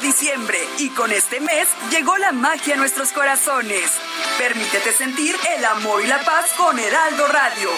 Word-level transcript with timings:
Diciembre 0.00 0.58
y 0.78 0.90
con 0.90 1.12
este 1.12 1.40
mes 1.40 1.68
llegó 1.90 2.16
la 2.18 2.32
magia 2.32 2.74
a 2.74 2.76
nuestros 2.76 3.12
corazones. 3.12 3.90
Permítete 4.38 4.92
sentir 4.92 5.36
el 5.56 5.64
amor 5.64 6.02
y 6.02 6.06
la 6.06 6.20
paz 6.24 6.46
con 6.56 6.78
Heraldo 6.78 7.26
Radio. 7.26 7.70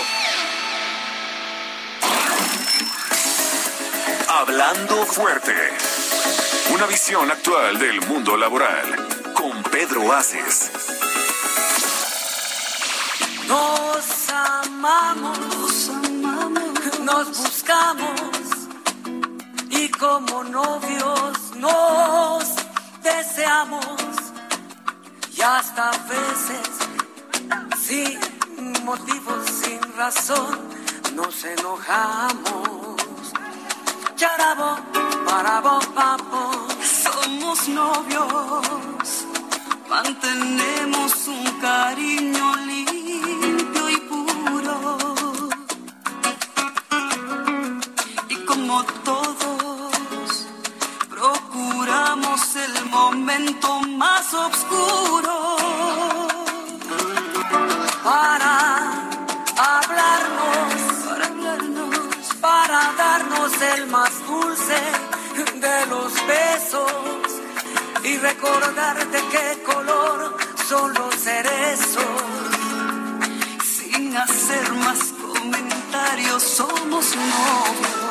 Hablando 4.28 5.06
fuerte. 5.06 5.54
Una 6.72 6.86
visión 6.86 7.30
actual 7.30 7.78
del 7.78 8.00
mundo 8.06 8.36
laboral. 8.36 9.08
Con 9.34 9.62
Pedro 9.64 10.12
Aces. 10.12 10.70
Nos 13.48 14.28
amamos, 14.30 15.38
nos 15.38 15.88
amamos, 15.88 17.00
nos 17.00 17.28
buscamos 17.28 18.31
y 19.72 19.88
como 19.88 20.44
novios 20.44 21.56
nos 21.56 22.44
deseamos 23.02 23.84
y 25.36 25.40
hasta 25.40 25.88
a 25.88 25.98
veces 26.08 26.68
sin 27.80 28.84
motivos, 28.84 29.44
sin 29.46 29.80
razón 29.96 30.58
nos 31.14 31.44
enojamos. 31.44 32.96
Charabo, 34.14 34.76
parabo, 35.26 35.80
papo, 35.94 36.50
somos 37.02 37.68
novios, 37.68 39.26
mantenemos 39.88 41.26
un 41.26 41.44
cariño 41.60 42.56
limpio 42.66 43.88
y 43.88 43.96
puro. 44.10 44.98
Y 48.28 48.36
como 48.44 48.84
el 52.12 52.84
momento 52.90 53.80
más 53.96 54.34
oscuro 54.34 55.56
para 58.04 59.08
hablarnos, 59.56 60.74
para 62.38 62.92
darnos 62.98 63.52
el 63.62 63.86
más 63.86 64.10
dulce 64.26 64.76
de 65.54 65.86
los 65.86 66.12
besos 66.26 66.92
y 68.04 68.18
recordar 68.18 69.08
de 69.10 69.20
qué 69.30 69.62
color 69.64 70.36
son 70.68 70.92
los 70.92 71.14
cerezos. 71.14 72.04
Sin 73.64 74.14
hacer 74.14 74.70
más 74.84 75.14
comentarios, 75.18 76.42
somos 76.42 77.16
novios. 77.16 78.01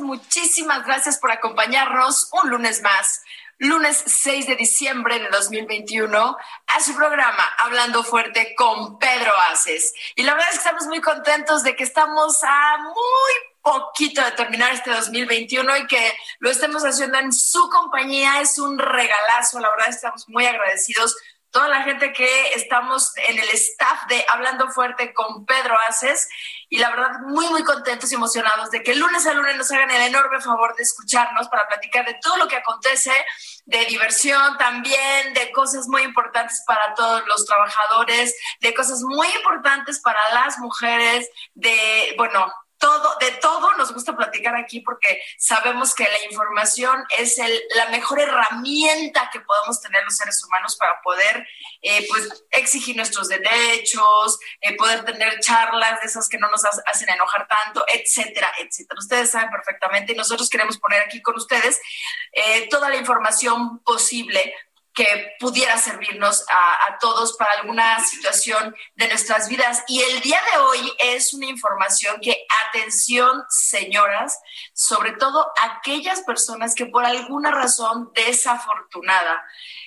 Muchísimas 0.00 0.84
gracias 0.84 1.18
por 1.18 1.30
acompañarnos 1.30 2.30
un 2.32 2.50
lunes 2.50 2.82
más. 2.82 3.22
Lunes 3.58 4.02
6 4.06 4.48
de 4.48 4.56
diciembre 4.56 5.20
de 5.20 5.28
2021 5.28 6.36
a 6.66 6.80
su 6.80 6.96
programa 6.96 7.44
Hablando 7.58 8.02
Fuerte 8.02 8.56
con 8.56 8.98
Pedro 8.98 9.32
Aces. 9.52 9.94
Y 10.16 10.24
la 10.24 10.34
verdad 10.34 10.48
es 10.48 10.58
que 10.58 10.64
estamos 10.64 10.86
muy 10.86 11.00
contentos 11.00 11.62
de 11.62 11.76
que 11.76 11.84
estamos 11.84 12.42
a 12.42 12.78
muy 12.78 13.34
poquito 13.62 14.24
de 14.24 14.32
terminar 14.32 14.72
este 14.72 14.90
2021 14.90 15.76
y 15.76 15.86
que 15.86 16.12
lo 16.40 16.50
estemos 16.50 16.82
haciendo 16.82 17.18
en 17.18 17.32
su 17.32 17.68
compañía. 17.70 18.40
Es 18.40 18.58
un 18.58 18.80
regalazo. 18.80 19.60
La 19.60 19.70
verdad 19.70 19.90
estamos 19.90 20.28
muy 20.28 20.44
agradecidos 20.44 21.16
toda 21.50 21.68
la 21.68 21.82
gente 21.82 22.12
que 22.12 22.52
estamos 22.54 23.12
en 23.16 23.38
el 23.38 23.48
staff 23.50 24.06
de 24.08 24.24
Hablando 24.28 24.68
Fuerte 24.70 25.12
con 25.14 25.44
Pedro 25.46 25.76
Aces. 25.88 26.28
Y 26.68 26.78
la 26.78 26.90
verdad 26.90 27.20
muy 27.26 27.48
muy 27.48 27.64
contentos 27.64 28.12
y 28.12 28.14
emocionados 28.14 28.70
de 28.70 28.82
que 28.82 28.94
lunes 28.94 29.26
a 29.26 29.32
lunes 29.32 29.56
nos 29.56 29.70
hagan 29.70 29.90
el 29.90 30.02
enorme 30.02 30.40
favor 30.40 30.76
de 30.76 30.82
escucharnos 30.82 31.48
para 31.48 31.66
platicar 31.66 32.04
de 32.04 32.18
todo 32.22 32.36
lo 32.36 32.48
que 32.48 32.56
acontece, 32.56 33.12
de 33.64 33.86
diversión 33.86 34.58
también, 34.58 35.32
de 35.34 35.50
cosas 35.52 35.88
muy 35.88 36.02
importantes 36.02 36.62
para 36.66 36.94
todos 36.94 37.26
los 37.26 37.46
trabajadores, 37.46 38.34
de 38.60 38.74
cosas 38.74 39.00
muy 39.02 39.28
importantes 39.28 40.00
para 40.00 40.20
las 40.34 40.58
mujeres, 40.58 41.28
de, 41.54 42.14
bueno, 42.18 42.46
todo, 42.78 43.16
de 43.20 43.32
todo 43.32 43.74
nos 43.76 43.92
gusta 43.92 44.16
platicar 44.16 44.56
aquí 44.56 44.80
porque 44.80 45.20
sabemos 45.36 45.94
que 45.94 46.04
la 46.04 46.24
información 46.24 47.04
es 47.18 47.38
el, 47.38 47.52
la 47.74 47.86
mejor 47.90 48.20
herramienta 48.20 49.30
que 49.32 49.40
podemos 49.40 49.80
tener 49.80 50.02
los 50.04 50.16
seres 50.16 50.42
humanos 50.44 50.76
para 50.76 51.00
poder 51.02 51.46
eh, 51.82 52.06
pues, 52.08 52.44
exigir 52.50 52.96
nuestros 52.96 53.28
derechos, 53.28 54.38
eh, 54.60 54.76
poder 54.76 55.04
tener 55.04 55.40
charlas 55.40 56.00
de 56.00 56.06
esas 56.06 56.28
que 56.28 56.38
no 56.38 56.50
nos 56.50 56.64
hacen 56.64 57.08
enojar 57.08 57.46
tanto, 57.48 57.84
etcétera, 57.92 58.52
etcétera. 58.58 58.98
Ustedes 58.98 59.30
saben 59.30 59.50
perfectamente 59.50 60.12
y 60.12 60.16
nosotros 60.16 60.48
queremos 60.48 60.78
poner 60.78 61.02
aquí 61.02 61.20
con 61.20 61.36
ustedes 61.36 61.80
eh, 62.32 62.68
toda 62.68 62.88
la 62.88 62.96
información 62.96 63.80
posible 63.80 64.54
que 64.98 65.36
pudiera 65.38 65.78
servirnos 65.78 66.44
a, 66.50 66.98
todos 66.98 67.36
para 67.36 67.52
alguna 67.52 68.00
situación 68.00 68.74
de 68.96 69.06
nuestras 69.06 69.48
vidas. 69.48 69.84
Y 69.86 70.02
el 70.02 70.20
día 70.22 70.40
de 70.52 70.58
hoy 70.58 70.92
es 70.98 71.32
una 71.32 71.46
información 71.46 72.18
que, 72.20 72.44
atención, 72.66 73.44
señoras, 73.48 74.40
sobre 74.72 75.12
todo 75.12 75.52
aquellas 75.62 76.22
personas 76.22 76.74
que 76.74 76.86
por 76.86 77.04
alguna 77.04 77.52
razón 77.52 78.10
desafortunada 78.12 79.40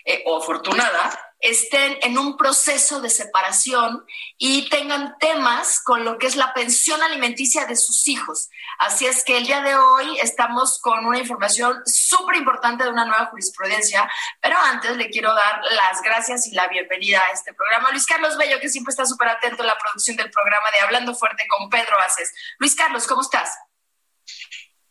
eh, 0.05 0.23
o 0.25 0.37
afortunada 0.37 1.30
estén 1.41 1.97
en 2.01 2.17
un 2.17 2.37
proceso 2.37 3.01
de 3.01 3.09
separación 3.09 4.05
y 4.37 4.69
tengan 4.69 5.17
temas 5.17 5.81
con 5.83 6.05
lo 6.05 6.17
que 6.17 6.27
es 6.27 6.35
la 6.35 6.53
pensión 6.53 7.01
alimenticia 7.01 7.65
de 7.65 7.75
sus 7.75 8.07
hijos. 8.07 8.49
Así 8.77 9.05
es 9.05 9.23
que 9.23 9.37
el 9.37 9.45
día 9.45 9.61
de 9.61 9.75
hoy 9.75 10.19
estamos 10.19 10.79
con 10.79 11.05
una 11.05 11.19
información 11.19 11.81
súper 11.85 12.35
importante 12.37 12.83
de 12.83 12.89
una 12.89 13.05
nueva 13.05 13.25
jurisprudencia, 13.27 14.09
pero 14.39 14.57
antes 14.57 14.95
le 14.97 15.09
quiero 15.09 15.33
dar 15.33 15.61
las 15.71 16.01
gracias 16.01 16.47
y 16.47 16.51
la 16.51 16.67
bienvenida 16.67 17.19
a 17.19 17.33
este 17.33 17.53
programa. 17.53 17.91
Luis 17.91 18.05
Carlos 18.05 18.37
Bello, 18.37 18.59
que 18.59 18.69
siempre 18.69 18.91
está 18.91 19.05
súper 19.05 19.29
atento 19.29 19.63
a 19.63 19.65
la 19.65 19.77
producción 19.77 20.17
del 20.17 20.29
programa 20.29 20.69
de 20.71 20.79
Hablando 20.81 21.15
Fuerte 21.15 21.45
con 21.47 21.69
Pedro 21.69 21.99
Aces. 21.99 22.33
Luis 22.59 22.75
Carlos, 22.75 23.07
¿cómo 23.07 23.21
estás? 23.21 23.49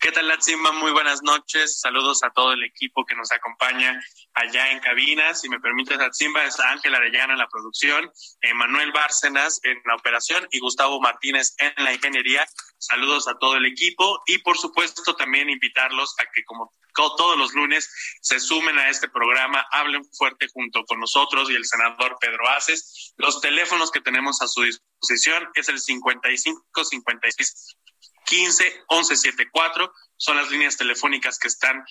¿Qué 0.01 0.13
tal, 0.13 0.29
Latzimba? 0.29 0.73
Muy 0.73 0.93
buenas 0.93 1.23
noches. 1.23 1.79
Saludos 1.79 2.23
a 2.23 2.31
todo 2.31 2.53
el 2.55 2.65
equipo 2.65 3.05
que 3.05 3.15
nos 3.15 3.31
acompaña 3.33 4.01
allá 4.33 4.73
en 4.73 4.81
cabina. 4.81 5.35
Si 5.35 5.47
me 5.51 5.61
permites, 5.61 5.99
Latzimba, 5.99 6.43
está 6.45 6.71
Ángel 6.71 6.95
Arellana 6.95 7.35
en 7.35 7.39
la 7.39 7.49
producción, 7.49 8.11
Manuel 8.55 8.93
Bárcenas 8.93 9.61
en 9.63 9.79
la 9.85 9.97
operación 9.97 10.49
y 10.53 10.59
Gustavo 10.59 11.03
Martínez 11.03 11.55
en 11.59 11.85
la 11.85 11.93
ingeniería. 11.93 12.47
Saludos 12.79 13.29
a 13.29 13.39
todo 13.39 13.57
el 13.57 13.67
equipo 13.67 14.23
y, 14.25 14.39
por 14.39 14.57
supuesto, 14.57 15.15
también 15.17 15.51
invitarlos 15.51 16.15
a 16.19 16.25
que, 16.33 16.45
como 16.45 16.73
todos 16.95 17.37
los 17.37 17.55
lunes, 17.55 17.91
se 18.21 18.41
sumen 18.41 18.79
a 18.79 18.89
este 18.89 19.09
programa, 19.09 19.67
hablen 19.71 20.05
fuerte 20.13 20.49
junto 20.49 20.85
con 20.85 21.01
nosotros 21.01 21.51
y 21.51 21.55
el 21.55 21.65
senador 21.65 22.17
Pedro 22.21 22.49
Aces. 22.49 23.15
Los 23.17 23.41
teléfonos 23.41 23.91
que 23.91 24.01
tenemos 24.01 24.41
a 24.43 24.49
su 24.49 24.63
disposición 24.63 25.49
es 25.55 25.69
el 25.69 25.79
55 25.79 26.85
56 26.85 27.77
15 28.31 28.85
11 28.87 29.17
74 29.17 29.93
son 30.17 30.37
las 30.37 30.49
líneas 30.51 30.77
telefónicas 30.77 31.39
que 31.39 31.49
están 31.49 31.85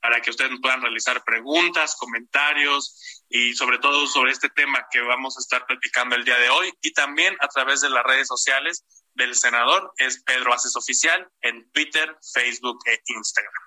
para 0.00 0.20
que 0.20 0.30
ustedes 0.30 0.52
puedan 0.60 0.80
realizar 0.80 1.22
preguntas, 1.24 1.96
comentarios 1.96 3.22
y 3.28 3.54
sobre 3.54 3.78
todo 3.78 4.06
sobre 4.06 4.32
este 4.32 4.48
tema 4.48 4.86
que 4.90 5.00
vamos 5.02 5.36
a 5.36 5.40
estar 5.40 5.66
platicando 5.66 6.16
el 6.16 6.24
día 6.24 6.38
de 6.38 6.48
hoy 6.48 6.72
y 6.80 6.92
también 6.94 7.36
a 7.40 7.48
través 7.48 7.82
de 7.82 7.90
las 7.90 8.02
redes 8.02 8.28
sociales 8.28 8.84
del 9.12 9.34
senador 9.34 9.92
es 9.98 10.22
Pedro 10.24 10.54
Aces 10.54 10.74
Oficial 10.74 11.28
en 11.42 11.70
Twitter, 11.72 12.16
Facebook 12.32 12.78
e 12.86 13.00
Instagram. 13.06 13.62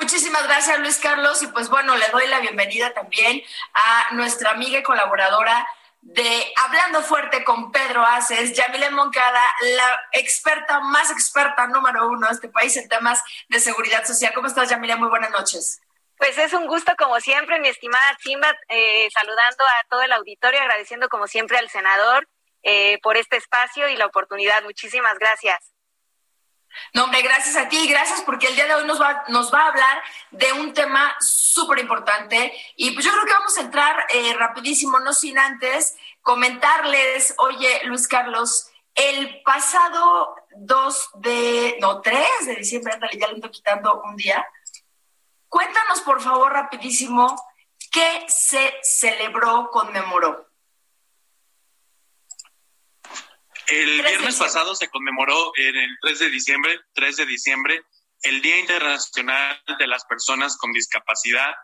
Muchísimas 0.00 0.44
gracias 0.44 0.78
Luis 0.78 0.96
Carlos 0.96 1.42
y 1.42 1.48
pues 1.48 1.68
bueno, 1.68 1.96
le 1.96 2.08
doy 2.08 2.26
la 2.28 2.40
bienvenida 2.40 2.94
también 2.94 3.42
a 3.74 4.14
nuestra 4.14 4.52
amiga 4.52 4.78
y 4.78 4.82
colaboradora 4.82 5.66
de 6.00 6.52
Hablando 6.56 7.02
Fuerte 7.02 7.44
con 7.44 7.72
Pedro 7.72 8.04
Aces, 8.04 8.54
Yamile 8.54 8.90
Moncada, 8.90 9.42
la 9.76 10.00
experta, 10.12 10.80
más 10.80 11.10
experta 11.10 11.66
número 11.66 12.08
uno 12.08 12.28
de 12.28 12.34
este 12.34 12.48
país 12.48 12.76
en 12.76 12.88
temas 12.88 13.22
de 13.48 13.60
seguridad 13.60 14.04
social. 14.04 14.32
¿Cómo 14.34 14.46
estás, 14.46 14.70
Yamile? 14.70 14.96
Muy 14.96 15.08
buenas 15.08 15.30
noches. 15.30 15.80
Pues 16.16 16.36
es 16.38 16.52
un 16.52 16.66
gusto 16.66 16.92
como 16.98 17.20
siempre, 17.20 17.60
mi 17.60 17.68
estimada 17.68 18.04
Simba, 18.20 18.52
eh, 18.68 19.08
saludando 19.12 19.64
a 19.64 19.88
todo 19.88 20.02
el 20.02 20.12
auditorio, 20.12 20.60
agradeciendo 20.60 21.08
como 21.08 21.28
siempre 21.28 21.58
al 21.58 21.68
senador 21.68 22.28
eh, 22.64 22.98
por 23.02 23.16
este 23.16 23.36
espacio 23.36 23.88
y 23.88 23.96
la 23.96 24.06
oportunidad. 24.06 24.62
Muchísimas 24.64 25.16
gracias. 25.18 25.72
No, 26.94 27.04
hombre, 27.04 27.22
gracias 27.22 27.56
a 27.56 27.68
ti, 27.68 27.88
gracias 27.88 28.22
porque 28.22 28.46
el 28.46 28.54
día 28.54 28.66
de 28.66 28.74
hoy 28.74 28.86
nos 28.86 29.00
va, 29.00 29.24
nos 29.28 29.52
va 29.52 29.62
a 29.62 29.68
hablar 29.68 30.02
de 30.30 30.52
un 30.52 30.72
tema 30.72 31.16
súper 31.20 31.78
importante 31.78 32.52
y 32.76 32.92
pues 32.92 33.04
yo 33.04 33.12
creo 33.12 33.24
que 33.24 33.32
vamos 33.32 33.58
a 33.58 33.62
entrar 33.62 34.06
eh, 34.10 34.34
rapidísimo, 34.34 35.00
no 35.00 35.12
sin 35.12 35.38
antes 35.38 35.96
comentarles, 36.22 37.34
oye, 37.38 37.82
Luis 37.84 38.06
Carlos, 38.06 38.70
el 38.94 39.42
pasado 39.42 40.34
2 40.56 41.10
de, 41.14 41.78
no, 41.80 42.00
3 42.00 42.46
de 42.46 42.56
diciembre, 42.56 42.94
ya 43.18 43.28
le 43.28 43.34
estoy 43.34 43.50
quitando 43.50 44.02
un 44.04 44.16
día, 44.16 44.46
Cuéntanos, 45.48 46.02
por 46.02 46.20
favor, 46.20 46.52
rapidísimo, 46.52 47.34
qué 47.90 48.26
se 48.28 48.74
celebró, 48.82 49.70
conmemoró. 49.70 50.47
El 53.68 54.02
viernes 54.02 54.36
pasado 54.36 54.74
se 54.74 54.88
conmemoró 54.88 55.52
en 55.56 55.76
el 55.76 55.90
3 56.00 56.18
de 56.20 56.30
diciembre, 56.30 56.80
3 56.94 57.16
de 57.18 57.26
diciembre, 57.26 57.82
el 58.22 58.40
Día 58.40 58.58
Internacional 58.58 59.62
de 59.78 59.86
las 59.86 60.04
Personas 60.06 60.56
con 60.56 60.72
Discapacidad 60.72 61.54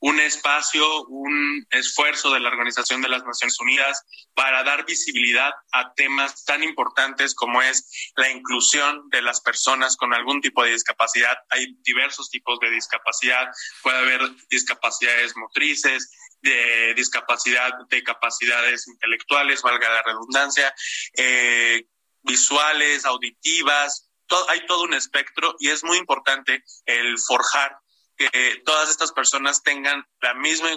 un 0.00 0.20
espacio, 0.20 1.04
un 1.06 1.66
esfuerzo 1.70 2.32
de 2.32 2.40
la 2.40 2.48
Organización 2.48 3.00
de 3.00 3.08
las 3.08 3.24
Naciones 3.24 3.58
Unidas 3.60 4.04
para 4.34 4.62
dar 4.62 4.84
visibilidad 4.84 5.52
a 5.72 5.92
temas 5.94 6.44
tan 6.44 6.62
importantes 6.62 7.34
como 7.34 7.62
es 7.62 8.12
la 8.16 8.30
inclusión 8.30 9.08
de 9.10 9.22
las 9.22 9.40
personas 9.40 9.96
con 9.96 10.12
algún 10.12 10.40
tipo 10.40 10.62
de 10.62 10.72
discapacidad. 10.72 11.36
Hay 11.48 11.76
diversos 11.82 12.30
tipos 12.30 12.58
de 12.60 12.70
discapacidad, 12.70 13.48
puede 13.82 13.98
haber 13.98 14.20
discapacidades 14.50 15.36
motrices, 15.36 16.10
de 16.42 16.94
discapacidad 16.94 17.72
de 17.88 18.02
capacidades 18.02 18.86
intelectuales, 18.88 19.62
valga 19.62 19.90
la 19.90 20.02
redundancia, 20.02 20.74
eh, 21.16 21.86
visuales, 22.22 23.04
auditivas, 23.04 24.10
hay 24.48 24.66
todo 24.66 24.82
un 24.82 24.94
espectro 24.94 25.54
y 25.58 25.68
es 25.68 25.84
muy 25.84 25.98
importante 25.98 26.64
el 26.84 27.18
forjar 27.18 27.78
que 28.16 28.62
todas 28.64 28.88
estas 28.88 29.12
personas 29.12 29.62
tengan 29.62 30.02
la 30.22 30.34
misma 30.34 30.70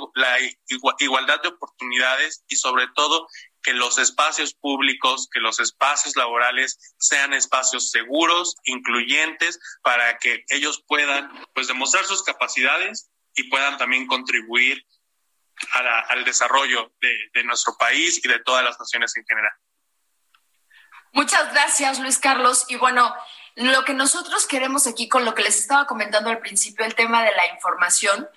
igualdad 0.99 1.41
de 1.41 1.47
oportunidades 1.47 2.43
y 2.47 2.57
sobre 2.57 2.87
todo 2.95 3.27
que 3.63 3.73
los 3.73 3.97
espacios 3.97 4.53
públicos, 4.53 5.29
que 5.31 5.39
los 5.39 5.59
espacios 5.59 6.15
laborales 6.17 6.77
sean 6.97 7.33
espacios 7.33 7.91
seguros, 7.91 8.55
incluyentes, 8.65 9.59
para 9.83 10.17
que 10.17 10.43
ellos 10.49 10.83
puedan 10.85 11.31
pues 11.53 11.67
demostrar 11.67 12.05
sus 12.05 12.23
capacidades 12.23 13.09
y 13.35 13.43
puedan 13.43 13.77
también 13.77 14.05
contribuir 14.07 14.85
al 16.09 16.23
desarrollo 16.25 16.93
de, 17.01 17.29
de 17.33 17.43
nuestro 17.43 17.75
país 17.77 18.23
y 18.23 18.27
de 18.27 18.39
todas 18.39 18.63
las 18.63 18.79
naciones 18.79 19.15
en 19.17 19.25
general. 19.25 19.51
Muchas 21.11 21.51
gracias, 21.51 21.99
Luis 21.99 22.19
Carlos. 22.19 22.65
Y 22.69 22.75
bueno, 22.75 23.13
lo 23.55 23.83
que 23.83 23.93
nosotros 23.93 24.47
queremos 24.47 24.87
aquí 24.87 25.09
con 25.09 25.25
lo 25.25 25.35
que 25.35 25.43
les 25.43 25.57
estaba 25.57 25.85
comentando 25.85 26.29
al 26.29 26.39
principio, 26.39 26.85
el 26.85 26.95
tema 26.95 27.23
de 27.23 27.31
la 27.35 27.47
información, 27.53 28.27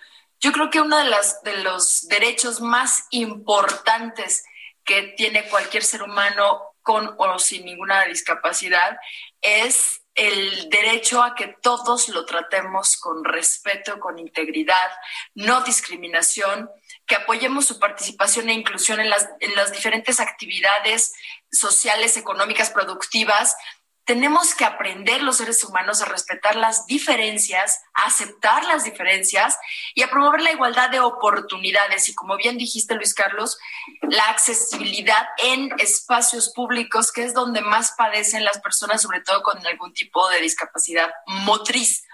yo 0.41 0.53
creo 0.53 0.71
que 0.71 0.81
uno 0.81 0.99
de, 0.99 1.05
las, 1.05 1.43
de 1.43 1.59
los 1.59 2.09
derechos 2.09 2.61
más 2.61 3.07
importantes 3.11 4.45
que 4.85 5.15
tiene 5.17 5.49
cualquier 5.49 5.85
ser 5.85 6.03
humano 6.03 6.75
con 6.83 7.15
o 7.17 7.39
sin 7.39 7.65
ninguna 7.65 8.05
discapacidad 8.07 8.97
es 9.41 10.02
el 10.15 10.69
derecho 10.69 11.23
a 11.23 11.35
que 11.35 11.49
todos 11.49 12.09
lo 12.09 12.27
tratemos 12.27 12.97
con 12.97 13.25
respeto, 13.25 13.99
con 13.99 14.19
integridad, 14.19 14.91
no 15.35 15.63
discriminación, 15.63 16.71
que 17.07 17.15
apoyemos 17.15 17.67
su 17.67 17.79
participación 17.79 18.49
e 18.49 18.55
inclusión 18.55 19.01
en 19.01 19.11
las, 19.11 19.29
en 19.41 19.55
las 19.55 19.73
diferentes 19.73 20.21
actividades 20.21 21.15
sociales, 21.51 22.17
económicas, 22.17 22.71
productivas, 22.71 23.57
tenemos 24.05 24.55
que 24.55 24.65
aprender 24.65 25.23
los 25.23 25.37
seres 25.37 25.63
humanos 25.63 26.03
a 26.03 26.07
respetar 26.07 26.57
las 26.57 26.87
diferencias, 26.87 27.81
a 27.95 28.07
aceptar 28.07 28.65
las 28.65 28.85
diferencias 28.85 29.57
y 29.95 30.03
a 30.03 30.11
promover 30.11 30.41
la 30.41 30.53
igualdad 30.53 30.91
de 30.91 31.01
oportunidades. 31.01 32.09
Y 32.09 32.15
como 32.15 32.37
bien 32.37 32.59
dijiste, 32.59 32.95
Luis 32.95 33.15
Carlos, 33.15 33.59
la 34.03 34.25
accesibilidad 34.25 35.29
en 35.39 35.71
espacios 35.79 36.53
públicos, 36.53 37.13
que 37.13 37.23
es 37.25 37.35
donde 37.35 37.61
más 37.61 37.93
padecen 37.97 38.45
las 38.45 38.61
personas, 38.61 39.03
sobre 39.03 39.21
todo 39.21 39.43
con 39.43 39.65
algún 39.67 39.93
tipo 39.93 40.29
de 40.31 40.41
discapacidad 40.41 41.11
motriz. 41.27 42.05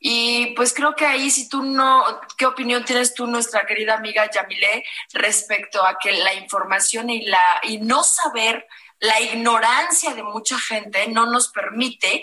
Y 0.00 0.54
pues 0.54 0.72
creo 0.72 0.94
que 0.94 1.04
ahí, 1.04 1.30
si 1.30 1.48
tú 1.48 1.62
no, 1.62 2.04
¿qué 2.38 2.46
opinión 2.46 2.84
tienes 2.84 3.14
tú, 3.14 3.26
nuestra 3.26 3.66
querida 3.66 3.94
amiga 3.94 4.30
Yamile, 4.30 4.84
respecto 5.12 5.84
a 5.84 5.98
que 5.98 6.12
la 6.12 6.34
información 6.34 7.10
y 7.10 7.26
la 7.26 7.60
y 7.64 7.78
no 7.78 8.04
saber 8.04 8.64
la 9.00 9.20
ignorancia 9.20 10.14
de 10.14 10.22
mucha 10.22 10.58
gente 10.58 11.08
no 11.08 11.26
nos 11.26 11.48
permite 11.48 12.22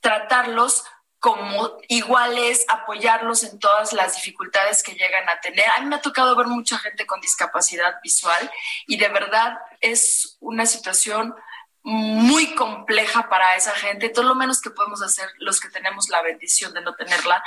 tratarlos 0.00 0.84
como 1.18 1.78
iguales, 1.88 2.64
apoyarlos 2.68 3.44
en 3.44 3.58
todas 3.58 3.92
las 3.92 4.16
dificultades 4.16 4.82
que 4.82 4.94
llegan 4.94 5.28
a 5.28 5.38
tener. 5.40 5.66
A 5.76 5.80
mí 5.80 5.86
me 5.86 5.96
ha 5.96 6.00
tocado 6.00 6.34
ver 6.34 6.46
mucha 6.46 6.78
gente 6.78 7.06
con 7.06 7.20
discapacidad 7.20 8.00
visual 8.02 8.50
y 8.86 8.96
de 8.96 9.08
verdad 9.08 9.58
es 9.80 10.38
una 10.40 10.64
situación 10.64 11.34
muy 11.82 12.54
compleja 12.54 13.28
para 13.28 13.54
esa 13.56 13.72
gente. 13.72 14.08
Todo 14.08 14.24
lo 14.24 14.34
menos 14.34 14.62
que 14.62 14.70
podemos 14.70 15.02
hacer 15.02 15.28
los 15.38 15.60
que 15.60 15.68
tenemos 15.68 16.08
la 16.08 16.22
bendición 16.22 16.72
de 16.72 16.80
no 16.80 16.94
tenerla 16.94 17.42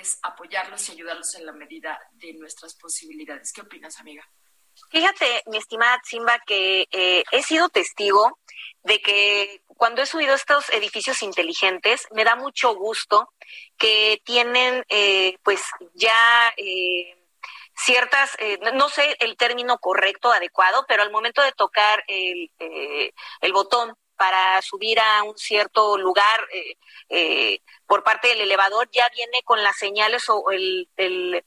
es 0.00 0.18
apoyarlos 0.22 0.88
y 0.88 0.92
ayudarlos 0.92 1.34
en 1.34 1.46
la 1.46 1.52
medida 1.52 1.98
de 2.12 2.32
nuestras 2.34 2.74
posibilidades. 2.74 3.52
¿Qué 3.52 3.60
opinas, 3.60 4.00
amiga? 4.00 4.26
Fíjate, 4.90 5.42
mi 5.46 5.58
estimada 5.58 6.00
Simba, 6.04 6.38
que 6.46 6.88
eh, 6.90 7.22
he 7.30 7.42
sido 7.42 7.68
testigo 7.68 8.38
de 8.82 9.00
que 9.00 9.62
cuando 9.66 10.00
he 10.00 10.06
subido 10.06 10.34
estos 10.34 10.70
edificios 10.70 11.22
inteligentes, 11.22 12.06
me 12.10 12.24
da 12.24 12.36
mucho 12.36 12.74
gusto 12.74 13.32
que 13.76 14.20
tienen 14.24 14.84
eh, 14.88 15.36
pues 15.42 15.62
ya 15.94 16.52
eh, 16.56 17.14
ciertas, 17.74 18.36
no 18.74 18.88
sé 18.88 19.16
el 19.20 19.36
término 19.36 19.78
correcto, 19.78 20.32
adecuado, 20.32 20.84
pero 20.88 21.02
al 21.02 21.12
momento 21.12 21.42
de 21.42 21.52
tocar 21.52 22.02
el, 22.08 22.50
el 22.58 23.52
botón 23.52 23.94
para 24.16 24.60
subir 24.62 24.98
a 24.98 25.22
un 25.22 25.38
cierto 25.38 25.96
lugar 25.96 26.48
por 27.86 28.02
parte 28.02 28.28
del 28.28 28.40
elevador, 28.40 28.88
ya 28.90 29.08
viene 29.14 29.42
con 29.44 29.62
las 29.62 29.76
señales 29.76 30.28
o 30.28 30.50
el, 30.50 30.88
el 30.96 31.44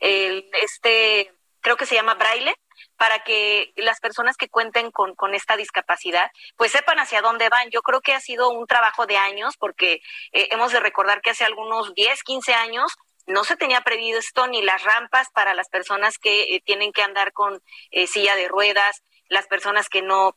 este, 0.00 1.34
creo 1.60 1.76
que 1.76 1.86
se 1.86 1.94
llama 1.94 2.14
braille, 2.14 2.54
para 2.96 3.24
que 3.24 3.72
las 3.76 4.00
personas 4.00 4.36
que 4.36 4.48
cuenten 4.48 4.90
con, 4.90 5.14
con, 5.14 5.34
esta 5.34 5.56
discapacidad 5.56 6.30
pues 6.56 6.72
sepan 6.72 6.98
hacia 6.98 7.22
dónde 7.22 7.48
van. 7.48 7.70
Yo 7.70 7.82
creo 7.82 8.00
que 8.00 8.14
ha 8.14 8.20
sido 8.20 8.50
un 8.50 8.66
trabajo 8.66 9.06
de 9.06 9.16
años 9.16 9.56
porque 9.56 10.00
eh, 10.32 10.48
hemos 10.50 10.72
de 10.72 10.80
recordar 10.80 11.20
que 11.20 11.30
hace 11.30 11.44
algunos 11.44 11.94
10, 11.94 12.22
15 12.22 12.54
años 12.54 12.92
no 13.26 13.44
se 13.44 13.56
tenía 13.56 13.80
previsto 13.80 14.46
ni 14.46 14.62
las 14.62 14.82
rampas 14.84 15.28
para 15.30 15.54
las 15.54 15.68
personas 15.68 16.18
que 16.18 16.54
eh, 16.54 16.62
tienen 16.64 16.92
que 16.92 17.02
andar 17.02 17.32
con 17.32 17.60
eh, 17.90 18.06
silla 18.06 18.36
de 18.36 18.48
ruedas, 18.48 19.02
las 19.28 19.46
personas 19.46 19.88
que 19.88 20.02
no 20.02 20.36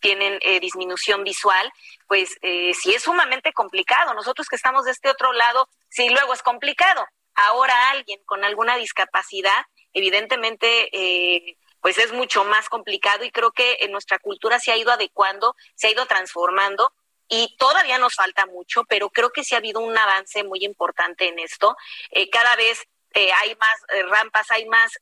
tienen 0.00 0.38
disminución 0.60 1.22
visual, 1.22 1.70
pues 2.08 2.30
sí 2.40 2.94
es 2.94 3.02
sumamente 3.02 3.52
complicado. 3.52 4.14
Nosotros 4.14 4.48
que 4.48 4.56
estamos 4.56 4.86
de 4.86 4.92
este 4.92 5.10
otro 5.10 5.34
lado, 5.34 5.68
sí 5.90 6.08
luego 6.08 6.32
es 6.32 6.42
complicado. 6.42 7.06
Ahora 7.34 7.90
alguien 7.90 8.20
con 8.24 8.42
alguna 8.42 8.76
discapacidad 8.76 9.66
evidentemente 9.94 10.88
eh, 10.92 11.56
pues 11.80 11.98
es 11.98 12.12
mucho 12.12 12.44
más 12.44 12.68
complicado 12.68 13.24
y 13.24 13.30
creo 13.30 13.52
que 13.52 13.78
en 13.80 13.92
nuestra 13.92 14.18
cultura 14.18 14.58
se 14.58 14.72
ha 14.72 14.76
ido 14.76 14.92
adecuando, 14.92 15.54
se 15.74 15.86
ha 15.86 15.90
ido 15.90 16.06
transformando 16.06 16.92
y 17.28 17.56
todavía 17.58 17.98
nos 17.98 18.14
falta 18.14 18.46
mucho, 18.46 18.84
pero 18.84 19.10
creo 19.10 19.30
que 19.30 19.44
sí 19.44 19.54
ha 19.54 19.58
habido 19.58 19.80
un 19.80 19.96
avance 19.96 20.44
muy 20.44 20.64
importante 20.64 21.28
en 21.28 21.38
esto. 21.38 21.76
Eh, 22.10 22.28
cada 22.28 22.54
vez 22.56 22.86
eh, 23.14 23.30
hay 23.32 23.56
más 23.56 24.08
rampas, 24.10 24.50
hay 24.50 24.66
más 24.66 24.92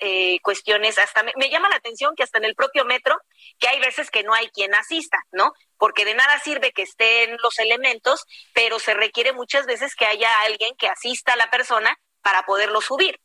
cuestiones. 0.43 0.99
Hasta 0.99 1.23
me, 1.23 1.51
llama 1.51 1.69
la 1.69 1.77
atención 1.77 2.15
que 2.15 2.23
hasta 2.23 2.39
en 2.39 2.45
el 2.45 2.55
propio 2.55 2.85
metro, 2.85 3.17
que 3.59 3.69
hay 3.69 3.81
veces 3.81 4.11
que 4.11 4.23
no 4.23 4.35
hay 4.35 4.49
quien 4.51 4.75
asista, 4.75 5.19
¿no? 5.33 5.53
Porque 5.79 6.05
de 6.05 6.15
nada 6.15 6.39
sirve 6.41 6.73
que 6.73 6.83
estén 6.83 7.39
los 7.43 7.59
elementos, 7.59 8.27
pero 8.53 8.79
se 8.79 8.93
requiere 8.95 9.33
muchas 9.33 9.67
veces 9.67 9.95
que 9.95 10.05
haya 10.05 10.43
alguien 10.43 10.75
que 10.77 10.89
asista 10.89 11.33
a 11.33 11.37
la 11.37 11.51
persona 11.51 11.99
para 12.23 12.45
poderlo 12.45 12.81
subir. 12.81 13.21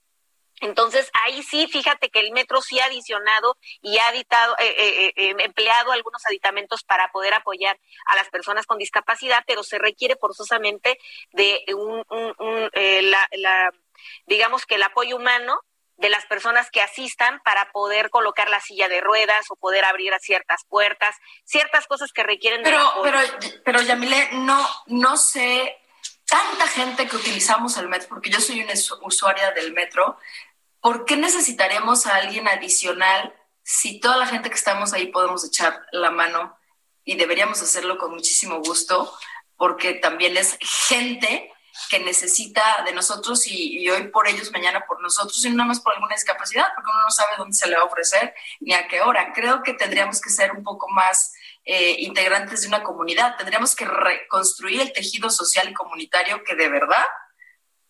Entonces, 0.62 1.10
ahí 1.14 1.44
sí, 1.44 1.68
fíjate 1.68 2.10
que 2.10 2.20
el 2.20 2.32
metro 2.32 2.62
sí 2.62 2.80
ha 2.80 2.86
adicionado 2.86 3.58
y 3.82 3.98
ha 3.98 4.10
editado, 4.10 4.56
eh, 4.60 4.76
eh, 4.78 5.14
eh, 5.16 5.36
empleado 5.40 5.92
algunos 5.92 6.26
aditamentos 6.26 6.84
para 6.84 7.12
poder 7.12 7.34
apoyar 7.34 7.80
a 8.08 8.16
las 8.16 8.30
personas 8.30 8.66
con 8.66 8.78
discapacidad, 8.78 9.44
pero 9.46 9.64
se 9.64 9.78
requiere 9.78 10.16
forzosamente 10.16 10.98
de 11.32 11.64
un, 11.76 12.04
la, 12.72 13.72
digamos 14.26 14.66
que 14.66 14.76
el 14.76 14.84
apoyo 14.84 15.16
humano 15.16 15.62
de 15.98 16.10
las 16.10 16.26
personas 16.26 16.70
que 16.70 16.82
asistan 16.82 17.42
para 17.44 17.72
poder 17.72 18.10
colocar 18.10 18.50
la 18.50 18.62
silla 18.62 18.88
de 18.88 19.02
ruedas 19.02 19.46
o 19.50 19.56
poder 19.56 19.84
abrir 19.86 20.14
a 20.14 20.20
ciertas 20.20 20.64
puertas, 20.70 21.16
ciertas 21.44 21.88
cosas 21.88 22.12
que 22.14 22.24
requieren 22.24 22.62
pero, 22.64 22.80
Pero, 23.04 23.20
pero 23.64 23.82
Yamile, 23.82 24.30
no, 24.34 24.68
no 24.88 25.18
sé 25.18 25.78
tanta 26.28 26.68
gente 26.68 27.08
que 27.08 27.16
utilizamos 27.16 27.78
el 27.78 27.88
metro, 27.88 28.10
porque 28.10 28.30
yo 28.30 28.40
soy 28.40 28.62
una 28.62 28.74
usuaria 29.02 29.52
del 29.52 29.74
metro, 29.74 30.18
¿por 30.88 31.04
qué 31.04 31.18
necesitaremos 31.18 32.08
a 32.08 32.16
alguien 32.16 32.48
adicional 32.48 33.36
si 33.62 34.00
toda 34.00 34.16
la 34.16 34.26
gente 34.26 34.50
que 34.50 34.56
estamos 34.56 34.94
ahí 34.94 35.08
podemos 35.08 35.44
echar 35.44 35.86
la 35.92 36.12
mano 36.12 36.58
y 37.04 37.18
deberíamos 37.18 37.62
hacerlo 37.62 37.98
con 37.98 38.12
muchísimo 38.12 38.62
gusto, 38.62 39.14
porque 39.58 39.96
también 39.96 40.38
es 40.38 40.58
gente 40.88 41.52
que 41.90 42.00
necesita 42.00 42.64
de 42.86 42.94
nosotros 42.94 43.48
y, 43.48 43.90
hoy 43.90 44.08
por 44.08 44.30
ellos, 44.30 44.50
mañana 44.54 44.86
por 44.88 45.02
nosotros 45.02 45.44
y 45.44 45.50
no 45.50 45.66
más 45.66 45.82
por 45.82 45.94
alguna 45.94 46.16
discapacidad, 46.16 46.68
porque 46.74 46.90
uno 46.90 47.04
no 47.04 47.12
sabe 47.12 47.32
dónde 47.38 47.58
se 47.58 47.68
le 47.68 47.76
va 47.76 47.82
a 47.82 47.88
ofrecer 47.88 48.34
ni 48.62 48.74
a 48.74 48.88
qué 48.88 49.02
hora. 49.02 49.34
Creo 49.34 49.64
que 49.64 49.74
tendríamos 49.74 50.22
que 50.22 50.30
ser 50.30 50.54
un 50.54 50.64
poco 50.64 50.88
más 50.88 51.34
eh, 51.66 51.98
integrantes 52.00 52.62
de 52.62 52.70
una 52.70 52.84
comunidad, 52.84 53.36
tendríamos 53.36 53.76
que 53.76 53.84
reconstruir 53.84 54.80
el 54.80 54.94
tejido 54.94 55.30
social 55.30 55.68
y 55.68 55.74
comunitario 55.74 56.46
que 56.46 56.56
de 56.56 56.70
verdad 56.70 57.06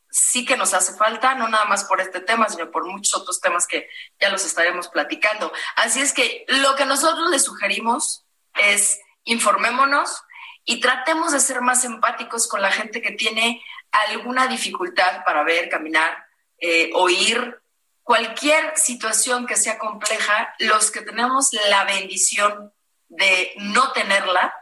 sí 0.10 0.46
que 0.46 0.58
nos 0.58 0.74
hace 0.74 0.94
falta, 0.94 1.36
no 1.36 1.48
nada 1.48 1.66
más 1.66 1.84
por 1.84 2.02
este 2.02 2.20
tema, 2.20 2.50
sino 2.50 2.72
por 2.72 2.86
muchos 2.86 3.14
otros 3.16 3.40
temas 3.42 3.68
que 3.68 3.90
ya 4.20 4.30
los 4.30 4.46
estaremos 4.46 4.88
platicando. 4.88 5.52
Así 5.76 6.02
es 6.02 6.14
que 6.14 6.46
lo 6.48 6.76
que 6.76 6.86
nosotros 6.86 7.30
les 7.30 7.44
sugerimos 7.44 8.26
es 8.56 9.00
informémonos 9.24 10.24
y 10.64 10.80
tratemos 10.80 11.32
de 11.32 11.40
ser 11.40 11.62
más 11.62 11.86
empáticos 11.86 12.48
con 12.48 12.62
la 12.62 12.72
gente 12.72 13.02
que 13.02 13.12
tiene 13.12 13.64
alguna 13.92 14.48
dificultad 14.48 15.24
para 15.26 15.44
ver, 15.44 15.70
caminar, 15.70 16.26
eh, 16.60 16.92
oír, 16.94 17.62
cualquier 18.04 18.78
situación 18.78 19.46
que 19.46 19.56
sea 19.56 19.78
compleja, 19.78 20.54
los 20.60 20.92
que 20.92 21.02
tenemos 21.02 21.50
la 21.70 21.84
bendición 21.84 22.74
de 23.10 23.54
no 23.58 23.92
tenerla, 23.92 24.54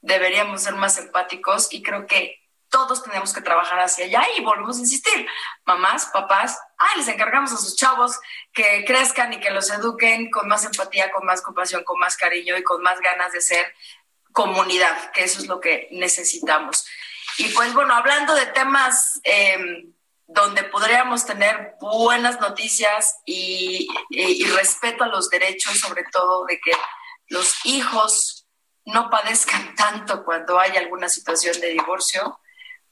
deberíamos 0.00 0.62
ser 0.62 0.74
más 0.74 0.98
empáticos 0.98 1.72
y 1.72 1.82
creo 1.82 2.06
que 2.06 2.38
todos 2.76 3.02
tenemos 3.02 3.32
que 3.32 3.40
trabajar 3.40 3.80
hacia 3.80 4.04
allá 4.04 4.22
y 4.36 4.42
volvemos 4.42 4.76
a 4.76 4.80
insistir, 4.80 5.26
mamás, 5.64 6.10
papás, 6.12 6.60
ay, 6.76 6.98
les 6.98 7.08
encargamos 7.08 7.50
a 7.50 7.56
sus 7.56 7.74
chavos 7.74 8.20
que 8.52 8.84
crezcan 8.86 9.32
y 9.32 9.40
que 9.40 9.48
los 9.48 9.70
eduquen 9.70 10.30
con 10.30 10.46
más 10.46 10.62
empatía, 10.66 11.10
con 11.10 11.24
más 11.24 11.40
compasión, 11.40 11.84
con 11.84 11.98
más 11.98 12.18
cariño 12.18 12.54
y 12.54 12.62
con 12.62 12.82
más 12.82 13.00
ganas 13.00 13.32
de 13.32 13.40
ser 13.40 13.74
comunidad, 14.30 15.10
que 15.12 15.24
eso 15.24 15.40
es 15.40 15.46
lo 15.46 15.58
que 15.58 15.88
necesitamos. 15.92 16.86
Y 17.38 17.48
pues 17.54 17.72
bueno, 17.72 17.94
hablando 17.94 18.34
de 18.34 18.44
temas 18.44 19.22
em, 19.24 19.94
donde 20.26 20.62
podríamos 20.64 21.24
tener 21.24 21.76
buenas 21.80 22.42
noticias 22.42 23.20
y, 23.24 23.88
respeto 24.54 25.04
a 25.04 25.08
los 25.08 25.30
derechos, 25.30 25.78
sobre 25.78 26.04
todo 26.12 26.44
de 26.44 26.60
que 26.60 26.72
los 27.28 27.54
hijos 27.64 28.46
no 28.84 29.08
padezcan 29.08 29.74
tanto 29.76 30.26
cuando 30.26 30.60
hay 30.60 30.76
alguna 30.76 31.08
situación 31.08 31.58
de 31.58 31.68
divorcio. 31.68 32.38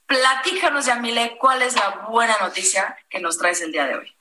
Platícanos, 0.06 0.86
Yamile, 0.86 1.36
cuál 1.38 1.62
es 1.62 1.74
la 1.76 2.06
buena 2.08 2.36
noticia 2.40 2.96
que 3.08 3.20
nos 3.20 3.38
traes 3.38 3.62
el 3.62 3.72
día 3.72 3.86
de 3.86 3.96
hoy. 3.96 4.14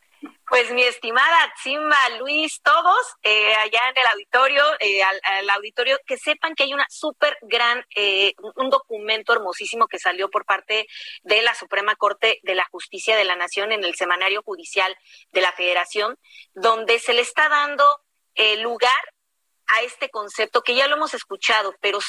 Pues 0.47 0.71
mi 0.71 0.83
estimada 0.83 1.53
Simba, 1.61 1.97
Luis, 2.19 2.61
todos 2.61 3.15
eh, 3.23 3.55
allá 3.55 3.79
en 3.89 3.97
el 3.97 4.07
auditorio, 4.13 4.63
eh, 4.79 5.01
al, 5.01 5.49
auditorio, 5.49 5.97
que 6.05 6.17
sepan 6.17 6.53
que 6.53 6.63
hay 6.63 6.73
una 6.73 6.85
súper 6.89 7.37
gran, 7.41 7.83
eh, 7.95 8.33
un 8.55 8.69
documento 8.69 9.33
hermosísimo 9.33 9.87
que 9.87 9.99
salió 9.99 10.29
por 10.29 10.45
parte 10.45 10.85
de 11.23 11.41
la 11.41 11.55
Suprema 11.55 11.95
Corte 11.95 12.39
de 12.43 12.55
la 12.55 12.65
Justicia 12.71 13.17
de 13.17 13.23
la 13.23 13.35
Nación 13.35 13.71
en 13.71 13.83
el 13.83 13.95
Semanario 13.95 14.43
Judicial 14.43 14.95
de 15.31 15.41
la 15.41 15.53
Federación, 15.53 16.17
donde 16.53 16.99
se 16.99 17.13
le 17.13 17.21
está 17.21 17.49
dando 17.49 17.85
lugar 18.59 19.13
a 19.67 19.81
este 19.81 20.09
concepto 20.09 20.61
que 20.61 20.75
ya 20.75 20.87
lo 20.87 20.95
hemos 20.95 21.13
escuchado, 21.13 21.75
pero 21.81 21.99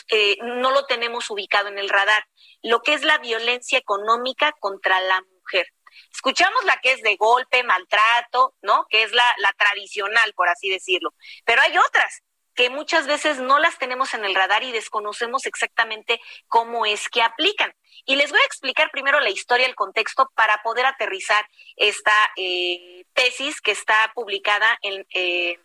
no 0.43 0.71
lo 0.71 0.87
tenemos 0.87 1.31
ubicado 1.31 1.69
en 1.69 1.79
el 1.79 1.89
radar, 1.89 2.27
lo 2.63 2.81
que 2.81 2.95
es 2.95 3.03
la 3.03 3.19
violencia 3.19 3.79
económica 3.79 4.53
contra 4.61 5.01
la 5.01 5.23
mujer. 5.23 5.67
Escuchamos 6.13 6.65
la 6.65 6.81
que 6.81 6.93
es 6.93 7.03
de 7.03 7.17
golpe, 7.17 7.63
maltrato, 7.63 8.55
¿no? 8.63 8.87
Que 8.89 9.03
es 9.03 9.13
la, 9.13 9.25
la 9.39 9.53
tradicional, 9.53 10.33
por 10.35 10.49
así 10.49 10.69
decirlo. 10.69 11.15
Pero 11.45 11.63
hay 11.63 11.77
otras 11.79 12.23
que 12.55 12.71
muchas 12.71 13.07
veces 13.07 13.39
no 13.41 13.59
las 13.59 13.79
tenemos 13.79 14.15
en 14.15 14.25
el 14.25 14.35
radar 14.35 14.63
y 14.63 14.73
desconocemos 14.73 15.47
exactamente 15.47 16.21
cómo 16.47 16.87
es 16.87 17.09
que 17.09 17.23
aplican. 17.23 17.75
Y 18.07 18.17
les 18.17 18.31
voy 18.31 18.41
a 18.41 18.47
explicar 18.47 18.91
primero 18.91 19.21
la 19.21 19.31
historia, 19.31 19.67
el 19.67 19.75
contexto, 19.75 20.31
para 20.35 20.63
poder 20.63 20.87
aterrizar 20.87 21.47
esta 21.77 22.13
eh, 22.37 23.05
tesis 23.13 23.61
que 23.61 23.73
está 23.73 24.13
publicada 24.15 24.79
en, 24.83 25.07
eh, 25.15 25.59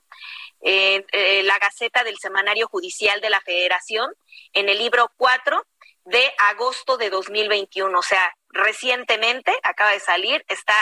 en 0.61 1.05
eh, 1.11 1.43
la 1.43 1.57
Gaceta 1.59 2.03
del 2.03 2.17
Semanario 2.17 2.67
Judicial 2.67 3.21
de 3.21 3.29
la 3.29 3.41
Federación, 3.41 4.13
en 4.53 4.69
el 4.69 4.77
libro 4.77 5.11
4 5.17 5.65
de 6.05 6.33
agosto 6.49 6.97
de 6.97 7.09
2021. 7.09 7.97
O 7.97 8.03
sea, 8.03 8.35
recientemente, 8.49 9.57
acaba 9.63 9.91
de 9.91 9.99
salir, 9.99 10.43
está 10.47 10.75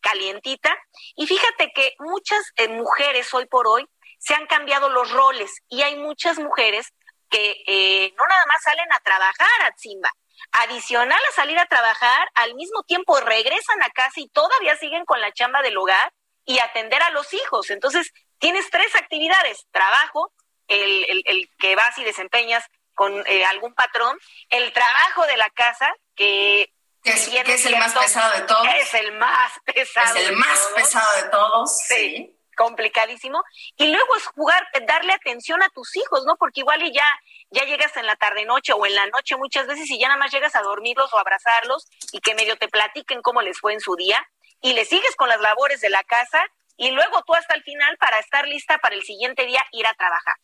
calientita. 0.00 0.76
Y 1.16 1.26
fíjate 1.26 1.72
que 1.74 1.94
muchas 1.98 2.42
eh, 2.56 2.68
mujeres 2.68 3.32
hoy 3.34 3.46
por 3.46 3.66
hoy 3.66 3.86
se 4.18 4.34
han 4.34 4.46
cambiado 4.46 4.88
los 4.88 5.10
roles 5.10 5.50
y 5.68 5.82
hay 5.82 5.96
muchas 5.96 6.38
mujeres 6.38 6.92
que 7.30 7.62
eh, 7.66 8.12
no 8.16 8.24
nada 8.26 8.44
más 8.46 8.62
salen 8.62 8.92
a 8.92 9.00
trabajar 9.00 9.62
a 9.62 9.74
Zimba. 9.78 10.10
Adicional 10.52 11.20
a 11.28 11.32
salir 11.32 11.58
a 11.58 11.66
trabajar, 11.66 12.28
al 12.34 12.54
mismo 12.54 12.82
tiempo 12.82 13.20
regresan 13.20 13.82
a 13.82 13.90
casa 13.90 14.20
y 14.20 14.28
todavía 14.28 14.76
siguen 14.76 15.04
con 15.04 15.20
la 15.20 15.32
chamba 15.32 15.62
del 15.62 15.76
hogar 15.76 16.12
y 16.44 16.58
atender 16.58 17.02
a 17.02 17.10
los 17.10 17.32
hijos. 17.32 17.70
Entonces, 17.70 18.10
tienes 18.40 18.68
tres 18.70 18.94
actividades, 18.96 19.66
trabajo, 19.70 20.32
el, 20.66 21.04
el, 21.08 21.22
el 21.26 21.50
que 21.58 21.76
vas 21.76 21.96
y 21.98 22.04
desempeñas 22.04 22.64
con 22.94 23.24
eh, 23.26 23.44
algún 23.44 23.74
patrón, 23.74 24.18
el 24.48 24.72
trabajo 24.72 25.26
de 25.26 25.36
la 25.36 25.48
casa, 25.50 25.94
que 26.16 26.72
que 27.02 27.12
es, 27.12 27.64
el 27.64 27.78
más 27.78 27.94
pesado 27.94 28.30
de 28.38 28.42
todos. 28.42 28.68
Es 28.76 28.92
el 28.94 29.12
más 29.12 29.52
pesado. 29.64 30.18
Es 30.18 30.28
el 30.28 30.36
más 30.36 30.58
pesado 30.76 31.22
de 31.22 31.30
todos. 31.30 31.78
Sí, 31.88 32.36
complicadísimo. 32.56 33.42
Y 33.76 33.86
luego 33.86 34.16
es 34.16 34.26
jugar, 34.26 34.66
darle 34.86 35.14
atención 35.14 35.62
a 35.62 35.70
tus 35.70 35.96
hijos, 35.96 36.24
¿no? 36.26 36.36
Porque 36.36 36.60
igual 36.60 36.82
y 36.82 36.92
ya, 36.92 37.06
ya 37.50 37.64
llegas 37.64 37.96
en 37.96 38.04
la 38.04 38.16
tarde 38.16 38.44
noche 38.44 38.74
o 38.74 38.84
en 38.84 38.94
la 38.94 39.06
noche 39.06 39.36
muchas 39.36 39.66
veces 39.66 39.90
y 39.90 39.98
ya 39.98 40.08
nada 40.08 40.20
más 40.20 40.30
llegas 40.30 40.54
a 40.54 40.62
dormirlos 40.62 41.12
o 41.14 41.18
abrazarlos 41.18 41.86
y 42.12 42.20
que 42.20 42.34
medio 42.34 42.56
te 42.56 42.68
platiquen 42.68 43.22
cómo 43.22 43.40
les 43.40 43.58
fue 43.58 43.72
en 43.72 43.80
su 43.80 43.96
día 43.96 44.22
y 44.60 44.74
le 44.74 44.84
sigues 44.84 45.16
con 45.16 45.30
las 45.30 45.40
labores 45.40 45.80
de 45.80 45.88
la 45.88 46.04
casa 46.04 46.44
y 46.76 46.90
luego 46.90 47.22
tú 47.26 47.34
hasta 47.34 47.54
el 47.54 47.62
final 47.62 47.96
para 47.98 48.18
estar 48.18 48.46
lista 48.46 48.78
para 48.78 48.94
el 48.94 49.02
siguiente 49.02 49.46
día 49.46 49.64
ir 49.72 49.86
a 49.86 49.94
trabajar. 49.94 50.36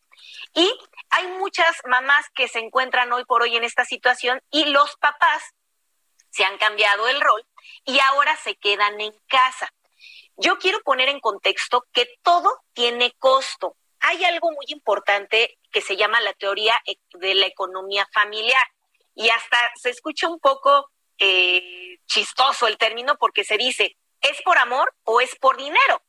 Y 0.55 0.73
hay 1.11 1.27
muchas 1.39 1.77
mamás 1.87 2.27
que 2.35 2.49
se 2.49 2.59
encuentran 2.59 3.13
hoy 3.13 3.25
por 3.25 3.43
hoy 3.43 3.57
en 3.57 3.65
esta 3.65 3.85
situación 3.85 4.41
y 4.51 4.67
los 4.67 4.97
papás 4.97 5.55
se 6.31 6.45
han 6.45 6.59
cambiado 6.59 7.09
el 7.09 7.21
rol 7.21 7.47
y 7.85 7.99
ahora 8.01 8.37
se 8.37 8.57
quedan 8.57 9.01
en 9.01 9.13
casa. 9.27 9.73
Yo 10.37 10.59
quiero 10.59 10.81
poner 10.81 11.09
en 11.09 11.21
contexto 11.21 11.85
que 11.93 12.07
todo 12.23 12.63
tiene 12.75 13.13
costo. 13.19 13.77
Hay 14.01 14.23
algo 14.25 14.51
muy 14.51 14.67
importante 14.69 15.59
que 15.73 15.81
se 15.81 15.97
llama 15.97 16.21
la 16.21 16.35
teoría 16.35 16.81
e, 16.85 16.99
de 17.19 17.35
la 17.35 17.47
economía 17.47 18.07
familiar 18.13 18.67
y 19.15 19.31
hasta 19.31 19.59
se 19.77 19.91
escucha 19.91 20.29
un 20.29 20.39
poco 20.39 20.91
eh, 21.19 21.99
chistoso 22.07 22.67
el 22.67 22.77
término 22.77 23.17
porque 23.17 23.45
se 23.45 23.57
dice, 23.57 23.97
¿es 24.21 24.43
por 24.43 24.59
amor 24.59 24.95
o 25.05 25.23
es 25.23 25.35
por 25.37 25.57
dinero? 25.57 26.03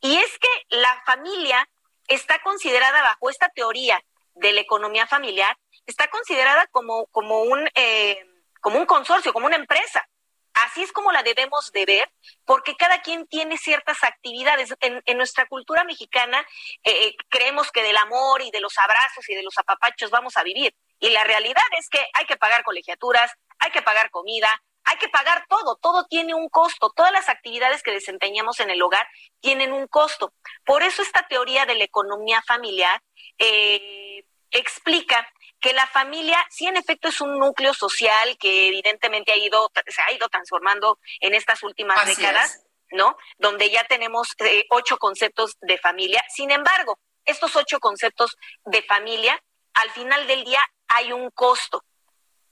Y 0.00 0.16
es 0.16 0.38
que 0.38 0.48
la 0.76 1.02
familia 1.04 1.68
está 2.08 2.40
considerada 2.42 3.02
bajo 3.02 3.30
esta 3.30 3.48
teoría 3.48 4.02
de 4.34 4.52
la 4.52 4.60
economía 4.60 5.06
familiar, 5.06 5.56
está 5.86 6.08
considerada 6.08 6.66
como, 6.68 7.06
como 7.06 7.42
un... 7.42 7.68
Eh, 7.74 8.26
como 8.60 8.78
un 8.78 8.86
consorcio, 8.86 9.32
como 9.32 9.46
una 9.46 9.56
empresa. 9.56 10.06
Así 10.52 10.82
es 10.82 10.92
como 10.92 11.12
la 11.12 11.22
debemos 11.22 11.70
de 11.72 11.86
ver, 11.86 12.10
porque 12.44 12.76
cada 12.76 13.00
quien 13.00 13.26
tiene 13.26 13.56
ciertas 13.56 14.02
actividades. 14.02 14.74
En, 14.80 15.16
nuestra 15.16 15.46
cultura 15.46 15.84
mexicana 15.84 16.40
eh, 16.82 17.06
eh, 17.06 17.16
creemos 17.28 17.70
que 17.70 17.82
del 17.82 17.96
amor 17.96 18.42
y 18.42 18.50
de 18.50 18.60
los 18.60 18.76
abrazos 18.78 19.28
y 19.28 19.34
de 19.34 19.42
los 19.42 19.56
apapachos 19.58 20.10
vamos 20.10 20.36
a 20.36 20.42
vivir. 20.42 20.74
Y 20.98 21.10
la 21.10 21.24
realidad 21.24 21.62
es 21.78 21.88
que 21.88 22.04
hay 22.12 22.26
que 22.26 22.36
pagar 22.36 22.62
colegiaturas, 22.64 23.32
hay 23.58 23.70
que 23.70 23.82
pagar 23.82 24.10
comida, 24.10 24.62
hay 24.90 24.98
que 24.98 25.08
pagar 25.08 25.46
todo, 25.48 25.76
todo 25.76 26.04
tiene 26.06 26.34
un 26.34 26.48
costo, 26.48 26.90
todas 26.90 27.12
las 27.12 27.28
actividades 27.28 27.82
que 27.82 27.92
desempeñamos 27.92 28.58
en 28.60 28.70
el 28.70 28.82
hogar 28.82 29.06
tienen 29.40 29.72
un 29.72 29.86
costo. 29.86 30.32
Por 30.64 30.82
eso 30.82 31.02
esta 31.02 31.26
teoría 31.28 31.64
de 31.64 31.76
la 31.76 31.84
economía 31.84 32.42
familiar 32.42 33.00
eh, 33.38 34.24
explica 34.50 35.28
que 35.60 35.72
la 35.72 35.86
familia 35.86 36.44
sí 36.50 36.66
en 36.66 36.76
efecto 36.76 37.08
es 37.08 37.20
un 37.20 37.38
núcleo 37.38 37.72
social 37.72 38.36
que 38.38 38.68
evidentemente 38.68 39.30
ha 39.30 39.36
ido, 39.36 39.70
se 39.86 40.02
ha 40.02 40.12
ido 40.12 40.28
transformando 40.28 40.98
en 41.20 41.34
estas 41.34 41.62
últimas 41.62 42.04
décadas, 42.06 42.64
¿no? 42.90 43.16
Donde 43.38 43.70
ya 43.70 43.84
tenemos 43.84 44.28
eh, 44.38 44.64
ocho 44.70 44.96
conceptos 44.98 45.56
de 45.60 45.78
familia. 45.78 46.24
Sin 46.34 46.50
embargo, 46.50 46.98
estos 47.24 47.54
ocho 47.54 47.78
conceptos 47.78 48.36
de 48.64 48.82
familia, 48.82 49.40
al 49.74 49.90
final 49.90 50.26
del 50.26 50.42
día 50.44 50.60
hay 50.88 51.12
un 51.12 51.30
costo. 51.30 51.84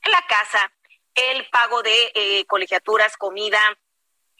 La 0.04 0.22
casa, 0.28 0.70
el 1.18 1.48
pago 1.50 1.82
de 1.82 2.12
eh, 2.14 2.44
colegiaturas, 2.46 3.16
comida, 3.16 3.60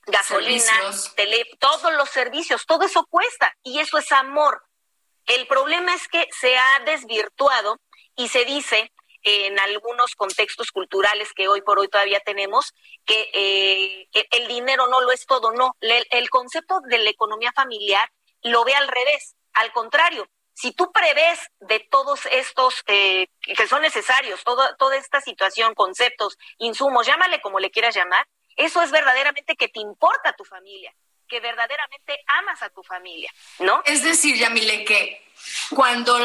gasolina, 0.07 0.73
tele, 1.17 1.45
todos 1.59 1.93
los 1.95 2.09
servicios, 2.09 2.65
todo 2.67 2.85
eso 2.85 3.07
cuesta 3.07 3.55
y 3.63 3.81
eso 3.81 3.99
es 3.99 4.11
amor. 4.13 4.63
El 5.27 5.47
problema 5.47 5.95
es 5.95 6.09
que 6.09 6.27
se 6.39 6.57
ha 6.57 6.81
desvirtuado 6.87 7.81
y 8.17 8.29
se 8.29 8.45
dice 8.45 8.93
en 9.23 9.59
algunos 9.59 10.15
contextos 10.15 10.71
culturales 10.71 11.33
que 11.35 11.49
hoy 11.49 11.61
por 11.63 11.79
hoy 11.79 11.89
todavía 11.89 12.21
tenemos, 12.21 12.73
que 13.05 13.31
eh, 13.33 14.09
el 14.31 14.49
dinero 14.49 14.87
no 14.89 15.01
lo 15.01 15.13
es 15.13 15.27
todo, 15.27 15.53
no. 15.53 15.77
El, 15.81 16.31
concepto 16.31 16.81
de 16.89 16.99
la 16.99 17.11
economía 17.11 17.53
familiar 17.53 18.11
lo 18.43 18.65
ve 18.65 18.75
al 18.75 18.89
revés, 18.89 19.37
al 19.53 19.73
contrario. 19.73 20.29
Si 20.61 20.73
tú 20.73 20.91
prevés 20.91 21.39
de 21.61 21.79
todos 21.89 22.27
estos 22.33 22.83
eh, 22.89 23.29
que 23.43 23.69
son 23.69 23.81
necesarios, 23.81 24.43
toda 24.43 24.97
esta 24.97 25.21
situación, 25.21 25.73
conceptos, 25.75 26.37
insumos, 26.59 27.07
llámale 27.07 27.41
como 27.41 27.61
le 27.61 27.71
quieras 27.71 27.95
llamar, 27.95 28.27
eso 28.57 28.83
es 28.83 28.91
verdaderamente 28.91 29.55
que 29.55 29.69
te 29.69 29.79
importa 29.79 30.31
a 30.31 30.33
tu 30.33 30.45
familia, 30.45 30.93
que 31.29 31.39
verdaderamente 31.39 32.19
amas 32.27 32.61
a 32.63 32.71
tu 32.71 32.83
familia, 32.83 33.31
¿no? 33.61 33.83
Es 33.85 34.03
decir, 34.03 34.35
Yamile, 34.35 34.85
que 34.85 35.31
cuando 35.77 36.19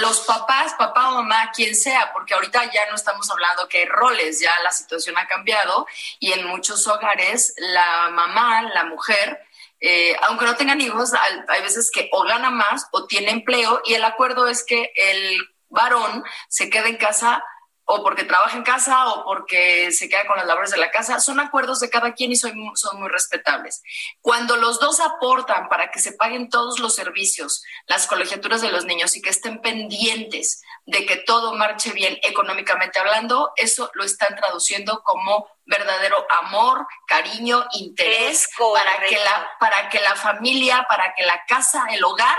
los 0.00 0.20
papás, 0.22 0.74
papá 0.74 1.10
o 1.10 1.22
mamá, 1.22 1.52
quien 1.54 1.76
sea, 1.76 2.12
porque 2.12 2.34
ahorita 2.34 2.64
ya 2.72 2.86
no 2.90 2.96
estamos 2.96 3.30
hablando 3.30 3.68
que 3.68 3.78
hay 3.78 3.84
roles, 3.84 4.40
ya 4.40 4.52
la 4.64 4.72
situación 4.72 5.16
ha 5.16 5.28
cambiado 5.28 5.86
y 6.18 6.32
en 6.32 6.44
muchos 6.48 6.88
hogares 6.88 7.54
la 7.58 8.10
mamá, 8.10 8.62
la 8.62 8.82
mujer, 8.82 9.46
eh, 9.80 10.16
aunque 10.22 10.46
no 10.46 10.56
tengan 10.56 10.80
hijos, 10.80 11.12
hay 11.48 11.62
veces 11.62 11.90
que 11.92 12.08
o 12.12 12.22
gana 12.24 12.50
más 12.50 12.86
o 12.92 13.06
tiene 13.06 13.30
empleo 13.30 13.82
y 13.84 13.94
el 13.94 14.04
acuerdo 14.04 14.48
es 14.48 14.64
que 14.64 14.90
el 14.96 15.38
varón 15.68 16.24
se 16.48 16.70
quede 16.70 16.88
en 16.88 16.96
casa 16.96 17.44
o 17.88 18.02
porque 18.02 18.24
trabaja 18.24 18.56
en 18.56 18.64
casa 18.64 19.06
o 19.12 19.24
porque 19.24 19.92
se 19.92 20.08
queda 20.08 20.26
con 20.26 20.36
las 20.36 20.46
labores 20.46 20.72
de 20.72 20.76
la 20.76 20.90
casa, 20.90 21.20
son 21.20 21.38
acuerdos 21.38 21.78
de 21.78 21.88
cada 21.88 22.14
quien 22.14 22.32
y 22.32 22.36
son, 22.36 22.52
son 22.74 22.98
muy 22.98 23.08
respetables. 23.08 23.80
Cuando 24.20 24.56
los 24.56 24.80
dos 24.80 24.98
aportan 24.98 25.68
para 25.68 25.90
que 25.92 26.00
se 26.00 26.12
paguen 26.12 26.50
todos 26.50 26.80
los 26.80 26.96
servicios, 26.96 27.62
las 27.86 28.08
colegiaturas 28.08 28.60
de 28.60 28.72
los 28.72 28.86
niños 28.86 29.16
y 29.16 29.22
que 29.22 29.30
estén 29.30 29.62
pendientes 29.62 30.62
de 30.84 31.06
que 31.06 31.16
todo 31.16 31.54
marche 31.54 31.92
bien 31.92 32.18
económicamente 32.22 32.98
hablando, 32.98 33.52
eso 33.54 33.88
lo 33.94 34.02
están 34.02 34.34
traduciendo 34.34 35.02
como 35.04 35.46
verdadero 35.66 36.26
amor, 36.30 36.86
cariño, 37.06 37.66
interés 37.72 38.48
para 38.56 39.00
que 39.06 39.16
la 39.16 39.50
para 39.58 39.88
que 39.88 40.00
la 40.00 40.16
familia, 40.16 40.86
para 40.88 41.14
que 41.14 41.24
la 41.24 41.44
casa, 41.46 41.86
el 41.90 42.02
hogar 42.04 42.38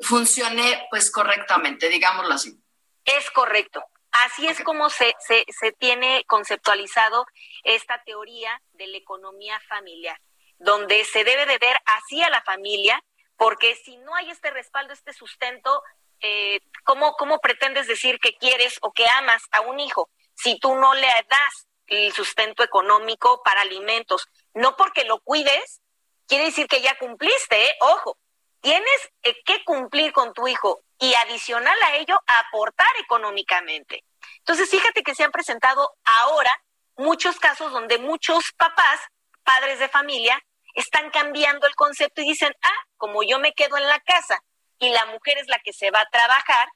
funcione 0.00 0.86
pues 0.90 1.10
correctamente, 1.10 1.88
digámoslo 1.88 2.34
así. 2.34 2.58
Es 3.04 3.30
correcto. 3.30 3.84
Así 4.12 4.48
es 4.48 4.60
como 4.62 4.90
se, 4.90 5.14
se, 5.20 5.44
se 5.48 5.72
tiene 5.72 6.24
conceptualizado 6.26 7.26
esta 7.62 8.02
teoría 8.02 8.60
de 8.72 8.88
la 8.88 8.96
economía 8.96 9.60
familiar, 9.68 10.20
donde 10.58 11.04
se 11.04 11.22
debe 11.22 11.46
de 11.46 11.58
ver 11.58 11.76
así 11.84 12.20
a 12.22 12.30
la 12.30 12.42
familia, 12.42 13.02
porque 13.36 13.76
si 13.76 13.96
no 13.98 14.14
hay 14.16 14.30
este 14.30 14.50
respaldo, 14.50 14.92
este 14.92 15.12
sustento, 15.12 15.82
eh, 16.20 16.60
¿cómo, 16.84 17.14
¿cómo 17.14 17.38
pretendes 17.38 17.86
decir 17.86 18.18
que 18.18 18.36
quieres 18.36 18.78
o 18.82 18.92
que 18.92 19.06
amas 19.16 19.42
a 19.52 19.60
un 19.60 19.78
hijo 19.78 20.10
si 20.34 20.58
tú 20.58 20.74
no 20.74 20.94
le 20.94 21.06
das 21.06 21.68
el 21.90 22.12
sustento 22.12 22.62
económico 22.62 23.42
para 23.42 23.60
alimentos? 23.60 24.28
No 24.54 24.76
porque 24.76 25.04
lo 25.04 25.20
cuides, 25.20 25.82
quiere 26.26 26.46
decir 26.46 26.66
que 26.66 26.80
ya 26.80 26.96
cumpliste, 26.98 27.62
¿eh? 27.62 27.76
ojo, 27.80 28.18
tienes 28.60 29.10
eh, 29.22 29.36
que 29.44 29.62
cumplir 29.64 30.12
con 30.12 30.32
tu 30.32 30.48
hijo 30.48 30.82
y 30.98 31.12
adicional 31.14 31.76
a 31.84 31.96
ello 31.96 32.18
aportar 32.26 32.90
económicamente. 32.98 34.04
Entonces, 34.38 34.70
fíjate 34.70 35.02
que 35.02 35.14
se 35.14 35.24
han 35.24 35.32
presentado 35.32 35.96
ahora 36.04 36.50
muchos 36.96 37.38
casos 37.38 37.72
donde 37.72 37.98
muchos 37.98 38.52
papás, 38.56 39.00
padres 39.42 39.78
de 39.78 39.88
familia, 39.88 40.40
están 40.74 41.10
cambiando 41.10 41.66
el 41.66 41.74
concepto 41.74 42.22
y 42.22 42.28
dicen, 42.28 42.54
ah, 42.62 42.86
como 42.96 43.22
yo 43.22 43.38
me 43.38 43.52
quedo 43.54 43.76
en 43.76 43.86
la 43.86 43.98
casa 44.00 44.42
y 44.78 44.90
la 44.90 45.06
mujer 45.06 45.38
es 45.38 45.48
la 45.48 45.58
que 45.58 45.72
se 45.72 45.90
va 45.90 46.00
a 46.00 46.10
trabajar, 46.10 46.68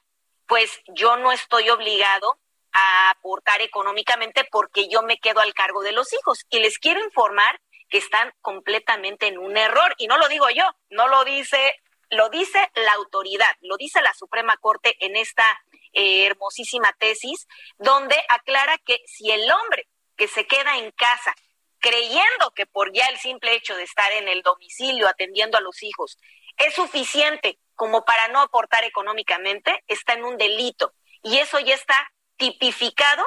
pues 0.47 0.81
yo 0.87 1.17
no 1.17 1.31
estoy 1.31 1.69
obligado 1.69 2.39
a 2.75 3.09
aportar 3.09 3.61
económicamente 3.61 4.45
porque 4.51 4.87
yo 4.89 5.01
me 5.01 5.17
quedo 5.17 5.39
al 5.39 5.53
cargo 5.53 5.81
de 5.81 5.93
los 5.93 6.11
hijos. 6.13 6.45
Y 6.49 6.59
les 6.59 6.77
quiero 6.77 7.01
informar 7.03 7.59
que 7.89 7.97
están 7.97 8.33
completamente 8.41 9.27
en 9.27 9.37
un 9.37 9.55
error. 9.55 9.95
Y 9.97 10.07
no 10.07 10.17
lo 10.17 10.27
digo 10.27 10.49
yo, 10.49 10.65
no 10.89 11.07
lo 11.07 11.23
dice 11.23 11.75
lo 12.11 12.29
dice 12.29 12.59
la 12.75 12.93
autoridad, 12.93 13.51
lo 13.61 13.77
dice 13.77 13.99
la 14.01 14.13
Suprema 14.13 14.57
Corte 14.57 14.95
en 14.99 15.15
esta 15.15 15.43
eh, 15.91 16.27
hermosísima 16.27 16.93
tesis, 16.99 17.47
donde 17.77 18.15
aclara 18.29 18.77
que 18.77 18.99
si 19.07 19.31
el 19.31 19.51
hombre 19.51 19.87
que 20.15 20.27
se 20.27 20.45
queda 20.45 20.77
en 20.77 20.91
casa 20.91 21.33
creyendo 21.79 22.51
que 22.55 22.67
por 22.67 22.93
ya 22.93 23.07
el 23.07 23.17
simple 23.17 23.55
hecho 23.55 23.75
de 23.75 23.83
estar 23.83 24.11
en 24.11 24.27
el 24.27 24.43
domicilio 24.43 25.07
atendiendo 25.07 25.57
a 25.57 25.61
los 25.61 25.81
hijos 25.83 26.17
es 26.57 26.75
suficiente 26.75 27.59
como 27.75 28.05
para 28.05 28.27
no 28.29 28.39
aportar 28.39 28.83
económicamente, 28.85 29.83
está 29.87 30.13
en 30.13 30.23
un 30.23 30.37
delito. 30.37 30.93
Y 31.21 31.37
eso 31.39 31.59
ya 31.59 31.75
está 31.75 32.11
tipificado 32.37 33.25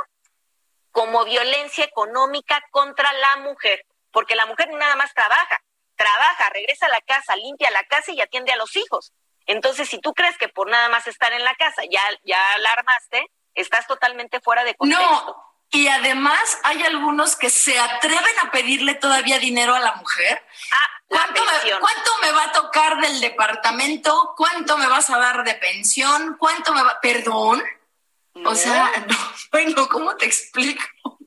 como 0.91 1.25
violencia 1.25 1.85
económica 1.85 2.63
contra 2.71 3.13
la 3.13 3.37
mujer, 3.39 3.87
porque 4.11 4.35
la 4.35 4.47
mujer 4.47 4.69
nada 4.73 4.97
más 4.97 5.15
trabaja, 5.15 5.63
trabaja, 5.97 6.51
regresa 6.51 6.87
a 6.87 6.91
la 6.91 7.01
casa, 7.03 7.37
limpia 7.37 7.71
la 7.71 7.85
casa 7.85 8.13
y 8.13 8.21
atiende 8.21 8.53
a 8.53 8.57
los 8.57 8.75
hijos. 8.77 9.13
Entonces, 9.47 9.89
si 9.89 9.99
tú 9.99 10.13
crees 10.13 10.37
que 10.39 10.49
por 10.49 10.69
nada 10.69 10.89
más 10.89 11.07
estar 11.07 11.33
en 11.33 11.45
la 11.45 11.55
casa 11.55 11.83
ya, 11.91 12.03
ya 12.25 12.41
la 12.59 12.73
armaste, 12.73 13.31
estás 13.55 13.87
totalmente 13.87 14.41
fuera 14.41 14.65
de 14.65 14.75
contexto. 14.75 15.05
No, 15.05 15.49
y 15.71 15.89
además 15.89 16.59
hay 16.65 16.83
algunos 16.83 17.37
que 17.37 17.51
se 17.51 17.79
atreven 17.79 18.39
a 18.43 18.51
pedirle 18.51 18.95
todavía 18.95 19.39
dinero 19.39 19.75
a 19.75 19.81
la 19.81 19.95
mujer. 19.97 20.45
Ah, 20.73 20.89
¿Cuánto, 21.09 21.43
me, 21.45 21.79
¿Cuánto 21.79 22.11
me 22.23 22.33
va 22.33 22.45
a 22.45 22.53
tocar 22.53 22.99
del 23.01 23.21
departamento? 23.21 24.35
¿Cuánto 24.37 24.77
me 24.79 24.87
vas 24.87 25.11
a 25.11 25.19
dar 25.19 25.45
de 25.45 25.55
pensión? 25.55 26.37
¿Cuánto 26.39 26.75
me 26.75 26.83
va? 26.83 26.99
Perdón. 27.01 27.63
O 28.45 28.55
sea, 28.55 28.91
no, 29.09 29.17
bueno, 29.53 29.89
¿cómo 29.89 30.17
te 30.17 30.27
explico? 30.27 30.83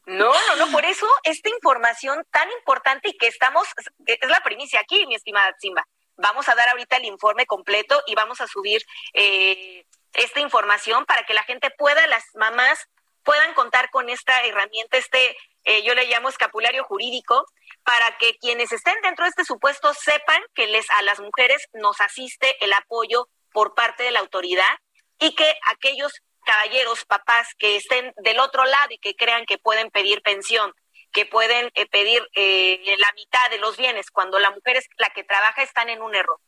No, 0.05 0.31
no, 0.47 0.55
no, 0.57 0.71
por 0.71 0.85
eso 0.85 1.07
esta 1.23 1.49
información 1.49 2.25
tan 2.31 2.49
importante 2.51 3.09
y 3.09 3.17
que 3.17 3.27
estamos, 3.27 3.67
es 4.05 4.29
la 4.29 4.41
primicia 4.43 4.79
aquí, 4.79 5.05
mi 5.07 5.15
estimada 5.15 5.55
Simba. 5.59 5.87
Vamos 6.17 6.49
a 6.49 6.55
dar 6.55 6.69
ahorita 6.69 6.97
el 6.97 7.05
informe 7.05 7.45
completo 7.45 8.01
y 8.07 8.15
vamos 8.15 8.41
a 8.41 8.47
subir 8.47 8.81
eh, 9.13 9.85
esta 10.13 10.39
información 10.39 11.05
para 11.05 11.23
que 11.23 11.33
la 11.33 11.43
gente 11.43 11.69
pueda, 11.71 12.05
las 12.07 12.25
mamás 12.35 12.87
puedan 13.23 13.53
contar 13.53 13.89
con 13.91 14.09
esta 14.09 14.43
herramienta, 14.43 14.97
este, 14.97 15.37
eh, 15.63 15.83
yo 15.83 15.93
le 15.93 16.07
llamo 16.07 16.29
escapulario 16.29 16.83
jurídico, 16.83 17.45
para 17.83 18.17
que 18.17 18.37
quienes 18.37 18.71
estén 18.71 18.95
dentro 19.01 19.25
de 19.25 19.29
este 19.29 19.45
supuesto 19.45 19.93
sepan 19.93 20.41
que 20.53 20.67
les, 20.67 20.89
a 20.91 21.01
las 21.03 21.19
mujeres 21.19 21.67
nos 21.73 21.99
asiste 22.01 22.55
el 22.63 22.73
apoyo 22.73 23.27
por 23.51 23.73
parte 23.73 24.03
de 24.03 24.11
la 24.11 24.19
autoridad 24.19 24.77
y 25.19 25.35
que 25.35 25.55
aquellos 25.65 26.11
caballeros, 26.51 27.05
papás 27.05 27.47
que 27.57 27.77
estén 27.77 28.13
del 28.17 28.39
otro 28.39 28.65
lado 28.65 28.89
y 28.89 28.97
que 28.97 29.15
crean 29.15 29.45
que 29.45 29.57
pueden 29.57 29.89
pedir 29.89 30.21
pensión, 30.21 30.73
que 31.13 31.25
pueden 31.25 31.71
eh, 31.75 31.85
pedir 31.85 32.27
eh, 32.35 32.93
la 32.97 33.09
mitad 33.13 33.49
de 33.49 33.57
los 33.57 33.77
bienes 33.77 34.11
cuando 34.11 34.37
la 34.37 34.51
mujer 34.51 34.75
es 34.75 34.89
la 34.97 35.09
que 35.11 35.23
trabaja, 35.23 35.63
están 35.63 35.87
en 35.87 36.01
un 36.01 36.13
error. 36.13 36.39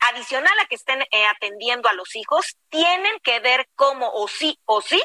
Adicional 0.00 0.58
a 0.58 0.66
que 0.66 0.74
estén 0.74 1.02
eh, 1.02 1.26
atendiendo 1.26 1.88
a 1.88 1.92
los 1.92 2.16
hijos, 2.16 2.56
tienen 2.70 3.20
que 3.22 3.38
ver 3.38 3.68
cómo 3.76 4.10
o 4.12 4.26
sí 4.26 4.58
o 4.64 4.80
sí 4.80 5.00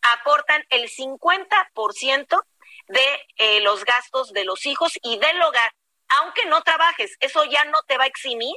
aportan 0.00 0.64
el 0.70 0.88
50% 0.88 2.42
de 2.86 3.60
los 3.60 3.84
gastos 3.84 4.32
de 4.32 4.46
los 4.46 4.64
hijos 4.64 4.92
y 5.02 5.18
del 5.18 5.42
hogar, 5.42 5.74
aunque 6.20 6.46
no 6.46 6.62
trabajes. 6.62 7.14
Eso 7.20 7.44
ya 7.44 7.66
no 7.66 7.78
te 7.86 7.98
va 7.98 8.04
a 8.04 8.06
eximir 8.06 8.56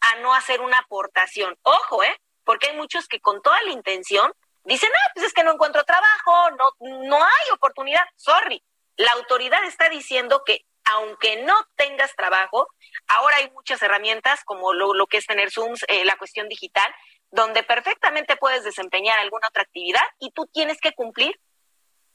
a 0.00 0.16
no 0.16 0.34
hacer 0.34 0.60
una 0.60 0.78
aportación. 0.78 1.56
Ojo, 1.62 2.02
¿eh? 2.02 2.20
Porque 2.42 2.70
hay 2.70 2.76
muchos 2.76 3.06
que 3.06 3.20
con 3.20 3.40
toda 3.42 3.62
la 3.62 3.70
intención 3.70 4.32
Dicen, 4.68 4.90
ah, 4.92 5.10
pues 5.14 5.26
es 5.26 5.32
que 5.32 5.42
no 5.44 5.52
encuentro 5.52 5.82
trabajo, 5.84 6.50
no, 6.50 6.98
no 7.08 7.16
hay 7.16 7.50
oportunidad. 7.54 8.04
Sorry. 8.16 8.62
La 8.98 9.12
autoridad 9.12 9.64
está 9.64 9.88
diciendo 9.88 10.42
que 10.44 10.66
aunque 10.84 11.42
no 11.42 11.54
tengas 11.74 12.14
trabajo, 12.14 12.68
ahora 13.06 13.36
hay 13.36 13.50
muchas 13.52 13.80
herramientas 13.82 14.44
como 14.44 14.74
lo, 14.74 15.06
que 15.06 15.16
es 15.16 15.26
tener 15.26 15.50
Zooms, 15.50 15.86
eh, 15.88 16.04
la 16.04 16.18
cuestión 16.18 16.48
digital, 16.48 16.94
donde 17.30 17.62
perfectamente 17.62 18.36
puedes 18.36 18.62
desempeñar 18.62 19.18
alguna 19.18 19.48
otra 19.48 19.62
actividad 19.62 20.02
y 20.18 20.32
tú 20.32 20.46
tienes 20.52 20.78
que 20.82 20.92
cumplir 20.92 21.40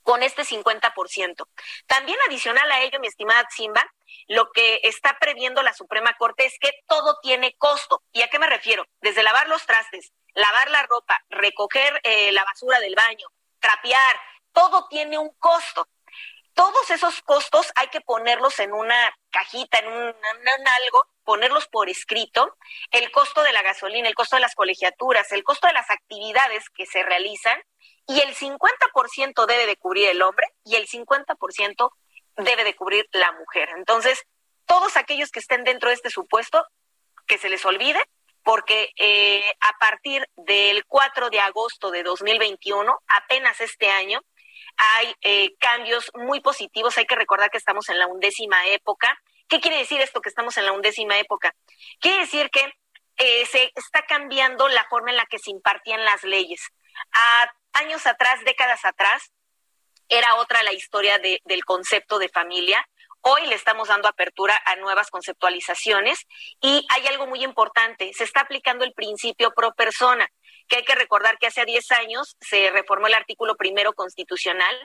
con 0.04 0.22
este 0.22 0.44
50%. 0.44 1.48
También 1.88 2.18
adicional 2.28 2.72
a 2.72 2.82
ello, 2.82 3.00
mi 3.00 3.08
estimada 3.08 3.48
Simba, 3.50 3.84
lo 4.28 4.52
que 4.52 4.82
está 4.84 5.18
previendo 5.20 5.63
la 5.63 5.74
Suprema 5.74 6.16
Corte 6.18 6.46
es 6.46 6.58
que 6.60 6.72
todo 6.88 7.18
tiene 7.22 7.56
costo. 7.58 8.04
¿Y 8.12 8.22
a 8.22 8.28
qué 8.28 8.38
me 8.38 8.48
refiero? 8.48 8.86
Desde 9.02 9.24
lavar 9.24 9.48
los 9.48 9.66
trastes, 9.66 10.12
lavar 10.34 10.70
la 10.70 10.84
ropa, 10.84 11.20
recoger 11.30 12.00
eh, 12.04 12.32
la 12.32 12.44
basura 12.44 12.80
del 12.80 12.96
baño, 12.96 13.28
trapear, 13.60 14.20
todo 14.52 14.88
tiene 14.89 15.18
un 15.18 15.34
costo. 15.39 15.88
Todos 16.54 16.92
esos 16.92 17.22
costos 17.24 17.72
hay 17.76 17.88
que 17.88 18.02
ponerlos 18.02 18.60
en 18.60 18.74
una 18.74 19.18
cajita, 19.32 19.80
en, 19.80 19.88
un, 19.88 20.10
en 20.10 20.68
algo, 20.68 21.08
ponerlos 21.24 21.68
por 21.68 21.89
escrito. 21.89 22.58
El 22.92 23.10
costo 23.12 23.42
de 23.42 23.54
la 23.54 23.63
gasolina, 23.63 24.08
el 24.08 24.13
costo 24.13 24.36
de 24.36 24.42
las 24.42 24.54
colegiaturas, 24.54 25.32
el 25.32 25.44
costo 25.44 25.66
de 25.66 25.74
las 25.74 25.89
actividades 25.89 26.70
que 26.70 26.86
se 26.86 27.02
realizan 27.02 27.60
y 28.08 28.20
el 28.20 28.36
50% 28.36 29.46
debe 29.46 29.66
de 29.66 29.78
cubrir 29.78 30.10
el 30.10 30.22
hombre 30.22 30.48
y 30.63 30.76
el 30.76 30.88
50% 30.88 31.92
debe 32.38 32.63
de 32.63 32.76
cubrir 32.76 33.08
la 33.12 33.32
mujer. 33.34 33.70
Entonces, 33.78 34.24
todos 34.66 34.98
aquellos 34.98 35.32
que 35.32 35.39
estén 35.39 35.63
dentro 35.63 35.89
de 35.89 35.96
este 35.96 36.10
supuesto, 36.10 36.66
que 37.28 37.38
se 37.38 37.50
les 37.50 37.66
olvide, 37.66 38.02
porque 38.44 38.92
eh, 38.98 39.54
a 39.62 39.78
partir 39.80 40.28
del 40.36 40.86
4 40.86 41.30
de 41.30 41.39
agosto 41.39 41.92
de 41.92 42.04
2021, 42.04 43.00
apenas 43.08 43.62
este 43.62 43.89
año, 43.89 44.22
hay 44.76 45.16
eh, 45.22 45.56
cambios 45.60 46.12
muy 46.16 46.42
positivos. 46.42 46.98
Hay 46.98 47.06
que 47.06 47.16
recordar 47.16 47.50
que 47.50 47.58
estamos 47.58 47.89
en 47.89 48.00
la 48.00 48.08
undécima 48.08 48.66
época. 48.68 49.18
¿Qué 49.48 49.60
quiere 49.62 49.78
decir 49.78 50.02
esto 50.02 50.22
que 50.22 50.30
estamos 50.30 50.58
en 50.58 50.66
la 50.66 50.74
undécima 50.74 51.18
época? 51.20 51.54
Quiere 52.00 52.20
decir 52.20 52.50
que 52.50 52.74
eh, 53.18 53.46
se 53.46 53.72
está 53.76 54.06
cambiando 54.06 54.68
la 54.68 54.86
forma 54.89 55.12
en 55.12 55.18
la 55.18 55.26
que 55.26 55.39
se 55.39 55.52
impartían 55.52 56.04
las 56.04 56.24
leyes. 56.24 56.62
A 57.13 57.52
años 57.74 58.06
atrás, 58.06 58.44
décadas 58.46 58.86
atrás, 58.86 59.32
era 60.10 60.36
otra 60.36 60.64
la 60.64 60.74
historia 60.74 61.20
del 61.20 61.66
concepto 61.66 62.20
de 62.20 62.30
familia. 62.30 62.88
Hoy 63.22 63.48
le 63.48 63.56
estamos 63.56 63.88
dando 63.88 64.08
apertura 64.08 64.60
a 64.66 64.76
nuevas 64.76 65.10
conceptualizaciones 65.10 66.28
y 66.62 66.86
hay 66.90 67.08
algo 67.08 67.26
muy 67.26 67.44
importante, 67.44 68.12
se 68.14 68.26
está 68.26 68.42
aplicando 68.42 68.84
el 68.84 68.94
principio 68.94 69.52
pro 69.52 69.74
persona, 69.74 70.28
que 70.68 70.78
hay 70.78 70.84
que 70.84 70.96
recordar 70.96 71.38
que 71.38 71.48
hace 71.48 71.66
10 71.66 71.92
años 71.94 72.36
se 72.42 72.70
reformó 72.72 73.08
el 73.08 73.14
artículo 73.14 73.56
primero 73.56 73.94
constitucional 73.94 74.76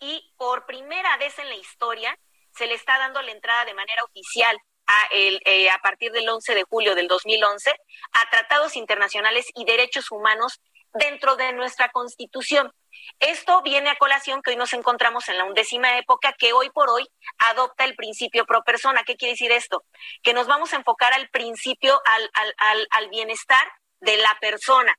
y 0.00 0.32
por 0.36 0.66
primera 0.66 1.16
vez 1.18 1.38
en 1.38 1.48
la 1.48 1.56
historia 1.56 2.18
se 2.56 2.66
le 2.66 2.74
está 2.74 2.98
dando 2.98 3.20
la 3.20 3.32
entrada 3.32 3.64
de 3.66 3.74
manera 3.74 4.02
oficial 4.04 4.56
a, 4.86 5.08
eh, 5.12 5.70
a 5.70 5.78
partir 5.78 6.10
del 6.12 6.28
11 6.28 6.54
de 6.54 6.64
julio 6.64 6.94
del 6.94 7.08
2011 7.08 7.70
a 7.70 8.30
tratados 8.30 8.76
internacionales 8.76 9.46
y 9.54 9.64
derechos 9.64 10.10
humanos 10.10 10.60
dentro 10.94 11.36
de 11.36 11.52
nuestra 11.52 11.90
constitución. 11.90 12.72
Esto 13.18 13.62
viene 13.62 13.90
a 13.90 13.96
colación 13.96 14.42
que 14.42 14.50
hoy 14.50 14.56
nos 14.56 14.72
encontramos 14.72 15.28
en 15.28 15.38
la 15.38 15.44
undécima 15.44 15.98
época 15.98 16.32
que 16.32 16.52
hoy 16.52 16.70
por 16.70 16.88
hoy 16.88 17.06
adopta 17.38 17.84
el 17.84 17.96
principio 17.96 18.46
pro 18.46 18.62
persona. 18.62 19.02
¿Qué 19.04 19.16
quiere 19.16 19.32
decir 19.32 19.52
esto? 19.52 19.84
Que 20.22 20.32
nos 20.32 20.46
vamos 20.46 20.72
a 20.72 20.76
enfocar 20.76 21.12
al 21.12 21.28
principio, 21.30 22.00
al, 22.04 22.30
al, 22.58 22.86
al, 22.90 23.08
bienestar 23.08 23.66
de 24.00 24.16
la 24.16 24.36
persona 24.40 24.96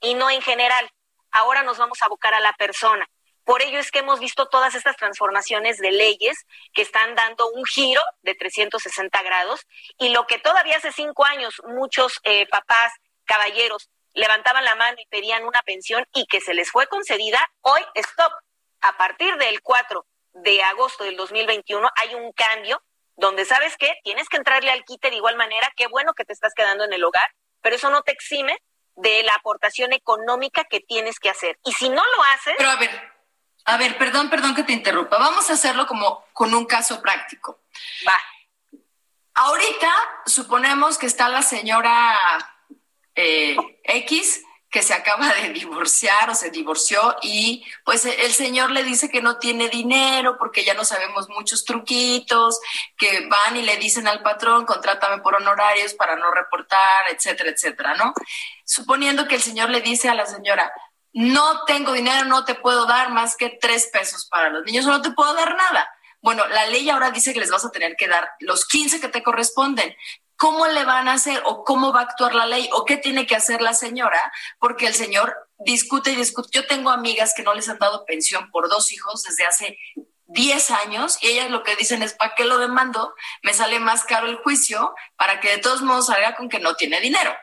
y 0.00 0.14
no 0.14 0.30
en 0.30 0.42
general. 0.42 0.90
Ahora 1.30 1.62
nos 1.62 1.78
vamos 1.78 2.00
a 2.02 2.06
abocar 2.06 2.34
a 2.34 2.40
la 2.40 2.52
persona. 2.54 3.06
Por 3.44 3.60
ello 3.60 3.78
es 3.78 3.90
que 3.90 3.98
hemos 3.98 4.20
visto 4.20 4.48
todas 4.48 4.74
estas 4.74 4.96
transformaciones 4.96 5.76
de 5.76 5.92
leyes 5.92 6.46
que 6.72 6.80
están 6.80 7.14
dando 7.14 7.50
un 7.50 7.64
giro 7.66 8.00
de 8.22 8.34
360 8.34 9.22
grados 9.22 9.66
y 9.98 10.08
lo 10.08 10.26
que 10.26 10.38
todavía 10.38 10.78
hace 10.78 10.92
cinco 10.92 11.26
años 11.26 11.60
muchos 11.66 12.20
eh, 12.24 12.46
papás, 12.46 12.92
caballeros, 13.26 13.90
levantaban 14.14 14.64
la 14.64 14.74
mano 14.74 14.96
y 15.00 15.06
pedían 15.06 15.44
una 15.44 15.60
pensión 15.64 16.06
y 16.14 16.26
que 16.26 16.40
se 16.40 16.54
les 16.54 16.70
fue 16.70 16.86
concedida, 16.86 17.38
hoy, 17.60 17.80
stop. 17.94 18.32
A 18.80 18.96
partir 18.96 19.36
del 19.36 19.62
4 19.62 20.06
de 20.34 20.62
agosto 20.62 21.04
del 21.04 21.16
2021 21.16 21.88
hay 21.96 22.14
un 22.14 22.32
cambio 22.32 22.82
donde 23.16 23.44
sabes 23.44 23.76
que 23.76 23.94
tienes 24.02 24.28
que 24.28 24.36
entrarle 24.36 24.70
al 24.70 24.84
quite 24.84 25.10
de 25.10 25.16
igual 25.16 25.36
manera, 25.36 25.72
qué 25.76 25.86
bueno 25.86 26.14
que 26.14 26.24
te 26.24 26.32
estás 26.32 26.52
quedando 26.54 26.84
en 26.84 26.92
el 26.92 27.04
hogar, 27.04 27.30
pero 27.60 27.76
eso 27.76 27.90
no 27.90 28.02
te 28.02 28.12
exime 28.12 28.58
de 28.96 29.22
la 29.22 29.34
aportación 29.34 29.92
económica 29.92 30.64
que 30.64 30.80
tienes 30.80 31.18
que 31.18 31.30
hacer. 31.30 31.58
Y 31.64 31.72
si 31.72 31.88
no 31.88 32.02
lo 32.16 32.22
haces... 32.24 32.54
Pero 32.56 32.70
a 32.70 32.76
ver, 32.76 33.12
a 33.64 33.76
ver, 33.76 33.96
perdón, 33.96 34.30
perdón 34.30 34.54
que 34.54 34.64
te 34.64 34.72
interrumpa. 34.72 35.18
Vamos 35.18 35.48
a 35.50 35.54
hacerlo 35.54 35.86
como 35.86 36.26
con 36.32 36.54
un 36.54 36.66
caso 36.66 37.00
práctico. 37.00 37.60
Va. 38.06 38.20
Ahorita 39.34 39.90
suponemos 40.26 40.98
que 40.98 41.06
está 41.06 41.28
la 41.28 41.42
señora 41.42 42.53
eh, 43.14 43.56
X 43.84 44.42
que 44.74 44.82
se 44.82 44.92
acaba 44.92 45.32
de 45.34 45.50
divorciar 45.50 46.28
o 46.30 46.34
se 46.34 46.50
divorció 46.50 47.14
y 47.22 47.64
pues 47.84 48.06
el 48.06 48.32
señor 48.32 48.72
le 48.72 48.82
dice 48.82 49.08
que 49.08 49.22
no 49.22 49.38
tiene 49.38 49.68
dinero 49.68 50.36
porque 50.36 50.64
ya 50.64 50.74
no 50.74 50.84
sabemos 50.84 51.28
muchos 51.28 51.64
truquitos, 51.64 52.58
que 52.98 53.28
van 53.28 53.56
y 53.56 53.62
le 53.62 53.76
dicen 53.76 54.08
al 54.08 54.20
patrón, 54.22 54.66
contrátame 54.66 55.22
por 55.22 55.36
honorarios 55.36 55.94
para 55.94 56.16
no 56.16 56.28
reportar, 56.32 57.04
etcétera, 57.12 57.50
etcétera, 57.50 57.94
¿no? 57.94 58.14
Suponiendo 58.64 59.28
que 59.28 59.36
el 59.36 59.42
señor 59.42 59.70
le 59.70 59.80
dice 59.80 60.08
a 60.08 60.14
la 60.16 60.26
señora, 60.26 60.72
no 61.12 61.64
tengo 61.66 61.92
dinero, 61.92 62.24
no 62.24 62.44
te 62.44 62.56
puedo 62.56 62.84
dar 62.86 63.12
más 63.12 63.36
que 63.36 63.50
tres 63.60 63.88
pesos 63.92 64.26
para 64.26 64.50
los 64.50 64.64
niños, 64.64 64.86
no 64.86 65.00
te 65.00 65.12
puedo 65.12 65.34
dar 65.34 65.54
nada. 65.54 65.88
Bueno, 66.20 66.48
la 66.48 66.66
ley 66.66 66.90
ahora 66.90 67.12
dice 67.12 67.32
que 67.32 67.38
les 67.38 67.50
vas 67.50 67.64
a 67.64 67.70
tener 67.70 67.94
que 67.94 68.08
dar 68.08 68.28
los 68.40 68.66
15 68.66 69.00
que 69.00 69.08
te 69.08 69.22
corresponden, 69.22 69.94
cómo 70.44 70.66
le 70.66 70.84
van 70.84 71.08
a 71.08 71.14
hacer 71.14 71.40
o 71.46 71.64
cómo 71.64 71.90
va 71.90 72.00
a 72.00 72.02
actuar 72.02 72.34
la 72.34 72.44
ley 72.44 72.68
o 72.74 72.84
qué 72.84 72.98
tiene 72.98 73.26
que 73.26 73.34
hacer 73.34 73.62
la 73.62 73.72
señora, 73.72 74.20
porque 74.58 74.86
el 74.86 74.92
señor 74.92 75.34
discute 75.56 76.10
y 76.10 76.16
discute. 76.16 76.50
Yo 76.52 76.66
tengo 76.66 76.90
amigas 76.90 77.32
que 77.34 77.42
no 77.42 77.54
les 77.54 77.66
han 77.70 77.78
dado 77.78 78.04
pensión 78.04 78.50
por 78.50 78.68
dos 78.68 78.92
hijos 78.92 79.22
desde 79.22 79.46
hace 79.46 79.78
10 80.26 80.70
años 80.72 81.16
y 81.22 81.28
ellas 81.28 81.50
lo 81.50 81.62
que 81.62 81.76
dicen 81.76 82.02
es, 82.02 82.12
¿para 82.12 82.34
qué 82.34 82.44
lo 82.44 82.58
demando? 82.58 83.14
Me 83.42 83.54
sale 83.54 83.80
más 83.80 84.04
caro 84.04 84.26
el 84.26 84.36
juicio 84.36 84.94
para 85.16 85.40
que 85.40 85.48
de 85.48 85.58
todos 85.62 85.80
modos 85.80 86.08
salga 86.08 86.36
con 86.36 86.50
que 86.50 86.58
no 86.58 86.74
tiene 86.74 87.00
dinero. 87.00 87.34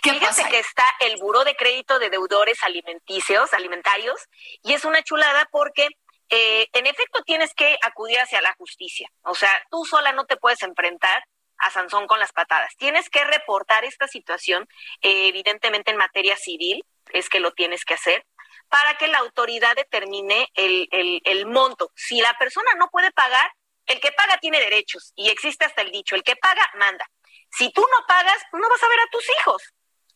¿Qué 0.00 0.12
Fíjate 0.12 0.44
que 0.48 0.60
está 0.60 0.84
el 1.00 1.16
Buró 1.16 1.42
de 1.42 1.56
Crédito 1.56 1.98
de 1.98 2.08
Deudores 2.08 2.62
Alimenticios, 2.62 3.52
Alimentarios, 3.52 4.20
y 4.62 4.74
es 4.74 4.84
una 4.84 5.02
chulada 5.02 5.48
porque 5.50 5.88
eh, 6.28 6.68
en 6.72 6.86
efecto 6.86 7.24
tienes 7.24 7.52
que 7.52 7.76
acudir 7.82 8.20
hacia 8.20 8.40
la 8.40 8.54
justicia. 8.54 9.10
O 9.24 9.34
sea, 9.34 9.50
tú 9.72 9.84
sola 9.84 10.12
no 10.12 10.24
te 10.24 10.36
puedes 10.36 10.62
enfrentar 10.62 11.24
a 11.62 11.70
Sansón 11.70 12.06
con 12.06 12.18
las 12.20 12.32
patadas. 12.32 12.76
Tienes 12.76 13.08
que 13.08 13.24
reportar 13.24 13.84
esta 13.84 14.08
situación, 14.08 14.68
eh, 15.00 15.28
evidentemente 15.28 15.90
en 15.90 15.96
materia 15.96 16.36
civil, 16.36 16.84
es 17.12 17.28
que 17.28 17.40
lo 17.40 17.52
tienes 17.52 17.84
que 17.84 17.94
hacer, 17.94 18.26
para 18.68 18.96
que 18.98 19.06
la 19.06 19.18
autoridad 19.18 19.74
determine 19.76 20.48
el, 20.54 20.88
el 21.24 21.46
monto. 21.46 21.90
Si 21.94 22.20
la 22.20 22.36
persona 22.38 22.70
no 22.78 22.88
puede 22.88 23.12
pagar, 23.12 23.50
el 23.86 24.00
que 24.00 24.12
paga 24.12 24.38
tiene 24.38 24.60
derechos 24.60 25.12
y 25.16 25.28
existe 25.30 25.64
hasta 25.64 25.82
el 25.82 25.90
dicho, 25.90 26.14
el 26.14 26.22
que 26.22 26.36
paga 26.36 26.68
manda. 26.74 27.08
Si 27.50 27.70
tú 27.72 27.82
no 27.82 28.06
pagas, 28.06 28.42
no 28.52 28.68
vas 28.68 28.82
a 28.82 28.88
ver 28.88 29.00
a 29.00 29.10
tus 29.10 29.24
hijos. 29.38 29.62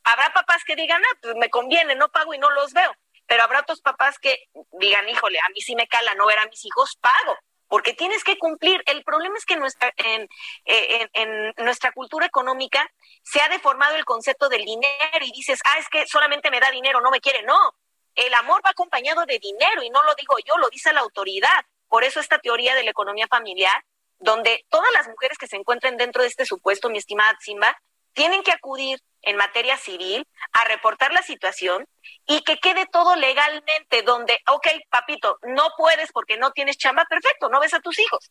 Habrá 0.04 0.32
papás 0.32 0.62
que 0.64 0.76
digan, 0.76 1.02
ah, 1.04 1.18
pues 1.20 1.34
me 1.36 1.50
conviene, 1.50 1.94
no 1.96 2.08
pago 2.08 2.32
y 2.32 2.38
no 2.38 2.50
los 2.50 2.72
veo. 2.72 2.94
Pero 3.26 3.42
habrá 3.42 3.60
otros 3.60 3.80
papás 3.80 4.18
que 4.18 4.38
digan, 4.80 5.08
híjole, 5.08 5.38
a 5.40 5.48
mí 5.50 5.60
sí 5.60 5.74
me 5.74 5.88
cala 5.88 6.14
no 6.14 6.26
ver 6.26 6.38
a 6.38 6.46
mis 6.46 6.64
hijos, 6.64 6.96
pago 7.00 7.36
porque 7.68 7.94
tienes 7.94 8.24
que 8.24 8.38
cumplir. 8.38 8.82
El 8.86 9.02
problema 9.04 9.36
es 9.36 9.44
que 9.44 9.56
nuestra, 9.56 9.92
en, 9.96 10.28
en, 10.64 11.10
en, 11.12 11.54
nuestra 11.64 11.92
cultura 11.92 12.26
económica 12.26 12.88
se 13.22 13.40
ha 13.40 13.48
deformado 13.48 13.96
el 13.96 14.04
concepto 14.04 14.48
del 14.48 14.64
dinero 14.64 15.24
y 15.24 15.32
dices, 15.32 15.60
ah, 15.64 15.78
es 15.78 15.88
que 15.88 16.06
solamente 16.06 16.50
me 16.50 16.60
da 16.60 16.70
dinero, 16.70 17.00
no 17.00 17.10
me 17.10 17.20
quiere. 17.20 17.42
No, 17.42 17.74
el 18.14 18.32
amor 18.34 18.62
va 18.64 18.70
acompañado 18.70 19.26
de 19.26 19.38
dinero 19.38 19.82
y 19.82 19.90
no 19.90 20.02
lo 20.04 20.14
digo 20.14 20.36
yo, 20.44 20.56
lo 20.58 20.68
dice 20.70 20.92
la 20.92 21.00
autoridad. 21.00 21.64
Por 21.88 22.02
eso 22.02 22.18
esta 22.18 22.38
teoría 22.38 22.74
de 22.74 22.82
la 22.82 22.90
economía 22.90 23.26
familiar, 23.28 23.84
donde 24.18 24.64
todas 24.70 24.90
las 24.92 25.06
mujeres 25.08 25.38
que 25.38 25.46
se 25.46 25.56
encuentren 25.56 25.96
dentro 25.96 26.22
de 26.22 26.28
este 26.28 26.46
supuesto, 26.46 26.88
mi 26.88 26.98
estimada 26.98 27.36
Simba, 27.40 27.80
tienen 28.16 28.42
que 28.42 28.50
acudir 28.50 28.98
en 29.20 29.36
materia 29.36 29.76
civil 29.76 30.26
a 30.52 30.64
reportar 30.64 31.12
la 31.12 31.22
situación 31.22 31.86
y 32.26 32.40
que 32.42 32.56
quede 32.56 32.86
todo 32.86 33.14
legalmente 33.14 34.02
donde, 34.02 34.38
ok, 34.48 34.66
papito, 34.88 35.38
no 35.42 35.68
puedes 35.76 36.10
porque 36.12 36.38
no 36.38 36.50
tienes 36.52 36.78
chamba, 36.78 37.04
perfecto, 37.04 37.50
no 37.50 37.60
ves 37.60 37.74
a 37.74 37.80
tus 37.80 37.98
hijos. 37.98 38.30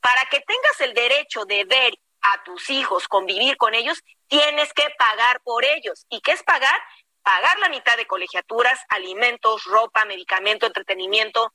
Para 0.00 0.22
que 0.30 0.40
tengas 0.40 0.80
el 0.80 0.94
derecho 0.94 1.44
de 1.44 1.64
ver 1.64 1.94
a 2.22 2.42
tus 2.42 2.70
hijos, 2.70 3.06
convivir 3.06 3.56
con 3.56 3.74
ellos, 3.74 4.02
tienes 4.26 4.72
que 4.72 4.88
pagar 4.98 5.40
por 5.42 5.64
ellos. 5.64 6.06
¿Y 6.08 6.20
qué 6.22 6.32
es 6.32 6.42
pagar? 6.42 6.80
Pagar 7.22 7.58
la 7.60 7.68
mitad 7.68 7.96
de 7.96 8.06
colegiaturas, 8.06 8.80
alimentos, 8.88 9.62
ropa, 9.64 10.04
medicamento, 10.06 10.66
entretenimiento, 10.66 11.52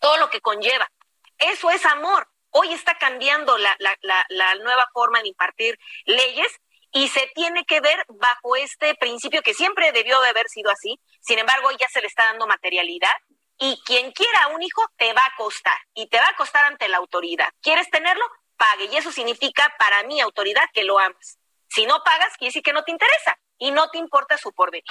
todo 0.00 0.16
lo 0.16 0.30
que 0.30 0.40
conlleva. 0.40 0.90
Eso 1.36 1.70
es 1.70 1.84
amor. 1.84 2.26
Hoy 2.50 2.72
está 2.72 2.96
cambiando 2.96 3.58
la, 3.58 3.76
la, 3.80 4.54
nueva 4.54 4.88
forma 4.94 5.20
de 5.20 5.28
impartir 5.28 5.78
leyes 6.06 6.48
y 6.96 7.08
se 7.08 7.30
tiene 7.34 7.66
que 7.66 7.82
ver 7.82 8.06
bajo 8.08 8.56
este 8.56 8.94
principio 8.94 9.42
que 9.42 9.52
siempre 9.52 9.92
debió 9.92 10.18
de 10.22 10.30
haber 10.30 10.48
sido 10.48 10.70
así, 10.70 10.98
sin 11.20 11.38
embargo 11.38 11.68
ya 11.78 11.86
se 11.90 12.00
le 12.00 12.06
está 12.06 12.24
dando 12.24 12.46
materialidad 12.46 13.12
y 13.58 13.78
quien 13.84 14.12
quiera 14.12 14.48
un 14.48 14.62
hijo 14.62 14.82
te 14.96 15.12
va 15.12 15.20
a 15.20 15.36
costar 15.36 15.76
y 15.92 16.08
te 16.08 16.16
va 16.16 16.26
a 16.26 16.36
costar 16.36 16.64
ante 16.64 16.88
la 16.88 16.96
autoridad. 16.96 17.50
¿Quieres 17.60 17.90
tenerlo? 17.90 18.24
Pague 18.56 18.86
y 18.86 18.96
eso 18.96 19.12
significa 19.12 19.74
para 19.78 20.04
mi 20.04 20.22
autoridad 20.22 20.64
que 20.72 20.84
lo 20.84 20.98
amas. 20.98 21.38
Si 21.68 21.84
no 21.84 22.02
pagas, 22.02 22.34
quiere 22.38 22.48
decir 22.48 22.62
que 22.62 22.72
no 22.72 22.82
te 22.82 22.92
interesa 22.92 23.38
y 23.58 23.72
no 23.72 23.90
te 23.90 23.98
importa 23.98 24.38
su 24.38 24.54
porvenir. 24.54 24.84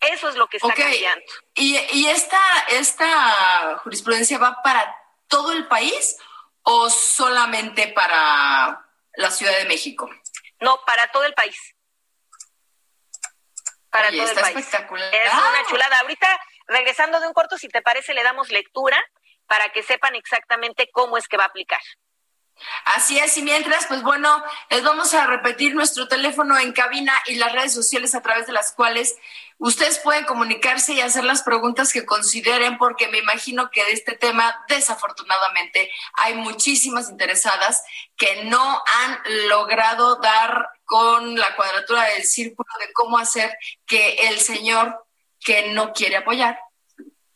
Eso 0.00 0.28
es 0.28 0.34
lo 0.34 0.46
que 0.48 0.58
está 0.58 0.74
cambiando. 0.74 1.24
¿Y, 1.54 1.78
y 1.92 2.08
esta, 2.08 2.40
esta 2.68 3.78
jurisprudencia 3.78 4.36
va 4.36 4.60
para 4.62 4.94
todo 5.26 5.52
el 5.52 5.66
país 5.68 6.18
o 6.64 6.90
solamente 6.90 7.88
para 7.88 8.86
la 9.14 9.30
Ciudad 9.30 9.56
de 9.56 9.64
México? 9.64 10.10
No, 10.60 10.80
para 10.84 11.10
todo 11.10 11.24
el 11.24 11.34
país. 11.34 11.56
Para 13.90 14.10
todo 14.10 14.28
el 14.28 14.34
país. 14.34 14.56
Espectacular. 14.56 15.14
Es 15.14 15.32
una 15.32 15.66
chulada. 15.68 16.00
Ahorita, 16.00 16.40
regresando 16.66 17.20
de 17.20 17.26
un 17.26 17.32
corto, 17.32 17.56
si 17.58 17.68
te 17.68 17.82
parece, 17.82 18.14
le 18.14 18.22
damos 18.22 18.50
lectura 18.50 19.02
para 19.46 19.70
que 19.70 19.82
sepan 19.82 20.14
exactamente 20.14 20.90
cómo 20.92 21.16
es 21.16 21.26
que 21.26 21.36
va 21.36 21.44
a 21.44 21.48
aplicar. 21.48 21.80
Así 22.84 23.18
es, 23.18 23.36
y 23.36 23.42
mientras, 23.42 23.86
pues 23.86 24.02
bueno, 24.02 24.42
les 24.70 24.82
vamos 24.82 25.14
a 25.14 25.26
repetir 25.26 25.74
nuestro 25.74 26.08
teléfono 26.08 26.58
en 26.58 26.72
cabina 26.72 27.12
y 27.26 27.36
las 27.36 27.52
redes 27.52 27.72
sociales 27.72 28.14
a 28.14 28.22
través 28.22 28.46
de 28.46 28.52
las 28.52 28.72
cuales 28.72 29.16
ustedes 29.58 29.98
pueden 29.98 30.24
comunicarse 30.24 30.94
y 30.94 31.00
hacer 31.00 31.24
las 31.24 31.42
preguntas 31.42 31.92
que 31.92 32.06
consideren, 32.06 32.78
porque 32.78 33.08
me 33.08 33.18
imagino 33.18 33.70
que 33.70 33.84
de 33.84 33.92
este 33.92 34.16
tema, 34.16 34.64
desafortunadamente, 34.68 35.90
hay 36.14 36.34
muchísimas 36.34 37.10
interesadas 37.10 37.82
que 38.16 38.44
no 38.44 38.82
han 39.00 39.48
logrado 39.48 40.16
dar 40.16 40.70
con 40.84 41.36
la 41.36 41.54
cuadratura 41.56 42.04
del 42.04 42.24
círculo 42.24 42.70
de 42.78 42.92
cómo 42.92 43.18
hacer 43.18 43.56
que 43.86 44.28
el 44.28 44.38
señor 44.40 45.04
que 45.40 45.68
no 45.72 45.92
quiere 45.92 46.16
apoyar 46.16 46.58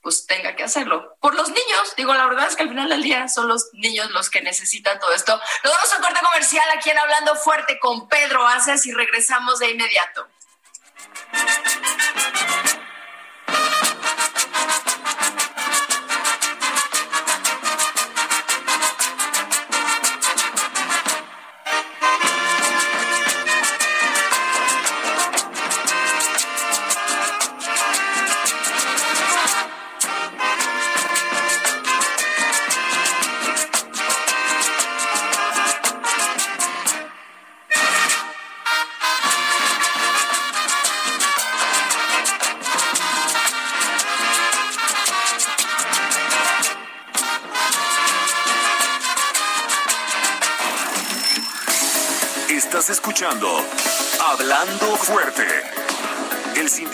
pues 0.02 0.26
tenga 0.26 0.56
que 0.56 0.64
hacerlo. 0.64 1.16
Por 1.20 1.34
los 1.34 1.48
niños, 1.48 1.94
digo, 1.96 2.12
la 2.12 2.26
verdad 2.26 2.48
es 2.48 2.56
que 2.56 2.64
al 2.64 2.68
final 2.68 2.88
del 2.88 3.02
día 3.02 3.28
son 3.28 3.48
los 3.48 3.70
niños 3.72 4.10
los 4.10 4.30
que 4.30 4.42
necesitan 4.42 4.98
todo 4.98 5.12
esto. 5.14 5.40
Nos 5.64 5.72
vamos 5.72 5.92
a 5.92 5.96
un 5.96 6.02
corte 6.02 6.20
comercial 6.20 6.64
aquí 6.76 6.90
en 6.90 6.98
Hablando 6.98 7.36
Fuerte 7.36 7.78
con 7.78 8.08
Pedro 8.08 8.46
Aces 8.46 8.84
y 8.86 8.92
regresamos 8.92 9.60
de 9.60 9.70
inmediato. 9.70 10.26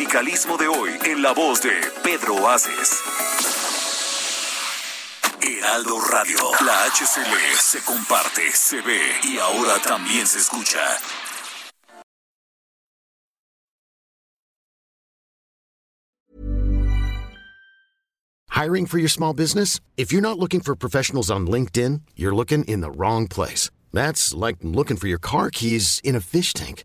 De 0.08 0.66
hoy 0.66 0.98
en 1.04 1.20
la 1.22 1.34
voz 1.34 1.60
de 1.60 1.70
Pedro 2.02 2.34
Radio. 6.10 6.38
La 6.64 6.86
HCL 6.86 7.58
se 7.60 7.84
comparte, 7.84 8.50
se 8.54 8.80
ve 8.80 8.98
y 9.24 9.38
ahora 9.38 9.78
también 9.86 10.26
se 10.26 10.38
escucha. 10.38 10.80
Hiring 18.48 18.86
for 18.86 18.98
your 18.98 19.10
small 19.10 19.34
business? 19.34 19.78
If 19.98 20.10
you're 20.10 20.22
not 20.22 20.38
looking 20.38 20.60
for 20.60 20.74
professionals 20.74 21.30
on 21.30 21.46
LinkedIn, 21.46 22.00
you're 22.16 22.34
looking 22.34 22.64
in 22.64 22.80
the 22.80 22.90
wrong 22.90 23.28
place. 23.28 23.70
That's 23.92 24.32
like 24.32 24.56
looking 24.62 24.96
for 24.96 25.06
your 25.06 25.20
car 25.20 25.50
keys 25.50 26.00
in 26.02 26.16
a 26.16 26.20
fish 26.20 26.54
tank. 26.54 26.84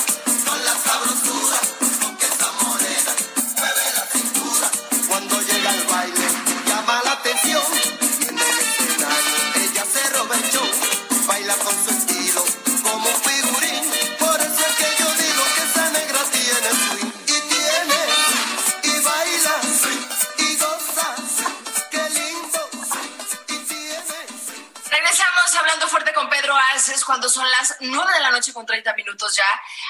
Cuando 27.11 27.27
son 27.27 27.51
las 27.51 27.75
9 27.81 28.13
de 28.13 28.21
la 28.21 28.31
noche 28.31 28.53
con 28.53 28.65
30 28.65 28.93
minutos 28.93 29.35
ya, 29.35 29.43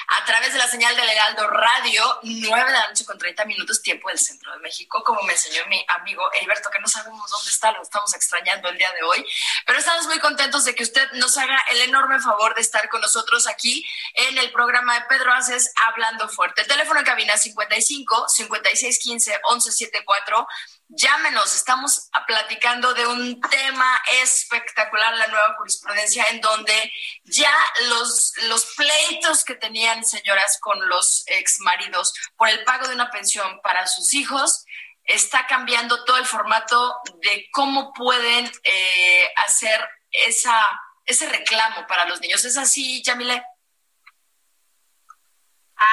a 0.08 0.24
través 0.24 0.52
de 0.52 0.58
la 0.58 0.66
señal 0.66 0.96
de 0.96 1.02
Heraldo 1.02 1.48
Radio, 1.50 2.18
9 2.24 2.64
de 2.66 2.72
la 2.72 2.88
noche 2.88 3.04
con 3.04 3.16
30 3.16 3.44
minutos, 3.44 3.80
tiempo 3.80 4.08
del 4.08 4.18
centro 4.18 4.52
de 4.52 4.58
México, 4.58 5.04
como 5.04 5.22
me 5.22 5.34
enseñó 5.34 5.64
mi 5.68 5.86
amigo 5.86 6.28
Alberto, 6.42 6.68
que 6.68 6.80
no 6.80 6.88
sabemos 6.88 7.30
dónde 7.30 7.48
está, 7.48 7.70
lo 7.70 7.80
estamos 7.80 8.12
extrañando 8.14 8.68
el 8.68 8.76
día 8.76 8.90
de 8.90 9.04
hoy, 9.04 9.24
pero 9.64 9.78
estamos 9.78 10.06
muy 10.06 10.18
contentos 10.18 10.64
de 10.64 10.74
que 10.74 10.82
usted 10.82 11.12
nos 11.12 11.36
haga 11.36 11.64
el 11.70 11.82
enorme 11.82 12.18
favor 12.18 12.56
de 12.56 12.60
estar 12.60 12.88
con 12.88 13.00
nosotros 13.00 13.46
aquí 13.46 13.86
en 14.14 14.36
el 14.38 14.50
programa 14.50 14.98
de 14.98 15.06
Pedro 15.06 15.32
Aces 15.32 15.70
Hablando 15.76 16.28
Fuerte. 16.28 16.62
El 16.62 16.66
teléfono 16.66 16.98
en 16.98 17.06
cabina 17.06 17.38
55 17.38 18.30
5615 18.30 19.30
1174 19.48 20.48
Llámenos, 20.94 21.54
estamos 21.54 22.10
platicando 22.26 22.92
de 22.92 23.06
un 23.06 23.40
tema 23.40 24.02
espectacular, 24.20 25.14
la 25.16 25.26
nueva 25.28 25.54
jurisprudencia, 25.56 26.26
en 26.30 26.42
donde 26.42 26.92
ya 27.24 27.54
los, 27.88 28.34
los 28.48 28.74
pleitos 28.76 29.42
que 29.42 29.54
tenían 29.54 30.04
señoras 30.04 30.58
con 30.60 30.86
los 30.90 31.24
exmaridos 31.28 32.12
por 32.36 32.50
el 32.50 32.62
pago 32.64 32.88
de 32.88 32.94
una 32.94 33.10
pensión 33.10 33.58
para 33.62 33.86
sus 33.86 34.12
hijos, 34.12 34.66
está 35.04 35.46
cambiando 35.46 36.04
todo 36.04 36.18
el 36.18 36.26
formato 36.26 36.94
de 37.22 37.48
cómo 37.52 37.94
pueden 37.94 38.52
eh, 38.62 39.24
hacer 39.46 39.80
esa, 40.10 40.62
ese 41.06 41.26
reclamo 41.26 41.86
para 41.86 42.04
los 42.04 42.20
niños. 42.20 42.44
¿Es 42.44 42.58
así, 42.58 43.02
Yamile? 43.02 43.42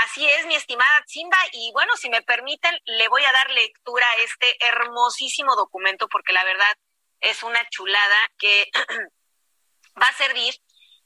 Así 0.03 0.27
es, 0.27 0.45
mi 0.45 0.55
estimada 0.55 1.03
Simba. 1.07 1.37
Y 1.51 1.71
bueno, 1.73 1.95
si 1.97 2.09
me 2.09 2.21
permiten, 2.21 2.77
le 2.85 3.07
voy 3.07 3.23
a 3.25 3.31
dar 3.31 3.49
lectura 3.49 4.07
a 4.07 4.17
este 4.17 4.57
hermosísimo 4.67 5.55
documento 5.55 6.07
porque 6.07 6.31
la 6.31 6.43
verdad 6.43 6.77
es 7.21 7.41
una 7.41 7.67
chulada 7.69 8.31
que 8.37 8.69
va 10.01 10.07
a 10.07 10.13
servir 10.13 10.53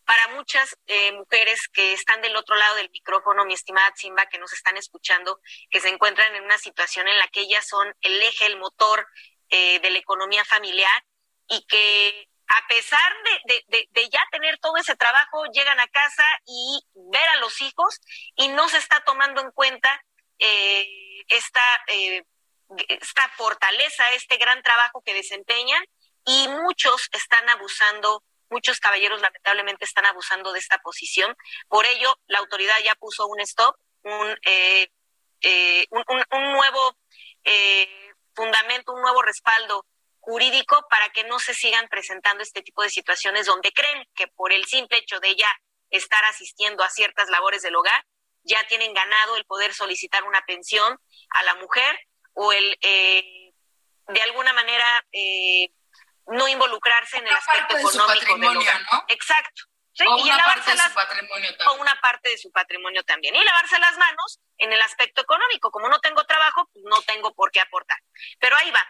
para 0.06 0.28
muchas 0.36 0.78
eh, 0.88 1.14
mujeres 1.14 1.70
que 1.70 1.94
están 1.94 2.22
del 2.22 2.36
otro 2.36 2.58
lado 2.58 2.76
del 2.76 2.90
micrófono, 2.90 3.46
mi 3.46 3.54
estimada 3.54 3.94
Simba, 3.96 4.26
que 4.26 4.38
nos 4.38 4.52
están 4.52 4.76
escuchando, 4.76 5.40
que 5.70 5.80
se 5.80 5.88
encuentran 5.88 6.36
en 6.36 6.44
una 6.44 6.58
situación 6.58 7.08
en 7.08 7.18
la 7.18 7.30
que 7.30 7.40
ellas 7.40 7.66
son 7.66 7.96
el 8.02 8.22
eje, 8.22 8.48
el 8.48 8.60
motor 8.60 9.08
eh, 9.50 9.80
de 9.80 9.92
la 9.92 10.00
economía 10.00 10.44
familiar 10.44 11.06
y 11.48 11.66
que 11.68 12.28
a 12.48 12.68
pesar 12.68 13.14
de, 13.46 14.10
ya 14.10 14.20
tener 14.32 14.58
todo 14.60 14.78
ese 14.78 14.96
trabajo, 14.96 15.46
llegan 15.54 15.80
a 15.80 15.88
casa 15.88 16.26
y 16.46 16.82
ver 17.12 17.28
a 17.30 17.38
los 17.38 17.62
hijos 17.62 18.00
y 18.36 18.50
no 18.50 18.68
se 18.70 18.78
está 18.78 19.00
tomando 19.02 19.42
en 19.42 19.52
cuenta 19.52 20.04
eh, 20.40 20.88
esta, 21.30 21.62
eh, 21.88 22.24
esta 22.90 23.28
fortaleza, 23.30 24.12
este 24.12 24.38
gran 24.38 24.62
trabajo 24.62 25.02
que 25.06 25.14
desempeñan 25.14 25.84
y 26.26 26.48
muchos 26.50 27.10
están 27.14 27.48
abusando, 27.50 28.24
muchos 28.50 28.80
caballeros 28.80 29.22
lamentablemente 29.22 29.86
están 29.86 30.06
abusando 30.06 30.52
de 30.52 30.60
esta 30.60 30.78
posición. 30.80 31.36
Por 31.70 31.86
ello, 31.86 32.20
la 32.28 32.40
autoridad 32.40 32.78
ya 32.84 32.96
puso 32.96 33.26
un 33.28 33.40
stop, 33.42 33.76
un, 34.04 34.38
eh, 34.46 34.90
eh, 35.42 35.88
un, 35.92 36.52
nuevo 36.52 36.98
fundamento, 38.36 38.94
un 38.94 39.02
nuevo 39.02 39.22
respaldo 39.22 39.86
jurídico 40.24 40.88
para 40.90 41.10
que 41.10 41.26
no 41.26 41.38
se 41.38 41.54
sigan 41.54 41.90
presentando 41.90 42.44
este 42.44 42.62
tipo 42.62 42.82
de 42.82 42.90
situaciones 42.90 43.46
donde 43.46 43.74
creen 43.74 44.08
que 44.16 44.28
por 44.28 44.54
el 44.54 44.64
simple 44.66 45.00
hecho 45.00 45.20
de 45.20 45.36
ya 45.36 45.52
estar 45.90 46.24
asistiendo 46.24 46.82
a 46.82 46.90
ciertas 46.90 47.30
labores 47.30 47.62
del 47.62 47.76
hogar, 47.76 48.06
ya 48.44 48.66
tienen 48.68 48.94
ganado 48.94 49.36
el 49.36 49.44
poder 49.44 49.74
solicitar 49.74 50.24
una 50.24 50.42
pensión 50.46 50.98
a 51.30 51.44
la 51.44 51.56
mujer 51.56 52.00
o 52.36 52.54
el 52.54 52.78
eh, 52.82 53.52
de 54.08 54.22
alguna 54.22 54.54
manera 54.54 55.06
eh, 55.12 55.70
no 56.28 56.48
involucrarse 56.48 57.18
en 57.18 57.28
el 57.28 57.36
aspecto 57.36 57.76
de 57.76 57.82
económico 57.82 58.12
del 58.12 58.20
patrimonio, 58.20 58.62
hogar. 58.62 58.82
¿no? 58.94 59.06
Exacto. 59.10 59.64
Sí, 59.92 60.06
O 60.08 60.18
y 60.20 60.22
una 60.24 60.38
parte 60.38 60.72
de 60.72 60.78
lavarse 60.78 60.90
su 60.90 60.96
patrimonio 60.96 61.50
o 61.50 61.58
también. 61.58 61.82
una 61.82 62.02
parte 62.02 62.30
de 62.30 62.38
su 62.38 62.52
patrimonio 62.52 63.04
también. 63.04 63.36
Y 63.36 63.44
lavarse 63.44 63.78
las 63.78 63.98
manos 63.98 64.40
en 64.58 64.72
el 64.72 64.82
aspecto 64.82 65.22
económico. 65.22 65.70
Como 65.70 65.90
no 65.90 66.00
tengo 66.00 66.24
trabajo, 66.24 66.70
pues 66.72 66.86
no 66.86 67.02
tengo 67.02 67.34
por 67.34 67.52
qué 67.52 67.60
aportar. 67.60 68.00
Pero 68.40 68.56
ahí 68.56 68.72
va. 68.72 68.88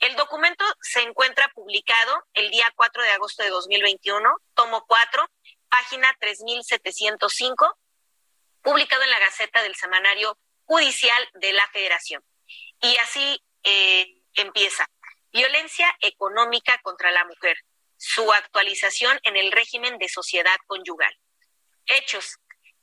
El 0.00 0.14
documento 0.16 0.64
se 0.80 1.00
encuentra 1.00 1.50
publicado 1.54 2.24
el 2.34 2.50
día 2.50 2.70
4 2.76 3.02
de 3.02 3.10
agosto 3.10 3.42
de 3.42 3.50
2021, 3.50 4.36
tomo 4.54 4.84
4, 4.86 5.26
página 5.68 6.14
3705, 6.20 7.78
publicado 8.62 9.02
en 9.02 9.10
la 9.10 9.18
Gaceta 9.18 9.62
del 9.62 9.74
Semanario 9.74 10.38
Judicial 10.64 11.28
de 11.34 11.52
la 11.52 11.66
Federación. 11.68 12.22
Y 12.82 12.96
así 12.98 13.42
eh, 13.62 14.22
empieza. 14.34 14.86
Violencia 15.32 15.86
económica 16.00 16.78
contra 16.82 17.10
la 17.10 17.24
mujer, 17.24 17.56
su 17.96 18.30
actualización 18.32 19.18
en 19.22 19.36
el 19.36 19.50
régimen 19.50 19.98
de 19.98 20.08
sociedad 20.08 20.56
conyugal. 20.66 21.14
Hechos. 21.86 22.38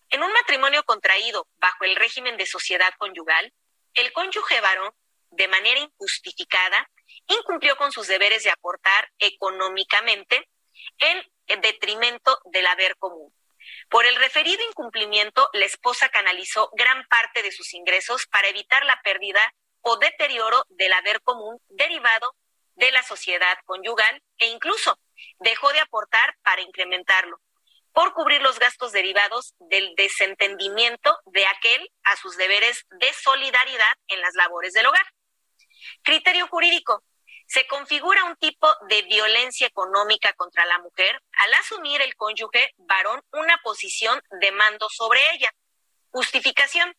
En 0.09 0.23
un 0.23 0.31
matrimonio 0.31 0.83
contraído 0.83 1.47
bajo 1.57 1.83
el 1.83 1.95
régimen 1.95 2.37
de 2.37 2.45
sociedad 2.45 2.93
conyugal, 2.97 3.53
el 3.93 4.11
cónyuge 4.13 4.61
varón, 4.61 4.93
de 5.31 5.47
manera 5.47 5.79
injustificada, 5.79 6.89
incumplió 7.27 7.75
con 7.77 7.91
sus 7.91 8.07
deberes 8.07 8.43
de 8.43 8.49
aportar 8.49 9.11
económicamente 9.19 10.49
en 10.99 11.61
detrimento 11.61 12.39
del 12.45 12.65
haber 12.67 12.97
común. 12.97 13.33
Por 13.89 14.05
el 14.05 14.15
referido 14.15 14.61
incumplimiento, 14.67 15.49
la 15.53 15.65
esposa 15.65 16.09
canalizó 16.09 16.69
gran 16.73 17.05
parte 17.07 17.43
de 17.43 17.51
sus 17.51 17.73
ingresos 17.73 18.27
para 18.27 18.47
evitar 18.47 18.85
la 18.85 18.99
pérdida 19.03 19.53
o 19.81 19.97
deterioro 19.97 20.65
del 20.69 20.93
haber 20.93 21.21
común 21.21 21.59
derivado 21.69 22.35
de 22.75 22.91
la 22.91 23.03
sociedad 23.03 23.57
conyugal 23.65 24.23
e 24.37 24.47
incluso 24.47 24.99
dejó 25.39 25.71
de 25.73 25.79
aportar 25.79 26.35
para 26.41 26.61
incrementarlo, 26.61 27.39
por 27.91 28.13
cubrir 28.13 28.41
los 28.41 28.59
gastos 28.59 28.91
derivados 28.91 29.53
del 29.59 29.93
desentendimiento 29.95 31.19
de 31.25 31.45
aquel 31.45 31.91
a 32.03 32.15
sus 32.15 32.37
deberes 32.37 32.85
de 32.99 33.13
solidaridad 33.13 33.95
en 34.07 34.21
las 34.21 34.33
labores 34.35 34.73
del 34.73 34.87
hogar. 34.87 35.05
Criterio 36.01 36.47
jurídico. 36.47 37.03
Se 37.53 37.67
configura 37.67 38.23
un 38.23 38.35
tipo 38.37 38.67
de 38.89 39.03
violencia 39.03 39.67
económica 39.67 40.33
contra 40.33 40.65
la 40.65 40.79
mujer 40.79 41.21
al 41.33 41.53
asumir 41.53 42.01
el 42.01 42.15
cónyuge 42.15 42.73
varón 42.77 43.21
una 43.31 43.59
posición 43.61 44.19
de 44.41 44.51
mando 44.51 44.89
sobre 44.89 45.19
ella. 45.35 45.53
Justificación. 46.09 46.97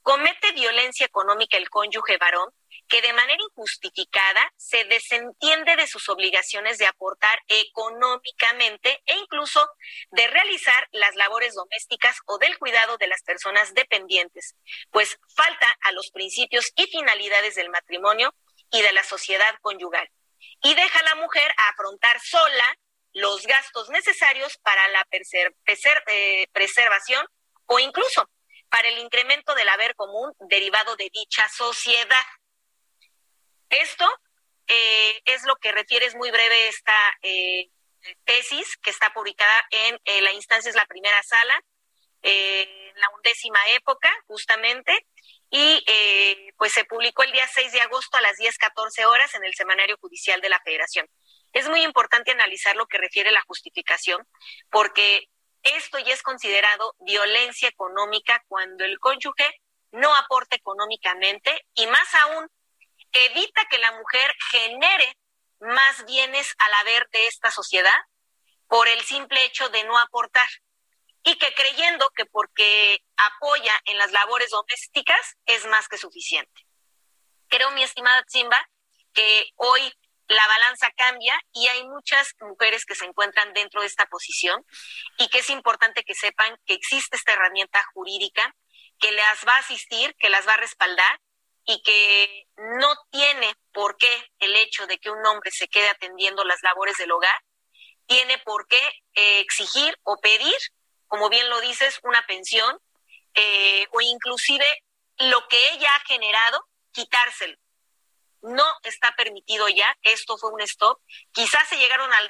Comete 0.00 0.52
violencia 0.52 1.04
económica 1.04 1.58
el 1.58 1.68
cónyuge 1.68 2.16
varón 2.16 2.48
que 2.88 3.02
de 3.02 3.12
manera 3.12 3.42
injustificada 3.42 4.50
se 4.56 4.84
desentiende 4.84 5.76
de 5.76 5.86
sus 5.86 6.08
obligaciones 6.08 6.78
de 6.78 6.86
aportar 6.86 7.38
económicamente 7.48 9.02
e 9.04 9.18
incluso 9.18 9.68
de 10.12 10.26
realizar 10.28 10.88
las 10.92 11.14
labores 11.14 11.54
domésticas 11.54 12.16
o 12.24 12.38
del 12.38 12.56
cuidado 12.58 12.96
de 12.96 13.06
las 13.06 13.22
personas 13.22 13.74
dependientes, 13.74 14.56
pues 14.90 15.18
falta 15.36 15.66
a 15.82 15.92
los 15.92 16.10
principios 16.10 16.72
y 16.74 16.86
finalidades 16.86 17.54
del 17.54 17.68
matrimonio 17.68 18.34
y 18.70 18.82
de 18.82 18.92
la 18.92 19.04
sociedad 19.04 19.54
conyugal, 19.60 20.08
y 20.62 20.74
deja 20.74 20.98
a 20.98 21.14
la 21.14 21.14
mujer 21.16 21.52
afrontar 21.70 22.20
sola 22.20 22.76
los 23.12 23.46
gastos 23.46 23.88
necesarios 23.90 24.56
para 24.58 24.86
la 24.88 25.06
eh, 25.10 26.46
preservación 26.52 27.26
o 27.66 27.78
incluso 27.78 28.28
para 28.68 28.88
el 28.88 28.98
incremento 28.98 29.54
del 29.54 29.68
haber 29.68 29.94
común 29.96 30.32
derivado 30.48 30.94
de 30.96 31.10
dicha 31.12 31.48
sociedad. 31.48 32.26
Esto 33.68 34.08
eh, 34.68 35.20
es 35.24 35.44
lo 35.44 35.56
que 35.56 35.72
refiere, 35.72 36.06
es 36.06 36.14
muy 36.14 36.30
breve 36.30 36.68
esta 36.68 37.18
eh, 37.22 37.68
tesis 38.24 38.76
que 38.76 38.90
está 38.90 39.12
publicada 39.12 39.66
en 39.70 40.24
la 40.24 40.32
instancia, 40.32 40.70
es 40.70 40.76
la 40.76 40.86
primera 40.86 41.22
sala, 41.22 41.60
en 42.22 42.94
la 42.94 43.08
undécima 43.16 43.58
época, 43.68 44.10
justamente, 44.26 45.06
y 45.50 45.84
pues 46.56 46.72
se 46.72 46.84
publicó 46.84 47.22
el 47.24 47.32
día 47.32 47.48
6 47.52 47.72
de 47.72 47.80
agosto 47.80 48.16
a 48.16 48.20
las 48.20 48.36
10.14 48.38 49.04
horas 49.06 49.34
en 49.34 49.44
el 49.44 49.54
Semanario 49.54 49.96
Judicial 50.00 50.40
de 50.40 50.48
la 50.48 50.60
Federación. 50.60 51.08
Es 51.52 51.68
muy 51.68 51.82
importante 51.82 52.30
analizar 52.30 52.76
lo 52.76 52.86
que 52.86 52.98
refiere 52.98 53.32
la 53.32 53.42
justificación, 53.42 54.26
porque 54.70 55.28
esto 55.62 55.98
ya 55.98 56.14
es 56.14 56.22
considerado 56.22 56.94
violencia 57.00 57.68
económica 57.68 58.42
cuando 58.46 58.84
el 58.84 58.98
cónyuge 58.98 59.60
no 59.92 60.14
aporta 60.14 60.56
económicamente 60.56 61.66
y 61.74 61.86
más 61.88 62.14
aún 62.14 62.48
evita 63.12 63.66
que 63.68 63.78
la 63.78 63.92
mujer 63.92 64.32
genere 64.50 65.16
más 65.58 66.04
bienes 66.06 66.54
al 66.58 66.72
haber 66.74 67.08
de 67.10 67.26
esta 67.26 67.50
sociedad 67.50 67.98
por 68.68 68.86
el 68.86 69.00
simple 69.00 69.44
hecho 69.44 69.68
de 69.68 69.82
no 69.84 69.98
aportar 69.98 70.48
y 71.22 71.36
que 71.36 71.52
creyendo 71.54 72.10
que 72.10 72.24
porque 72.26 73.04
apoya 73.16 73.78
en 73.84 73.98
las 73.98 74.12
labores 74.12 74.50
domésticas 74.50 75.36
es 75.46 75.66
más 75.66 75.88
que 75.88 75.98
suficiente. 75.98 76.66
Creo, 77.48 77.70
mi 77.72 77.82
estimada 77.82 78.24
Simba, 78.28 78.68
que 79.12 79.50
hoy 79.56 79.92
la 80.28 80.46
balanza 80.46 80.90
cambia 80.96 81.38
y 81.52 81.66
hay 81.66 81.84
muchas 81.88 82.34
mujeres 82.40 82.84
que 82.84 82.94
se 82.94 83.04
encuentran 83.04 83.52
dentro 83.52 83.80
de 83.80 83.88
esta 83.88 84.06
posición 84.06 84.64
y 85.18 85.28
que 85.28 85.40
es 85.40 85.50
importante 85.50 86.04
que 86.04 86.14
sepan 86.14 86.56
que 86.66 86.74
existe 86.74 87.16
esta 87.16 87.32
herramienta 87.32 87.84
jurídica 87.92 88.54
que 89.00 89.10
las 89.10 89.44
va 89.46 89.56
a 89.56 89.60
asistir, 89.60 90.14
que 90.16 90.28
las 90.28 90.46
va 90.46 90.54
a 90.54 90.58
respaldar 90.58 91.20
y 91.64 91.82
que 91.82 92.46
no 92.78 92.94
tiene 93.10 93.54
por 93.72 93.96
qué 93.96 94.30
el 94.38 94.54
hecho 94.56 94.86
de 94.86 94.98
que 94.98 95.10
un 95.10 95.24
hombre 95.26 95.50
se 95.50 95.68
quede 95.68 95.88
atendiendo 95.88 96.44
las 96.44 96.62
labores 96.62 96.96
del 96.98 97.10
hogar, 97.10 97.42
tiene 98.06 98.38
por 98.38 98.66
qué 98.68 98.80
eh, 99.14 99.40
exigir 99.40 99.98
o 100.02 100.20
pedir, 100.20 100.56
como 101.10 101.28
bien 101.28 101.50
lo 101.50 101.60
dices, 101.60 101.98
una 102.04 102.24
pensión 102.26 102.80
eh, 103.34 103.86
o 103.90 104.00
inclusive 104.00 104.64
lo 105.18 105.46
que 105.48 105.72
ella 105.72 105.88
ha 105.96 106.06
generado, 106.06 106.64
quitárselo. 106.92 107.58
No 108.42 108.64
está 108.84 109.14
permitido 109.16 109.68
ya, 109.68 109.98
esto 110.02 110.38
fue 110.38 110.52
un 110.52 110.60
stop. 110.62 111.00
Quizás 111.32 111.68
se 111.68 111.78
llegaron 111.78 112.10
al... 112.12 112.28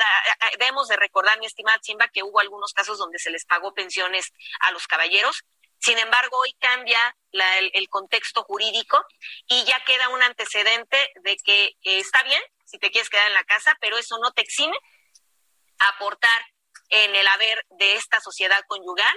Debemos 0.58 0.88
de 0.88 0.96
recordar, 0.96 1.38
mi 1.38 1.46
estimada 1.46 1.78
Simba, 1.82 2.08
que 2.08 2.22
hubo 2.22 2.40
algunos 2.40 2.72
casos 2.72 2.96
donde 2.96 3.18
se 3.18 3.30
les 3.30 3.44
pagó 3.44 3.74
pensiones 3.74 4.32
a 4.60 4.72
los 4.72 4.88
caballeros, 4.88 5.44
sin 5.78 5.98
embargo, 5.98 6.38
hoy 6.38 6.52
cambia 6.60 7.16
el, 7.72 7.88
contexto 7.88 8.42
jurídico 8.44 9.02
y 9.46 9.64
ya 9.64 9.82
queda 9.84 10.10
un 10.10 10.22
antecedente 10.22 11.10
de 11.22 11.36
que 11.38 11.64
eh, 11.82 11.98
está 12.00 12.22
bien 12.22 12.42
si 12.66 12.78
te 12.78 12.90
quieres 12.90 13.08
quedar 13.08 13.28
en 13.28 13.34
la 13.34 13.44
casa, 13.44 13.76
pero 13.80 13.96
eso 13.96 14.18
no 14.18 14.30
te 14.32 14.42
exime 14.42 14.76
aportar 15.78 16.44
en 16.90 17.14
el 17.14 17.26
haber 17.26 17.64
de 17.70 17.94
esta 17.94 18.20
sociedad 18.20 18.60
conyugal 18.66 19.14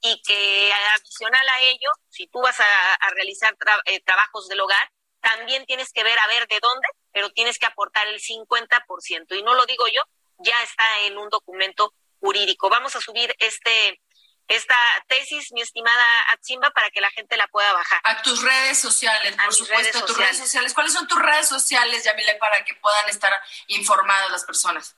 y 0.00 0.20
que 0.22 0.72
adicional 0.96 1.48
a 1.48 1.60
ello, 1.60 1.90
si 2.08 2.26
tú 2.26 2.40
vas 2.40 2.58
a, 2.60 3.10
realizar 3.10 3.56
eh, 3.86 4.00
trabajos 4.00 4.48
del 4.48 4.60
hogar, 4.60 4.90
también 5.20 5.64
tienes 5.66 5.92
que 5.92 6.02
ver 6.02 6.18
a 6.18 6.26
ver 6.26 6.48
de 6.48 6.58
dónde, 6.60 6.88
pero 7.12 7.30
tienes 7.30 7.58
que 7.58 7.66
aportar 7.66 8.08
el 8.08 8.20
50%. 8.20 9.38
Y 9.38 9.42
no 9.42 9.54
lo 9.54 9.64
digo 9.66 9.86
yo, 9.86 10.02
ya 10.38 10.60
está 10.62 11.00
en 11.02 11.16
un 11.16 11.28
documento 11.28 11.94
jurídico. 12.18 12.68
Vamos 12.68 12.96
a 12.96 13.00
subir 13.00 13.34
este 13.38 14.00
esta 14.48 14.76
tesis, 15.08 15.52
mi 15.52 15.62
estimada 15.62 16.04
Atsimba, 16.30 16.70
para 16.70 16.90
que 16.90 17.00
la 17.00 17.10
gente 17.10 17.36
la 17.36 17.46
pueda 17.48 17.72
bajar. 17.72 18.00
A 18.04 18.22
tus 18.22 18.42
redes 18.42 18.78
sociales, 18.78 19.34
por 19.36 19.54
supuesto, 19.54 19.98
a 19.98 20.04
tus 20.04 20.16
redes 20.16 20.36
sociales. 20.36 20.74
¿Cuáles 20.74 20.92
son 20.92 21.06
tus 21.06 21.18
redes 21.20 21.48
sociales, 21.48 22.04
Yamile, 22.04 22.34
para 22.34 22.64
que 22.64 22.74
puedan 22.74 23.08
estar 23.08 23.32
informadas 23.68 24.30
las 24.30 24.44
personas? 24.44 24.96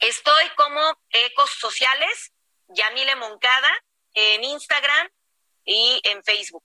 Estoy 0.00 0.48
como 0.56 0.80
Ecos 1.10 1.50
Sociales, 1.50 2.32
Yamile 2.68 3.16
Moncada, 3.16 3.70
en 4.14 4.42
Instagram 4.42 5.08
y 5.64 6.00
en 6.04 6.24
Facebook. 6.24 6.64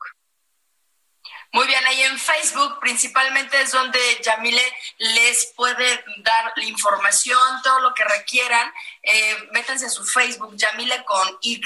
Muy 1.51 1.67
bien, 1.67 1.85
ahí 1.85 2.01
en 2.03 2.17
Facebook 2.17 2.79
principalmente 2.79 3.61
es 3.61 3.71
donde 3.71 3.99
Yamile 4.21 4.61
les 4.97 5.53
puede 5.55 6.03
dar 6.17 6.53
la 6.55 6.63
información, 6.65 7.39
todo 7.63 7.79
lo 7.79 7.93
que 7.93 8.03
requieran. 8.03 8.73
Eh, 9.01 9.37
métanse 9.51 9.85
en 9.85 9.91
su 9.91 10.05
Facebook, 10.05 10.55
Yamile 10.55 11.03
con 11.03 11.37
Y. 11.41 11.61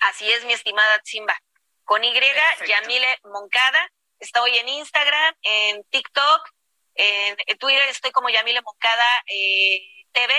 Así 0.00 0.30
es, 0.30 0.44
mi 0.44 0.52
estimada 0.52 1.00
Simba. 1.04 1.36
Con 1.84 2.04
Y, 2.04 2.12
Yamile 2.66 3.20
Moncada. 3.24 3.90
Estoy 4.18 4.56
en 4.58 4.68
Instagram, 4.68 5.34
en 5.42 5.84
TikTok, 5.84 6.48
en, 6.94 7.36
Twitter 7.58 7.88
estoy 7.88 8.12
como 8.12 8.28
Yamile 8.28 8.60
Moncada 8.62 9.24
eh, 9.26 10.01
TV 10.12 10.34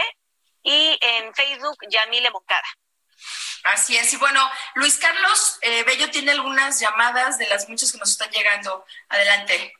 y 0.64 0.98
en 1.02 1.34
Facebook 1.34 1.78
Yamile 1.90 2.32
Moncada. 2.32 2.68
Así 3.64 3.96
es. 3.98 4.12
Y 4.14 4.18
bueno, 4.18 4.42
Luis 4.76 4.98
Carlos 4.98 5.58
eh, 5.62 5.84
Bello 5.84 6.10
tiene 6.12 6.32
algunas 6.32 6.80
llamadas 6.80 7.38
de 7.38 7.48
las 7.48 7.70
muchas 7.70 7.92
que 7.92 7.98
nos 7.98 8.12
están 8.12 8.30
llegando. 8.32 8.86
Adelante. 9.10 9.74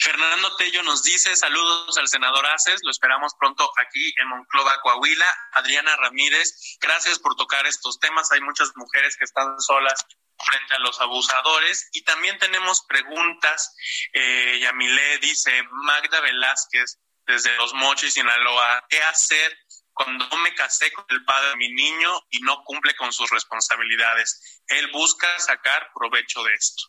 Fernando 0.00 0.54
Tello 0.56 0.82
nos 0.84 1.02
dice 1.02 1.34
saludos 1.34 1.98
al 1.98 2.06
senador 2.06 2.46
Aces, 2.46 2.80
lo 2.84 2.90
esperamos 2.90 3.32
pronto 3.38 3.68
aquí 3.84 4.14
en 4.18 4.28
Monclova, 4.28 4.80
Coahuila. 4.80 5.26
Adriana 5.54 5.96
Ramírez, 5.96 6.78
gracias 6.80 7.18
por 7.18 7.34
tocar 7.34 7.66
estos 7.66 7.98
temas. 7.98 8.30
Hay 8.30 8.40
muchas 8.40 8.70
mujeres 8.76 9.16
que 9.16 9.24
están 9.24 9.60
solas 9.60 10.06
frente 10.44 10.74
a 10.74 10.78
los 10.80 11.00
abusadores. 11.00 11.88
Y 11.92 12.02
también 12.02 12.38
tenemos 12.38 12.84
preguntas. 12.86 13.74
Eh, 14.12 14.58
Yamilé 14.60 15.18
dice, 15.18 15.62
Magda 15.70 16.20
Velázquez, 16.20 16.98
desde 17.26 17.54
Los 17.56 17.74
Mochis, 17.74 18.14
Sinaloa, 18.14 18.86
¿qué 18.88 19.02
hacer 19.02 19.58
cuando 19.98 20.24
me 20.36 20.54
casé 20.54 20.92
con 20.92 21.04
el 21.08 21.24
padre 21.24 21.50
de 21.50 21.56
mi 21.56 21.72
niño 21.72 22.20
y 22.30 22.38
no 22.42 22.62
cumple 22.62 22.94
con 22.94 23.12
sus 23.12 23.28
responsabilidades. 23.30 24.62
Él 24.68 24.88
busca 24.92 25.26
sacar 25.40 25.90
provecho 25.92 26.40
de 26.44 26.54
esto. 26.54 26.84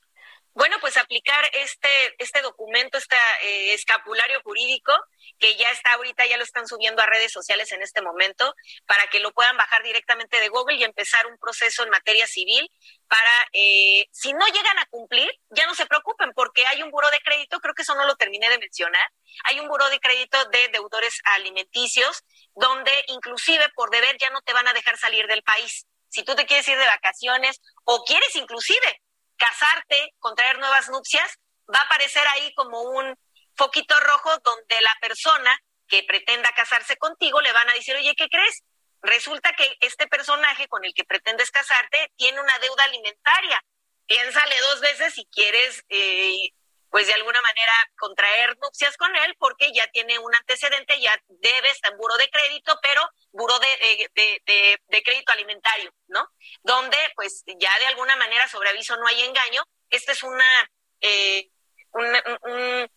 Bueno, 0.54 0.78
pues 0.80 0.95
aplicar 0.95 1.43
este, 1.54 2.16
este 2.20 2.41
documento, 2.41 3.00
este 3.00 3.16
eh, 3.41 3.74
escapulario 3.74 4.41
jurídico, 4.43 4.93
que 5.40 5.56
ya 5.56 5.70
está 5.72 5.94
ahorita, 5.94 6.26
ya 6.26 6.38
lo 6.38 6.44
están 6.44 6.68
subiendo 6.68 7.02
a 7.02 7.06
redes 7.06 7.32
sociales 7.32 7.72
en 7.72 7.82
este 7.82 8.02
momento, 8.02 8.54
para 8.86 9.08
que 9.08 9.20
lo 9.20 9.32
puedan 9.32 9.58
bajar 9.58 9.84
directamente 9.84 10.40
de 10.40 10.50
Google 10.50 10.78
y 10.78 10.84
empezar 10.84 11.26
un 11.28 11.38
proceso 11.38 11.84
en 11.84 11.90
materia 11.90 12.28
civil 12.28 12.70
para, 13.08 13.48
eh, 13.54 14.06
si 14.12 14.34
no 14.34 14.46
llegan 14.48 14.78
a 14.78 14.86
cumplir, 14.88 15.30
ya 15.50 15.66
no 15.66 15.76
se 15.76 15.86
preocupen, 15.86 16.32
porque 16.34 16.66
hay 16.68 16.84
un 16.84 16.92
buro 16.92 17.10
de 17.10 17.20
crédito, 17.20 17.60
creo 17.60 17.74
que 17.74 17.84
eso 17.84 17.96
no 17.96 18.06
lo 18.06 18.16
terminé 18.16 18.50
de 18.50 18.60
mencionar, 18.60 19.12
hay 19.46 19.60
un 19.60 19.68
buro 19.68 19.90
de 19.90 20.00
crédito 20.00 20.44
de 20.46 20.68
deudores 20.70 21.20
alimenticios, 21.24 22.24
donde 22.56 22.92
inclusive 23.08 23.68
por 23.76 23.90
deber 23.90 24.18
ya 24.20 24.30
no 24.30 24.42
te 24.42 24.54
van 24.54 24.68
a 24.68 24.74
dejar 24.74 24.98
salir 24.98 25.28
del 25.28 25.44
país. 25.44 25.86
Si 26.10 26.24
tú 26.24 26.36
te 26.36 26.46
quieres 26.46 26.68
ir 26.68 26.78
de 26.78 26.86
vacaciones 26.86 27.62
o 27.86 28.04
quieres 28.04 28.36
inclusive 28.36 29.02
casarte, 29.38 30.14
contraer 30.20 30.58
nuevas 30.60 30.90
nupcias, 30.90 31.40
va 31.74 31.80
a 31.80 31.84
aparecer 31.84 32.28
ahí 32.28 32.54
como 32.56 32.82
un 32.82 33.16
foquito 33.60 33.99
rojo 33.99 34.32
donde 34.43 34.82
la 34.82 34.95
persona 35.01 35.51
que 35.88 36.03
pretenda 36.03 36.49
casarse 36.55 36.95
contigo 36.95 37.41
le 37.41 37.51
van 37.51 37.70
a 37.70 37.74
decir, 37.74 37.95
oye, 37.95 38.16
¿qué 38.16 38.30
crees? 38.30 38.64
Resulta 39.01 39.53
que 39.53 39.66
este 39.82 40.07
personaje 40.07 40.68
con 40.70 40.86
el 40.86 40.93
que 40.93 41.03
pretendes 41.03 41.51
casarte 41.51 42.12
tiene 42.16 42.39
una 42.39 42.57
deuda 42.60 42.86
alimentaria. 42.86 43.62
Piénsale 44.05 44.60
dos 44.62 44.80
veces 44.80 45.14
si 45.14 45.26
quieres 45.26 45.84
eh, 45.89 46.53
pues 46.89 47.07
de 47.07 47.14
alguna 47.14 47.39
manera 47.41 47.74
contraer 47.97 48.57
nupcias 48.62 48.95
con 48.97 49.14
él 49.16 49.36
porque 49.38 49.72
ya 49.74 49.88
tiene 49.88 50.18
un 50.20 50.34
antecedente, 50.36 50.99
ya 50.99 51.16
debe, 51.28 51.70
está 51.70 51.89
en 51.89 51.97
buro 51.97 52.16
de 52.18 52.30
crédito, 52.30 52.80
pero 52.82 53.01
buro 53.32 53.60
de, 53.60 54.10
de, 54.16 54.80
de, 54.88 55.03
crédito 55.03 55.32
alimentario, 55.32 55.93
¿no? 56.07 56.28
Donde 56.64 56.97
pues 57.16 57.43
ya 57.45 57.78
de 57.80 57.88
alguna 57.88 58.16
manera 58.16 58.47
sobre 58.47 58.70
aviso 58.70 58.95
no 58.97 59.07
hay 59.07 59.22
engaño. 59.22 59.64
Este 59.89 60.14
es 60.14 60.24
una, 60.24 60.72
eh, 61.01 61.49
un, 61.91 62.89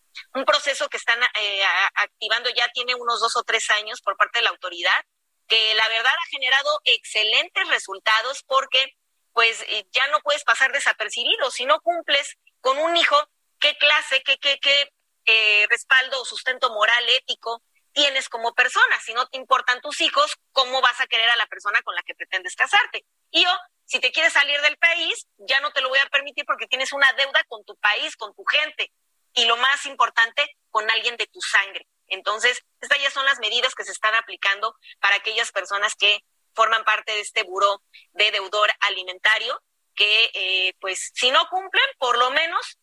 proceso 0.45 0.89
que 0.89 0.97
están 0.97 1.19
eh, 1.39 1.61
activando 1.95 2.49
ya 2.49 2.67
tiene 2.69 2.95
unos 2.95 3.19
dos 3.19 3.35
o 3.35 3.43
tres 3.43 3.69
años 3.71 4.01
por 4.01 4.17
parte 4.17 4.39
de 4.39 4.43
la 4.43 4.51
autoridad, 4.51 5.05
que 5.47 5.73
la 5.75 5.87
verdad 5.89 6.11
ha 6.11 6.29
generado 6.29 6.79
excelentes 6.85 7.67
resultados 7.67 8.43
porque 8.43 8.95
pues 9.33 9.65
ya 9.91 10.07
no 10.07 10.19
puedes 10.21 10.43
pasar 10.43 10.71
desapercibido. 10.71 11.49
Si 11.51 11.65
no 11.65 11.79
cumples 11.81 12.37
con 12.61 12.77
un 12.77 12.95
hijo, 12.95 13.17
qué 13.59 13.75
clase, 13.77 14.21
qué, 14.23 14.37
qué, 14.37 14.59
qué 14.59 14.89
eh, 15.25 15.65
respaldo 15.69 16.21
o 16.21 16.25
sustento 16.25 16.69
moral, 16.71 17.03
ético 17.09 17.63
tienes 17.93 18.27
como 18.27 18.53
persona. 18.53 18.99
Si 19.01 19.13
no 19.13 19.27
te 19.27 19.37
importan 19.37 19.81
tus 19.81 20.01
hijos, 20.01 20.35
¿cómo 20.51 20.81
vas 20.81 20.99
a 20.99 21.07
querer 21.07 21.29
a 21.29 21.35
la 21.35 21.45
persona 21.47 21.81
con 21.83 21.95
la 21.95 22.01
que 22.03 22.15
pretendes 22.15 22.55
casarte? 22.55 23.05
Y 23.31 23.43
yo, 23.43 23.49
si 23.85 23.99
te 23.99 24.11
quieres 24.11 24.33
salir 24.33 24.59
del 24.61 24.77
país, 24.77 25.27
ya 25.37 25.59
no 25.61 25.71
te 25.71 25.81
lo 25.81 25.89
voy 25.89 25.99
a 25.99 26.09
permitir 26.09 26.45
porque 26.45 26.67
tienes 26.67 26.91
una 26.91 27.11
deuda 27.13 27.43
con 27.47 27.63
tu 27.63 27.75
país, 27.77 28.15
con 28.15 28.35
tu 28.35 28.43
gente. 28.45 28.91
Y 29.33 29.45
lo 29.45 29.57
más 29.57 29.85
importante, 29.85 30.57
con 30.69 30.89
alguien 30.89 31.17
de 31.17 31.27
tu 31.27 31.41
sangre. 31.41 31.87
Entonces, 32.07 32.63
estas 32.81 33.01
ya 33.01 33.11
son 33.11 33.25
las 33.25 33.39
medidas 33.39 33.75
que 33.75 33.85
se 33.85 33.91
están 33.91 34.15
aplicando 34.15 34.75
para 34.99 35.15
aquellas 35.15 35.51
personas 35.51 35.95
que 35.95 36.19
forman 36.53 36.83
parte 36.83 37.11
de 37.13 37.21
este 37.21 37.43
buró 37.43 37.81
de 38.11 38.31
deudor 38.31 38.69
alimentario, 38.81 39.61
que 39.95 40.31
eh, 40.33 40.73
pues 40.79 41.11
si 41.13 41.31
no 41.31 41.47
cumplen, 41.49 41.85
por 41.97 42.17
lo 42.17 42.29
menos 42.31 42.77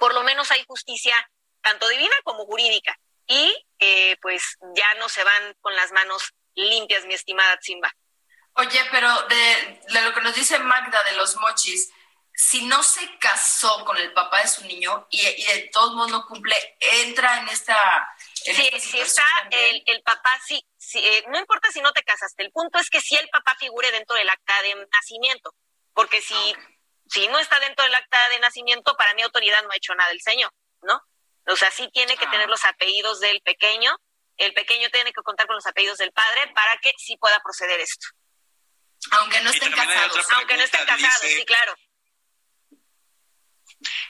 por 0.00 0.14
lo 0.14 0.22
menos 0.24 0.50
hay 0.50 0.64
justicia 0.66 1.14
tanto 1.60 1.86
divina 1.88 2.16
como 2.24 2.46
jurídica. 2.46 2.98
Y 3.26 3.54
eh, 3.78 4.16
pues 4.20 4.56
ya 4.74 4.94
no 4.94 5.08
se 5.08 5.22
van 5.22 5.54
con 5.60 5.76
las 5.76 5.92
manos 5.92 6.32
limpias, 6.54 7.04
mi 7.04 7.14
estimada 7.14 7.56
Simba. 7.60 7.94
Oye, 8.54 8.80
pero 8.90 9.08
de, 9.28 9.80
lo 10.02 10.12
que 10.12 10.22
nos 10.22 10.34
dice 10.34 10.58
Magda 10.58 11.04
de 11.04 11.12
los 11.12 11.36
mochis, 11.36 11.92
si 12.34 12.64
no 12.66 12.82
se 12.82 13.18
casó 13.18 13.84
con 13.84 13.96
el 13.96 14.12
papá 14.12 14.42
de 14.42 14.48
su 14.48 14.64
niño 14.64 15.06
y, 15.10 15.20
de 15.20 15.70
todos 15.72 15.94
modos 15.94 16.10
no 16.10 16.26
cumple, 16.26 16.56
entra 16.80 17.38
en 17.38 17.48
esta... 17.48 17.76
sí, 18.34 18.70
si 18.80 19.00
está 19.00 19.24
el, 19.50 19.82
el, 19.86 20.02
papá, 20.02 20.40
sí, 20.46 20.64
eh, 20.94 21.24
no 21.28 21.38
importa 21.38 21.70
si 21.70 21.80
no 21.80 21.92
te 21.92 22.02
casaste, 22.02 22.42
el 22.42 22.52
punto 22.52 22.78
es 22.78 22.88
que 22.88 23.00
si 23.00 23.16
el 23.16 23.28
papá 23.28 23.56
figure 23.58 23.90
dentro 23.92 24.16
del 24.16 24.28
acta 24.28 24.62
de 24.62 24.86
nacimiento, 24.90 25.54
porque 25.92 26.20
si 26.22 26.34
si 27.10 27.26
no 27.26 27.38
está 27.38 27.58
dentro 27.58 27.84
del 27.84 27.94
acta 27.94 28.28
de 28.28 28.38
nacimiento, 28.38 28.96
para 28.96 29.14
mi 29.14 29.22
autoridad 29.22 29.62
no 29.64 29.70
ha 29.72 29.76
hecho 29.76 29.94
nada 29.94 30.10
el 30.12 30.20
señor, 30.20 30.52
¿no? 30.82 31.02
O 31.46 31.56
sea, 31.56 31.70
sí 31.70 31.90
tiene 31.92 32.16
que 32.16 32.26
tener 32.26 32.46
ah. 32.46 32.50
los 32.50 32.64
apellidos 32.64 33.18
del 33.18 33.40
pequeño, 33.42 33.96
el 34.36 34.54
pequeño 34.54 34.88
tiene 34.90 35.12
que 35.12 35.22
contar 35.22 35.46
con 35.46 35.56
los 35.56 35.66
apellidos 35.66 35.98
del 35.98 36.12
padre 36.12 36.52
para 36.54 36.76
que 36.78 36.92
sí 36.98 37.16
pueda 37.16 37.40
proceder 37.40 37.80
esto. 37.80 38.06
Aunque 39.12 39.40
no 39.40 39.50
estén 39.50 39.72
casados. 39.72 40.26
Aunque 40.32 40.56
no 40.56 40.62
estén 40.62 40.86
casados, 40.86 41.20
sí, 41.20 41.44
claro. 41.44 41.74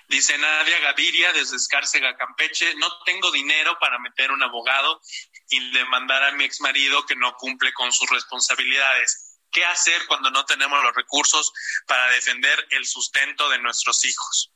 Dice 0.08 0.36
Nadia 0.38 0.80
Gaviria 0.80 1.32
desde 1.32 1.56
Escárcega, 1.56 2.16
Campeche, 2.16 2.74
no 2.76 3.02
tengo 3.04 3.30
dinero 3.30 3.78
para 3.78 3.98
meter 3.98 4.32
un 4.32 4.42
abogado 4.42 5.00
y 5.48 5.72
demandar 5.72 6.24
a 6.24 6.32
mi 6.32 6.44
ex 6.44 6.60
marido 6.60 7.06
que 7.06 7.16
no 7.16 7.34
cumple 7.36 7.72
con 7.72 7.92
sus 7.92 8.10
responsabilidades 8.10 9.38
qué 9.52 9.64
hacer 9.64 10.06
cuando 10.06 10.30
no 10.30 10.44
tenemos 10.44 10.82
los 10.82 10.94
recursos 10.94 11.52
para 11.86 12.08
defender 12.10 12.66
el 12.70 12.86
sustento 12.86 13.48
de 13.48 13.58
nuestros 13.58 14.04
hijos. 14.04 14.52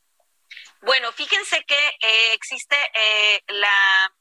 Bueno, 0.83 1.13
fíjense 1.13 1.65
que 1.65 1.89
eh, 2.01 2.33
existe 2.35 2.77
eh, 2.95 3.43
la, 3.49 4.13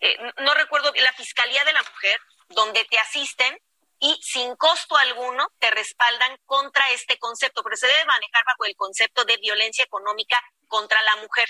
eh, 0.00 0.16
no 0.38 0.54
recuerdo, 0.54 0.92
la 0.94 1.12
Fiscalía 1.14 1.64
de 1.64 1.72
la 1.72 1.82
Mujer, 1.82 2.20
donde 2.48 2.84
te 2.84 2.98
asisten 2.98 3.58
y 4.04 4.18
sin 4.20 4.56
costo 4.56 4.96
alguno 4.96 5.46
te 5.60 5.70
respaldan 5.70 6.36
contra 6.44 6.90
este 6.90 7.18
concepto, 7.18 7.62
pero 7.62 7.76
se 7.76 7.86
debe 7.86 8.04
manejar 8.04 8.42
bajo 8.44 8.64
el 8.64 8.74
concepto 8.74 9.24
de 9.24 9.36
violencia 9.36 9.84
económica 9.84 10.42
contra 10.66 11.00
la 11.02 11.16
mujer. 11.16 11.48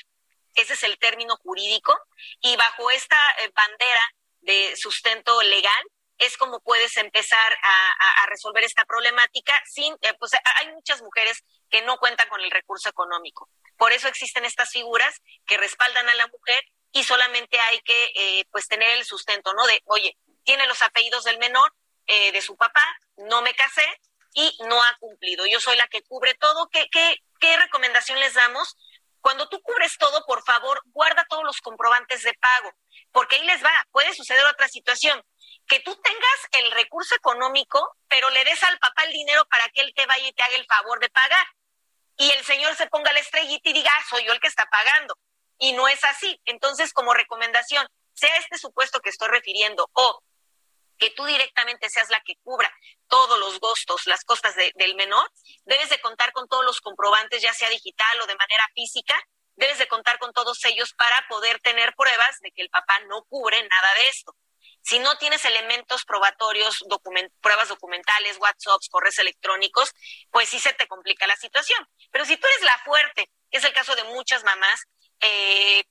Ese 0.54 0.74
es 0.74 0.82
el 0.82 0.98
término 0.98 1.34
jurídico 1.38 1.98
y 2.40 2.54
bajo 2.56 2.90
esta 2.90 3.16
bandera 3.54 4.02
de 4.42 4.76
sustento 4.76 5.40
legal 5.42 5.82
es 6.18 6.36
como 6.36 6.60
puedes 6.60 6.94
empezar 6.98 7.58
a, 7.62 8.26
resolver 8.26 8.64
esta 8.64 8.84
problemática 8.84 9.58
sin, 9.66 9.94
eh, 10.00 10.14
pues 10.18 10.32
hay 10.56 10.72
muchas 10.72 11.02
mujeres 11.02 11.42
que 11.70 11.82
no 11.82 11.98
cuentan 11.98 12.28
con 12.28 12.40
el 12.40 12.50
recurso 12.50 12.88
económico. 12.88 13.48
Por 13.76 13.92
eso 13.92 14.08
existen 14.08 14.44
estas 14.44 14.70
figuras 14.70 15.20
que 15.46 15.56
respaldan 15.56 16.08
a 16.08 16.14
la 16.14 16.26
mujer 16.28 16.60
y 16.92 17.04
solamente 17.04 17.58
hay 17.60 17.80
que 17.80 18.12
eh, 18.14 18.44
pues 18.50 18.68
tener 18.68 18.90
el 18.96 19.04
sustento, 19.04 19.52
¿no? 19.54 19.66
De, 19.66 19.82
oye, 19.86 20.16
tiene 20.44 20.66
los 20.66 20.82
apellidos 20.82 21.24
del 21.24 21.38
menor, 21.38 21.72
eh, 22.06 22.32
de 22.32 22.42
su 22.42 22.56
papá, 22.56 22.84
no 23.16 23.42
me 23.42 23.54
casé 23.54 23.86
y 24.34 24.56
no 24.66 24.82
ha 24.82 24.96
cumplido. 24.98 25.46
Yo 25.46 25.60
soy 25.60 25.76
la 25.76 25.86
que 25.88 26.02
cubre 26.02 26.34
todo. 26.34 26.68
¿Qué, 26.70 26.88
qué, 26.90 27.16
qué 27.40 27.56
recomendación 27.56 28.18
les 28.20 28.34
damos? 28.34 28.76
Cuando 29.20 29.48
tú 29.48 29.60
cubres 29.62 29.96
todo, 29.98 30.24
por 30.26 30.42
favor, 30.42 30.80
guarda 30.86 31.24
todos 31.28 31.44
los 31.44 31.60
comprobantes 31.60 32.22
de 32.22 32.34
pago, 32.34 32.72
porque 33.12 33.36
ahí 33.36 33.44
les 33.44 33.62
va, 33.64 33.86
puede 33.92 34.12
suceder 34.14 34.44
otra 34.46 34.68
situación 34.68 35.22
que 35.68 35.80
tú 35.80 35.94
tengas 35.96 36.48
el 36.52 36.70
recurso 36.72 37.14
económico, 37.14 37.96
pero 38.08 38.30
le 38.30 38.44
des 38.44 38.62
al 38.64 38.78
papá 38.78 39.04
el 39.04 39.12
dinero 39.12 39.44
para 39.46 39.68
que 39.68 39.80
él 39.80 39.92
te 39.94 40.06
vaya 40.06 40.26
y 40.26 40.32
te 40.32 40.42
haga 40.42 40.56
el 40.56 40.66
favor 40.66 41.00
de 41.00 41.08
pagar. 41.08 41.46
Y 42.16 42.30
el 42.30 42.44
señor 42.44 42.74
se 42.76 42.88
ponga 42.88 43.12
la 43.12 43.20
estrellita 43.20 43.70
y 43.70 43.72
diga, 43.72 43.90
ah, 43.96 44.04
soy 44.08 44.24
yo 44.24 44.32
el 44.32 44.40
que 44.40 44.48
está 44.48 44.66
pagando. 44.66 45.16
Y 45.58 45.72
no 45.72 45.88
es 45.88 46.02
así. 46.04 46.40
Entonces, 46.44 46.92
como 46.92 47.14
recomendación, 47.14 47.86
sea 48.14 48.36
este 48.36 48.58
supuesto 48.58 49.00
que 49.00 49.10
estoy 49.10 49.28
refiriendo 49.28 49.88
o 49.92 50.20
que 51.02 51.10
tú 51.10 51.24
directamente 51.24 51.90
seas 51.90 52.10
la 52.10 52.20
que 52.20 52.36
cubra 52.44 52.72
todos 53.08 53.36
los 53.40 53.58
gastos, 53.58 54.06
las 54.06 54.24
costas 54.24 54.54
del 54.54 54.94
menor, 54.94 55.28
debes 55.64 55.90
de 55.90 56.00
contar 56.00 56.30
con 56.32 56.46
todos 56.46 56.64
los 56.64 56.80
comprobantes, 56.80 57.42
ya 57.42 57.52
sea 57.52 57.68
digital 57.70 58.20
o 58.20 58.26
de 58.26 58.36
manera 58.36 58.64
física, 58.72 59.20
debes 59.56 59.78
de 59.78 59.88
contar 59.88 60.20
con 60.20 60.32
todos 60.32 60.64
ellos 60.64 60.94
para 60.94 61.26
poder 61.28 61.58
tener 61.58 61.92
pruebas 61.96 62.38
de 62.38 62.52
que 62.52 62.62
el 62.62 62.70
papá 62.70 63.00
no 63.08 63.24
cubre 63.24 63.56
nada 63.56 63.94
de 63.96 64.08
esto. 64.10 64.36
Si 64.80 65.00
no 65.00 65.18
tienes 65.18 65.44
elementos 65.44 66.04
probatorios, 66.04 66.84
pruebas 67.40 67.68
documentales, 67.68 68.38
WhatsApps, 68.38 68.88
correos 68.88 69.18
electrónicos, 69.18 69.92
pues 70.30 70.50
sí 70.50 70.60
se 70.60 70.72
te 70.72 70.86
complica 70.86 71.26
la 71.26 71.36
situación. 71.36 71.84
Pero 72.12 72.24
si 72.26 72.36
tú 72.36 72.46
eres 72.46 72.62
la 72.62 72.78
fuerte, 72.84 73.28
que 73.50 73.58
es 73.58 73.64
el 73.64 73.72
caso 73.72 73.96
de 73.96 74.04
muchas 74.04 74.44
mamás, 74.44 74.84
eh, 75.20 75.82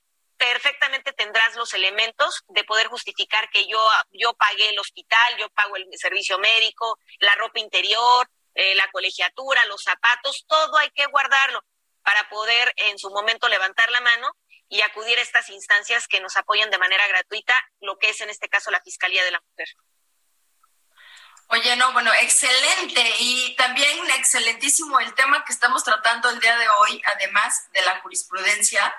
perfectamente 0.41 1.13
tendrás 1.13 1.55
los 1.55 1.71
elementos 1.75 2.43
de 2.47 2.63
poder 2.63 2.87
justificar 2.87 3.47
que 3.51 3.67
yo, 3.67 3.79
yo 4.11 4.33
pagué 4.33 4.69
el 4.69 4.79
hospital, 4.79 5.37
yo 5.37 5.47
pago 5.51 5.75
el 5.75 5.85
servicio 5.99 6.39
médico, 6.39 6.97
la 7.19 7.35
ropa 7.35 7.59
interior, 7.59 8.27
eh, 8.55 8.73
la 8.73 8.89
colegiatura, 8.89 9.63
los 9.65 9.83
zapatos, 9.83 10.43
todo 10.47 10.77
hay 10.77 10.89
que 10.89 11.05
guardarlo 11.05 11.63
para 12.01 12.27
poder 12.29 12.73
en 12.77 12.97
su 12.97 13.11
momento 13.11 13.47
levantar 13.49 13.91
la 13.91 14.01
mano 14.01 14.35
y 14.67 14.81
acudir 14.81 15.19
a 15.19 15.21
estas 15.21 15.47
instancias 15.51 16.07
que 16.07 16.19
nos 16.21 16.35
apoyan 16.35 16.71
de 16.71 16.79
manera 16.79 17.07
gratuita, 17.07 17.53
lo 17.79 17.99
que 17.99 18.09
es 18.09 18.19
en 18.21 18.31
este 18.31 18.49
caso 18.49 18.71
la 18.71 18.81
Fiscalía 18.81 19.23
de 19.23 19.31
la 19.31 19.41
Mujer. 19.41 19.67
Oye, 21.49 21.75
no, 21.75 21.93
bueno, 21.93 22.11
excelente 22.19 23.13
y 23.19 23.55
también 23.57 24.09
excelentísimo 24.17 24.99
el 25.01 25.13
tema 25.13 25.45
que 25.45 25.53
estamos 25.53 25.83
tratando 25.83 26.31
el 26.31 26.39
día 26.39 26.57
de 26.57 26.67
hoy, 26.79 26.99
además 27.13 27.71
de 27.73 27.83
la 27.83 27.99
jurisprudencia, 27.99 28.91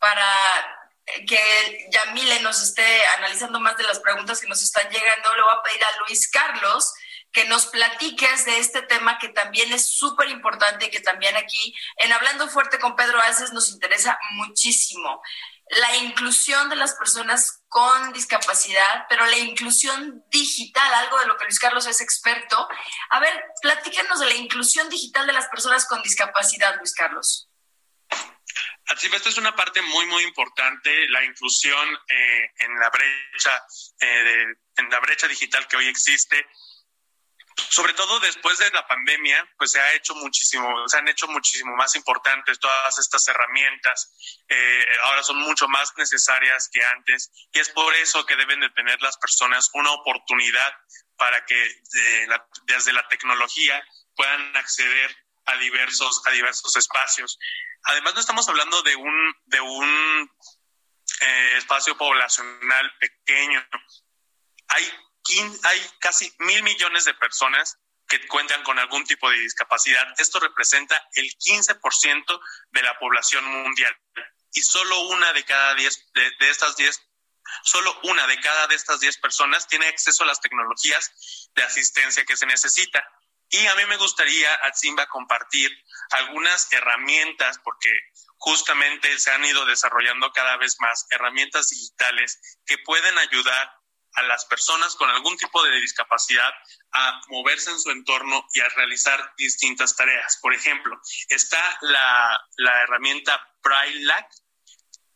para 0.00 0.79
que 1.26 1.88
Yamile 1.90 2.40
nos 2.40 2.62
esté 2.62 3.04
analizando 3.18 3.60
más 3.60 3.76
de 3.76 3.84
las 3.84 4.00
preguntas 4.00 4.40
que 4.40 4.48
nos 4.48 4.62
están 4.62 4.88
llegando. 4.90 5.34
Le 5.34 5.42
voy 5.42 5.54
a 5.58 5.62
pedir 5.62 5.82
a 5.84 5.98
Luis 6.06 6.28
Carlos 6.30 6.92
que 7.32 7.44
nos 7.44 7.66
platiques 7.66 8.44
de 8.44 8.58
este 8.58 8.82
tema 8.82 9.18
que 9.18 9.28
también 9.28 9.72
es 9.72 9.86
súper 9.86 10.28
importante 10.28 10.86
y 10.86 10.90
que 10.90 11.00
también 11.00 11.36
aquí 11.36 11.74
en 11.96 12.12
Hablando 12.12 12.48
Fuerte 12.48 12.78
con 12.78 12.96
Pedro 12.96 13.20
Aces 13.20 13.52
nos 13.52 13.70
interesa 13.70 14.18
muchísimo. 14.32 15.22
La 15.68 15.96
inclusión 15.98 16.68
de 16.68 16.74
las 16.74 16.94
personas 16.94 17.62
con 17.68 18.12
discapacidad, 18.12 19.06
pero 19.08 19.24
la 19.26 19.38
inclusión 19.38 20.24
digital, 20.28 20.92
algo 20.94 21.20
de 21.20 21.26
lo 21.26 21.36
que 21.36 21.44
Luis 21.44 21.60
Carlos 21.60 21.86
es 21.86 22.00
experto. 22.00 22.68
A 23.10 23.20
ver, 23.20 23.44
platícanos 23.62 24.18
de 24.18 24.26
la 24.26 24.34
inclusión 24.34 24.88
digital 24.88 25.28
de 25.28 25.32
las 25.32 25.46
personas 25.46 25.86
con 25.86 26.02
discapacidad, 26.02 26.76
Luis 26.78 26.92
Carlos. 26.92 27.49
Esto 28.90 29.28
es 29.28 29.38
una 29.38 29.54
parte 29.54 29.80
muy, 29.82 30.06
muy 30.06 30.22
importante, 30.24 31.08
la 31.08 31.24
inclusión 31.24 31.88
eh, 32.08 32.52
en 32.58 32.78
la 32.78 32.90
brecha, 32.90 33.64
eh, 34.00 34.46
en 34.76 34.90
la 34.90 35.00
brecha 35.00 35.28
digital 35.28 35.66
que 35.68 35.76
hoy 35.76 35.86
existe 35.86 36.46
sobre 37.68 37.92
todo 37.94 38.18
después 38.20 38.58
de 38.58 38.70
la 38.70 38.86
pandemia, 38.86 39.48
pues 39.58 39.72
se 39.72 39.80
ha 39.80 39.92
hecho 39.92 40.14
muchísimo, 40.14 40.88
se 40.88 40.98
han 40.98 41.08
hecho 41.08 41.28
muchísimo 41.28 41.76
más 41.76 41.94
importantes 41.94 42.58
todas 42.58 42.98
estas 42.98 43.26
herramientas. 43.28 44.12
Eh, 44.48 44.86
ahora 45.02 45.22
son 45.22 45.36
mucho 45.38 45.68
más 45.68 45.92
necesarias 45.96 46.68
que 46.72 46.84
antes 46.84 47.30
y 47.52 47.58
es 47.58 47.68
por 47.70 47.94
eso 47.96 48.24
que 48.26 48.36
deben 48.36 48.60
de 48.60 48.70
tener 48.70 49.00
las 49.02 49.16
personas 49.18 49.70
una 49.74 49.92
oportunidad 49.92 50.72
para 51.16 51.44
que 51.44 51.82
desde 52.64 52.92
la 52.92 53.06
tecnología 53.08 53.84
puedan 54.16 54.56
acceder 54.56 55.14
a 55.50 55.56
diversos, 55.58 56.22
a 56.26 56.30
diversos 56.30 56.76
espacios. 56.76 57.38
Además, 57.84 58.14
no 58.14 58.20
estamos 58.20 58.48
hablando 58.48 58.82
de 58.82 58.96
un, 58.96 59.34
de 59.46 59.60
un 59.60 60.30
eh, 61.20 61.56
espacio 61.56 61.96
poblacional 61.96 62.90
pequeño. 62.98 63.66
Hay 64.68 64.90
hay 65.64 65.90
casi 66.00 66.32
mil 66.40 66.62
millones 66.62 67.04
de 67.04 67.14
personas 67.14 67.78
que 68.08 68.26
cuentan 68.26 68.62
con 68.64 68.78
algún 68.78 69.04
tipo 69.04 69.30
de 69.30 69.38
discapacidad. 69.38 70.04
Esto 70.18 70.40
representa 70.40 71.08
el 71.14 71.26
15% 71.36 72.40
de 72.72 72.82
la 72.82 72.98
población 72.98 73.44
mundial. 73.44 73.96
Y 74.52 74.62
solo 74.62 75.08
una 75.08 75.32
de 75.32 75.44
cada 75.44 75.74
diez 75.74 76.10
de, 76.12 76.50
estas 76.50 76.76
diez, 76.76 77.00
solo 77.62 77.96
una 78.04 78.26
de 78.26 78.40
cada 78.40 78.66
de 78.66 78.74
estas 78.74 78.98
diez 78.98 79.16
personas 79.18 79.68
tiene 79.68 79.86
acceso 79.86 80.24
a 80.24 80.26
las 80.26 80.40
tecnologías 80.40 81.48
de 81.54 81.62
asistencia 81.62 82.24
que 82.24 82.36
se 82.36 82.46
necesita. 82.46 83.04
Y 83.50 83.66
a 83.66 83.74
mí 83.74 83.84
me 83.86 83.96
gustaría, 83.96 84.48
Simba 84.74 85.06
compartir 85.08 85.70
algunas 86.10 86.72
herramientas, 86.72 87.58
porque 87.64 87.90
justamente 88.38 89.18
se 89.18 89.32
han 89.32 89.44
ido 89.44 89.66
desarrollando 89.66 90.32
cada 90.32 90.56
vez 90.56 90.76
más 90.80 91.06
herramientas 91.10 91.68
digitales 91.68 92.40
que 92.64 92.78
pueden 92.78 93.18
ayudar 93.18 93.76
a 94.14 94.22
las 94.22 94.44
personas 94.46 94.94
con 94.96 95.10
algún 95.10 95.36
tipo 95.36 95.62
de 95.64 95.80
discapacidad 95.80 96.52
a 96.92 97.20
moverse 97.28 97.70
en 97.70 97.78
su 97.80 97.90
entorno 97.90 98.46
y 98.54 98.60
a 98.60 98.68
realizar 98.68 99.34
distintas 99.36 99.96
tareas. 99.96 100.38
Por 100.40 100.54
ejemplo, 100.54 101.00
está 101.28 101.78
la, 101.82 102.40
la 102.56 102.82
herramienta 102.82 103.40
BrailleLac, 103.62 104.28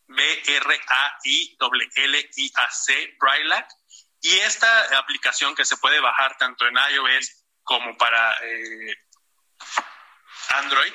B-R-A-I-L-L-I-A-C, 0.07 1.57
BrailleLac, 3.19 3.69
y 4.21 4.39
esta 4.39 4.97
aplicación 4.97 5.55
que 5.55 5.65
se 5.65 5.77
puede 5.77 5.99
bajar 5.99 6.37
tanto 6.37 6.65
en 6.67 6.75
iOS 6.93 7.44
como 7.65 7.97
para 7.97 8.37
eh, 8.45 8.95
Android, 10.51 10.93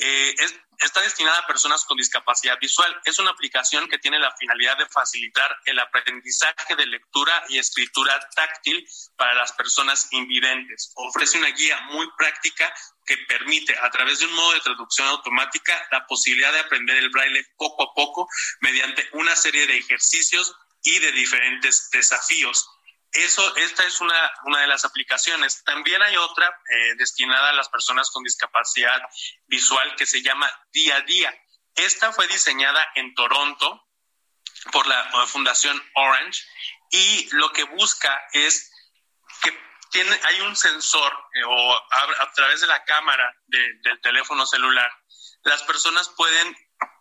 eh, 0.00 0.34
es, 0.38 0.54
está 0.78 1.00
destinada 1.00 1.38
a 1.38 1.46
personas 1.46 1.84
con 1.84 1.96
discapacidad 1.96 2.58
visual. 2.60 3.00
Es 3.04 3.18
una 3.18 3.30
aplicación 3.30 3.88
que 3.88 3.98
tiene 3.98 4.18
la 4.18 4.34
finalidad 4.36 4.76
de 4.78 4.86
facilitar 4.86 5.56
el 5.64 5.78
aprendizaje 5.78 6.76
de 6.76 6.86
lectura 6.86 7.44
y 7.48 7.58
escritura 7.58 8.18
táctil 8.34 8.86
para 9.16 9.34
las 9.34 9.52
personas 9.52 10.08
invidentes. 10.12 10.92
Ofrece 10.94 11.38
una 11.38 11.48
guía 11.48 11.80
muy 11.92 12.06
práctica 12.16 12.72
que 13.04 13.16
permite, 13.28 13.76
a 13.78 13.90
través 13.90 14.20
de 14.20 14.26
un 14.26 14.34
modo 14.34 14.52
de 14.52 14.60
traducción 14.60 15.08
automática, 15.08 15.74
la 15.90 16.06
posibilidad 16.06 16.52
de 16.52 16.60
aprender 16.60 16.96
el 16.98 17.10
braille 17.10 17.44
poco 17.56 17.82
a 17.82 17.94
poco 17.94 18.28
mediante 18.60 19.08
una 19.12 19.34
serie 19.34 19.66
de 19.66 19.78
ejercicios 19.78 20.54
y 20.82 20.98
de 20.98 21.12
diferentes 21.12 21.90
desafíos. 21.90 22.68
Eso, 23.12 23.56
esta 23.56 23.84
es 23.84 24.00
una, 24.00 24.32
una 24.44 24.60
de 24.60 24.66
las 24.66 24.84
aplicaciones. 24.84 25.64
También 25.64 26.02
hay 26.02 26.16
otra 26.16 26.46
eh, 26.46 26.94
destinada 26.96 27.50
a 27.50 27.54
las 27.54 27.68
personas 27.68 28.10
con 28.10 28.22
discapacidad 28.22 29.00
visual 29.46 29.94
que 29.96 30.06
se 30.06 30.22
llama 30.22 30.50
Día 30.72 30.96
a 30.96 31.00
Día. 31.02 31.34
Esta 31.74 32.12
fue 32.12 32.26
diseñada 32.28 32.86
en 32.96 33.14
Toronto 33.14 33.88
por 34.72 34.86
la 34.86 35.26
Fundación 35.26 35.80
Orange 35.94 36.42
y 36.90 37.28
lo 37.32 37.52
que 37.52 37.64
busca 37.64 38.20
es 38.32 38.70
que 39.42 39.56
tiene, 39.90 40.18
hay 40.24 40.40
un 40.42 40.56
sensor 40.56 41.12
eh, 41.34 41.44
o 41.44 41.76
a, 41.76 42.32
través 42.34 42.60
de 42.60 42.66
la 42.66 42.84
cámara 42.84 43.34
del 43.46 44.00
teléfono 44.02 44.46
celular, 44.46 44.90
las 45.42 45.62
personas 45.62 46.08
pueden 46.10 46.56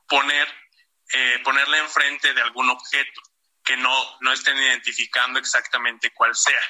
poner, 0.08 0.48
eh, 1.14 1.42
ponerle 1.44 1.80
enfrente 1.80 2.34
de 2.34 2.42
algún 2.42 2.70
objeto 2.70 3.22
que 3.68 3.76
no, 3.76 4.18
no 4.22 4.32
estén 4.32 4.58
identificando 4.58 5.40
exactamente 5.40 6.14
cuál 6.14 6.34
sea. 6.34 6.62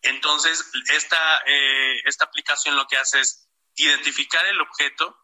Entonces, 0.00 0.70
esta, 0.88 1.42
eh, 1.44 2.00
esta 2.06 2.24
aplicación 2.24 2.76
lo 2.76 2.86
que 2.86 2.96
hace 2.96 3.20
es 3.20 3.46
identificar 3.76 4.46
el 4.46 4.58
objeto 4.62 5.14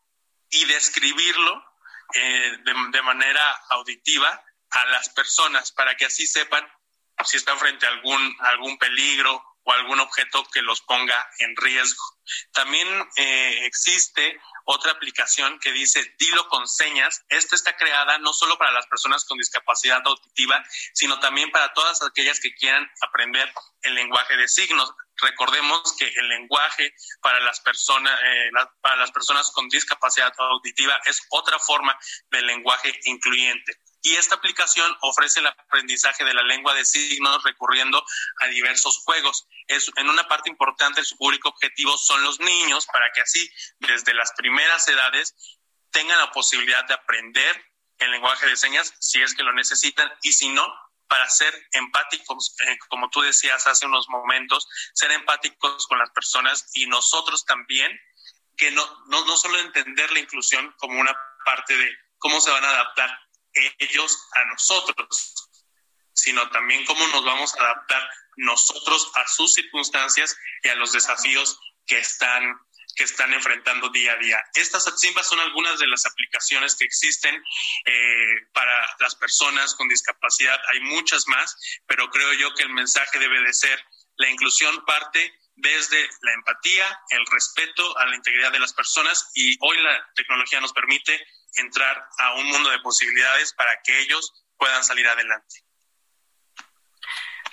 y 0.51 0.67
describirlo 0.67 1.65
eh, 2.13 2.59
de, 2.65 3.03
manera 3.03 3.51
auditiva 3.71 4.45
a 4.71 4.87
las 4.87 5.09
personas 5.09 5.73
para 5.73 5.97
que 5.97 6.05
así 6.05 6.27
sepan 6.27 6.71
si 7.25 7.39
están 7.39 7.59
frente 7.59 7.87
a 7.87 7.89
algún, 7.89 8.37
algún 8.41 8.77
peligro 8.77 9.43
o 9.67 9.73
algún 9.73 9.99
objeto 9.99 10.45
que 10.53 10.63
los 10.63 10.81
ponga 10.83 11.29
en 11.41 11.55
riesgo. 11.57 12.03
También 12.53 12.89
eh, 13.17 13.67
existe 13.67 14.41
otra 14.65 14.93
aplicación 14.93 15.59
que 15.59 15.73
dice 15.73 16.15
Dilo 16.19 16.49
con 16.49 16.69
señas. 16.69 17.25
Esta 17.29 17.57
está 17.57 17.77
creada 17.77 18.19
no 18.19 18.33
solo 18.33 18.57
para 18.59 18.71
las 18.71 18.87
personas 18.87 19.25
con 19.25 19.39
discapacidad 19.39 20.03
auditiva, 20.05 20.65
sino 20.95 21.19
también 21.19 21.51
para 21.51 21.73
todas 21.73 22.01
aquellas 22.03 22.39
que 22.41 22.55
quieran 22.55 22.89
aprender 23.01 23.53
el 23.83 23.95
lenguaje 23.95 24.37
de 24.37 24.47
signos. 24.47 24.93
Recordemos 25.17 25.97
que 25.99 26.07
el 26.07 26.29
lenguaje 26.29 26.95
para 27.21 27.41
las 27.41 27.61
personas, 27.61 28.19
eh, 28.23 28.51
para 28.81 28.97
las 28.97 29.11
personas 29.11 29.51
con 29.51 29.69
discapacidad 29.69 30.33
auditiva 30.39 31.01
es 31.07 31.23
otra 31.31 31.59
forma 31.59 31.99
del 32.31 32.47
lenguaje 32.47 32.99
incluyente. 33.05 33.73
Y 34.07 34.15
esta 34.15 34.37
aplicación 34.37 34.97
ofrece 35.01 35.41
el 35.41 35.49
aprendizaje 35.49 36.25
de 36.25 36.33
la 36.33 36.45
lengua 36.45 36.73
de 36.75 36.85
signos 36.85 37.43
recurriendo 37.43 38.07
a 38.39 38.47
diversos 38.47 38.99
juegos. 38.99 39.49
Es, 39.67 39.91
en 39.97 40.09
una 40.09 40.29
parte 40.29 40.49
importante 40.49 41.05
su 41.05 41.17
público 41.17 41.49
objetivo 41.49 41.99
son 41.99 42.23
los 42.23 42.39
niños 42.39 42.87
para 42.87 43.11
que 43.11 43.23
así 43.23 43.51
desde 43.81 44.15
las 44.15 44.31
primeras 44.37 44.87
edades 44.87 45.35
tengan 45.91 46.21
la 46.21 46.31
posibilidad 46.31 46.85
de 46.87 46.95
aprender 46.95 47.61
el 47.99 48.13
lenguaje 48.13 48.47
de 48.47 48.57
señas 48.57 48.95
si 49.01 49.21
es 49.21 49.35
que 49.35 49.43
lo 49.43 49.53
necesitan 49.53 50.09
y 50.23 50.33
si 50.33 50.51
no, 50.51 50.73
para 51.09 51.29
ser 51.29 51.53
empáticos, 51.73 52.55
eh, 52.65 52.79
como 52.89 53.11
tú 53.11 53.23
decías 53.23 53.67
hace 53.67 53.87
unos 53.87 54.09
momentos, 54.09 54.69
ser 54.95 55.11
empáticos 55.11 55.85
con 55.89 55.99
las 55.99 56.11
personas 56.11 56.71
y 56.75 56.87
nosotros 56.87 57.45
también, 57.45 57.91
que 58.57 58.71
no, 58.71 58.87
no, 59.09 59.25
no 59.25 59.37
solo 59.37 59.59
entender 59.59 60.13
la 60.13 60.21
inclusión 60.21 60.73
como 60.79 61.01
una 61.01 61.13
parte 61.45 61.77
de 61.77 61.93
cómo 62.19 62.41
se 62.41 62.53
van 62.53 62.65
a 62.65 62.71
adaptar 62.71 63.26
ellos 63.79 64.29
a 64.33 64.45
nosotros, 64.47 65.35
sino 66.13 66.49
también 66.51 66.85
cómo 66.85 67.07
nos 67.09 67.25
vamos 67.25 67.55
a 67.55 67.63
adaptar 67.63 68.09
nosotros 68.37 69.11
a 69.15 69.27
sus 69.29 69.53
circunstancias 69.55 70.37
y 70.63 70.69
a 70.69 70.75
los 70.75 70.93
desafíos 70.93 71.59
que 71.87 71.99
están 71.99 72.59
que 72.97 73.05
están 73.05 73.31
enfrentando 73.35 73.91
día 73.91 74.13
a 74.13 74.17
día. 74.17 74.43
Estas 74.55 74.89
ATSIMBAS 74.89 75.29
son 75.29 75.39
algunas 75.41 75.79
de 75.79 75.87
las 75.87 76.07
aplicaciones 76.07 76.75
que 76.77 76.87
existen 76.87 77.35
eh, 77.85 78.49
para 78.55 78.97
las 79.01 79.15
personas 79.17 79.75
con 79.75 79.87
discapacidad. 79.87 80.59
Hay 80.73 80.81
muchas 80.81 81.29
más, 81.29 81.55
pero 81.87 82.09
creo 82.09 82.33
yo 82.33 82.55
que 82.55 82.63
el 82.63 82.71
mensaje 82.71 83.19
debe 83.19 83.43
de 83.43 83.53
ser 83.53 83.85
la 84.17 84.31
inclusión 84.31 84.83
parte 84.87 85.31
desde 85.57 86.09
la 86.23 86.33
empatía, 86.33 87.01
el 87.11 87.25
respeto 87.27 87.99
a 87.99 88.07
la 88.07 88.17
integridad 88.17 88.53
de 88.53 88.61
las 88.61 88.73
personas 88.73 89.31
y 89.35 89.57
hoy 89.61 89.79
la 89.83 90.07
tecnología 90.15 90.61
nos 90.61 90.73
permite 90.73 91.27
entrar 91.57 92.09
a 92.19 92.35
un 92.35 92.47
mundo 92.47 92.71
de 92.71 92.79
posibilidades 92.81 93.53
para 93.55 93.81
que 93.83 93.99
ellos 94.01 94.33
puedan 94.59 94.85
salir 94.85 95.09
adelante. 95.09 95.67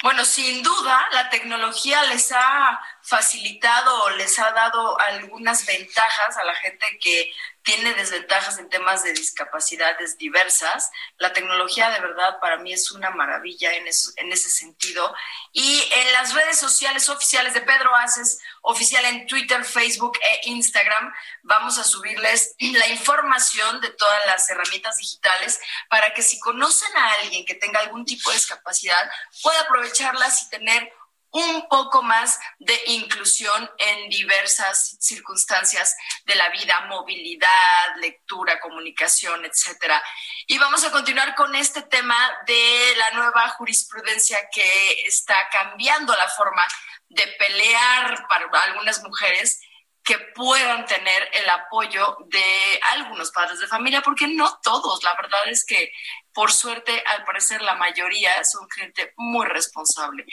Bueno, 0.03 0.25
sin 0.25 0.61
duda, 0.61 1.07
la 1.13 1.29
tecnología 1.29 2.03
les 2.03 2.29
ha 2.33 2.77
facilitado 3.03 4.03
o 4.03 4.09
les 4.09 4.37
ha 4.37 4.51
dado 4.51 4.99
algunas 4.99 5.65
ventajas 5.65 6.35
a 6.35 6.43
la 6.43 6.53
gente 6.55 6.99
que 7.01 7.33
tiene 7.63 7.93
desventajas 7.93 8.57
en 8.59 8.69
temas 8.69 9.03
de 9.03 9.13
discapacidades 9.13 10.17
diversas. 10.17 10.91
La 11.17 11.31
tecnología 11.33 11.89
de 11.89 12.01
verdad 12.01 12.39
para 12.39 12.57
mí 12.57 12.73
es 12.73 12.91
una 12.91 13.09
maravilla 13.11 13.73
en, 13.73 13.85
en 13.87 14.31
ese 14.31 14.49
sentido. 14.49 15.15
Y 15.53 15.83
en 15.95 16.13
las 16.13 16.33
redes 16.33 16.59
sociales 16.59 17.07
oficiales 17.09 17.53
de 17.53 17.61
Pedro 17.61 17.95
Aces, 17.95 18.39
oficial 18.61 19.05
en 19.05 19.27
Twitter, 19.27 19.63
Facebook 19.63 20.17
e 20.21 20.49
Instagram, 20.49 21.13
vamos 21.43 21.77
a 21.77 21.83
subirles 21.83 22.55
la 22.59 22.87
información 22.89 23.79
de 23.81 23.89
todas 23.91 24.25
las 24.25 24.49
herramientas 24.49 24.97
digitales 24.97 25.59
para 25.89 26.13
que 26.13 26.21
si 26.21 26.39
conocen 26.39 26.95
a 26.97 27.13
alguien 27.21 27.45
que 27.45 27.55
tenga 27.55 27.79
algún 27.79 28.05
tipo 28.05 28.29
de 28.29 28.35
discapacidad, 28.35 29.09
pueda 29.41 29.61
aprovecharlas 29.61 30.43
y 30.43 30.49
tener 30.49 30.91
un 31.33 31.67
poco 31.67 32.03
más 32.03 32.39
de 32.59 32.79
inclusión 32.87 33.69
en 33.79 34.09
diversas 34.09 34.97
circunstancias 34.99 35.95
de 36.25 36.35
la 36.35 36.49
vida, 36.49 36.85
movilidad, 36.87 37.95
lectura, 37.97 38.59
comunicación, 38.59 39.43
etcétera. 39.43 40.01
Y 40.47 40.59
vamos 40.59 40.83
a 40.83 40.91
continuar 40.91 41.33
con 41.33 41.55
este 41.55 41.81
tema 41.81 42.15
de 42.45 42.93
la 42.97 43.11
nueva 43.11 43.49
jurisprudencia 43.49 44.37
que 44.51 45.05
está 45.07 45.35
cambiando 45.51 46.15
la 46.15 46.29
forma 46.29 46.63
de 47.09 47.27
pelear 47.39 48.27
para 48.27 48.45
algunas 48.65 49.01
mujeres 49.03 49.59
que 50.03 50.19
puedan 50.35 50.85
tener 50.85 51.29
el 51.33 51.49
apoyo 51.49 52.17
de 52.27 52.79
algunos 52.91 53.31
padres 53.31 53.59
de 53.59 53.67
familia, 53.67 54.01
porque 54.01 54.27
no 54.27 54.59
todos, 54.61 55.01
la 55.01 55.15
verdad 55.15 55.47
es 55.47 55.65
que 55.65 55.91
por 56.33 56.51
suerte, 56.51 57.03
al 57.05 57.23
parecer 57.25 57.61
la 57.61 57.75
mayoría 57.75 58.43
son 58.43 58.67
gente 58.69 59.13
muy 59.17 59.45
responsable. 59.45 60.25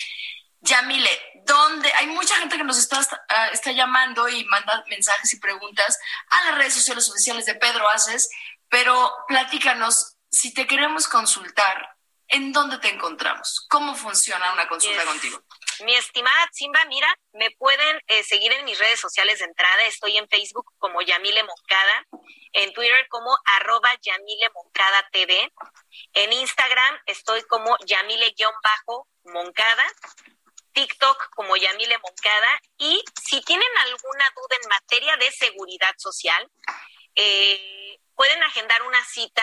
Yamile, 0.60 1.10
¿dónde? 1.44 1.92
Hay 1.94 2.06
mucha 2.08 2.36
gente 2.36 2.56
que 2.56 2.64
nos 2.64 2.78
está, 2.78 3.00
ah, 3.28 3.48
está 3.48 3.72
llamando 3.72 4.28
y 4.28 4.44
manda 4.44 4.84
mensajes 4.88 5.32
y 5.32 5.40
preguntas 5.40 5.98
a 6.28 6.44
las 6.44 6.58
redes 6.58 6.74
sociales 6.74 7.08
oficiales 7.08 7.46
de 7.46 7.54
Pedro 7.54 7.88
Aces, 7.88 8.30
pero 8.68 9.12
platícanos, 9.28 10.16
si 10.30 10.52
te 10.54 10.66
queremos 10.66 11.08
consultar, 11.08 11.96
¿en 12.28 12.52
dónde 12.52 12.78
te 12.78 12.88
encontramos? 12.88 13.66
¿Cómo 13.68 13.94
funciona 13.94 14.52
una 14.52 14.68
consulta 14.68 15.04
contigo? 15.04 15.42
Mi 15.84 15.94
estimada 15.94 16.48
Simba, 16.52 16.84
mira, 16.88 17.08
me 17.32 17.50
pueden 17.52 18.00
eh, 18.06 18.22
seguir 18.22 18.52
en 18.52 18.64
mis 18.66 18.78
redes 18.78 19.00
sociales 19.00 19.38
de 19.38 19.46
entrada. 19.46 19.82
Estoy 19.84 20.18
en 20.18 20.28
Facebook 20.28 20.70
como 20.78 21.00
Yamile 21.00 21.42
Moncada, 21.42 22.06
en 22.52 22.72
Twitter 22.74 23.06
como 23.08 23.36
arroba 23.44 23.88
Yamile 24.02 24.50
Moncada 24.54 25.08
TV, 25.10 25.50
en 26.14 26.32
Instagram 26.32 26.98
estoy 27.06 27.42
como 27.42 27.76
Yamile-Moncada, 27.86 29.84
TikTok 30.72 31.30
como 31.34 31.56
Yamile 31.56 31.98
Moncada 31.98 32.60
y 32.78 33.02
si 33.22 33.40
tienen 33.42 33.68
alguna 33.78 34.24
duda 34.34 34.56
en 34.62 34.68
materia 34.68 35.16
de 35.16 35.30
seguridad 35.32 35.94
social, 35.98 36.48
eh, 37.14 37.98
pueden 38.14 38.42
agendar 38.42 38.82
una 38.82 39.04
cita 39.04 39.42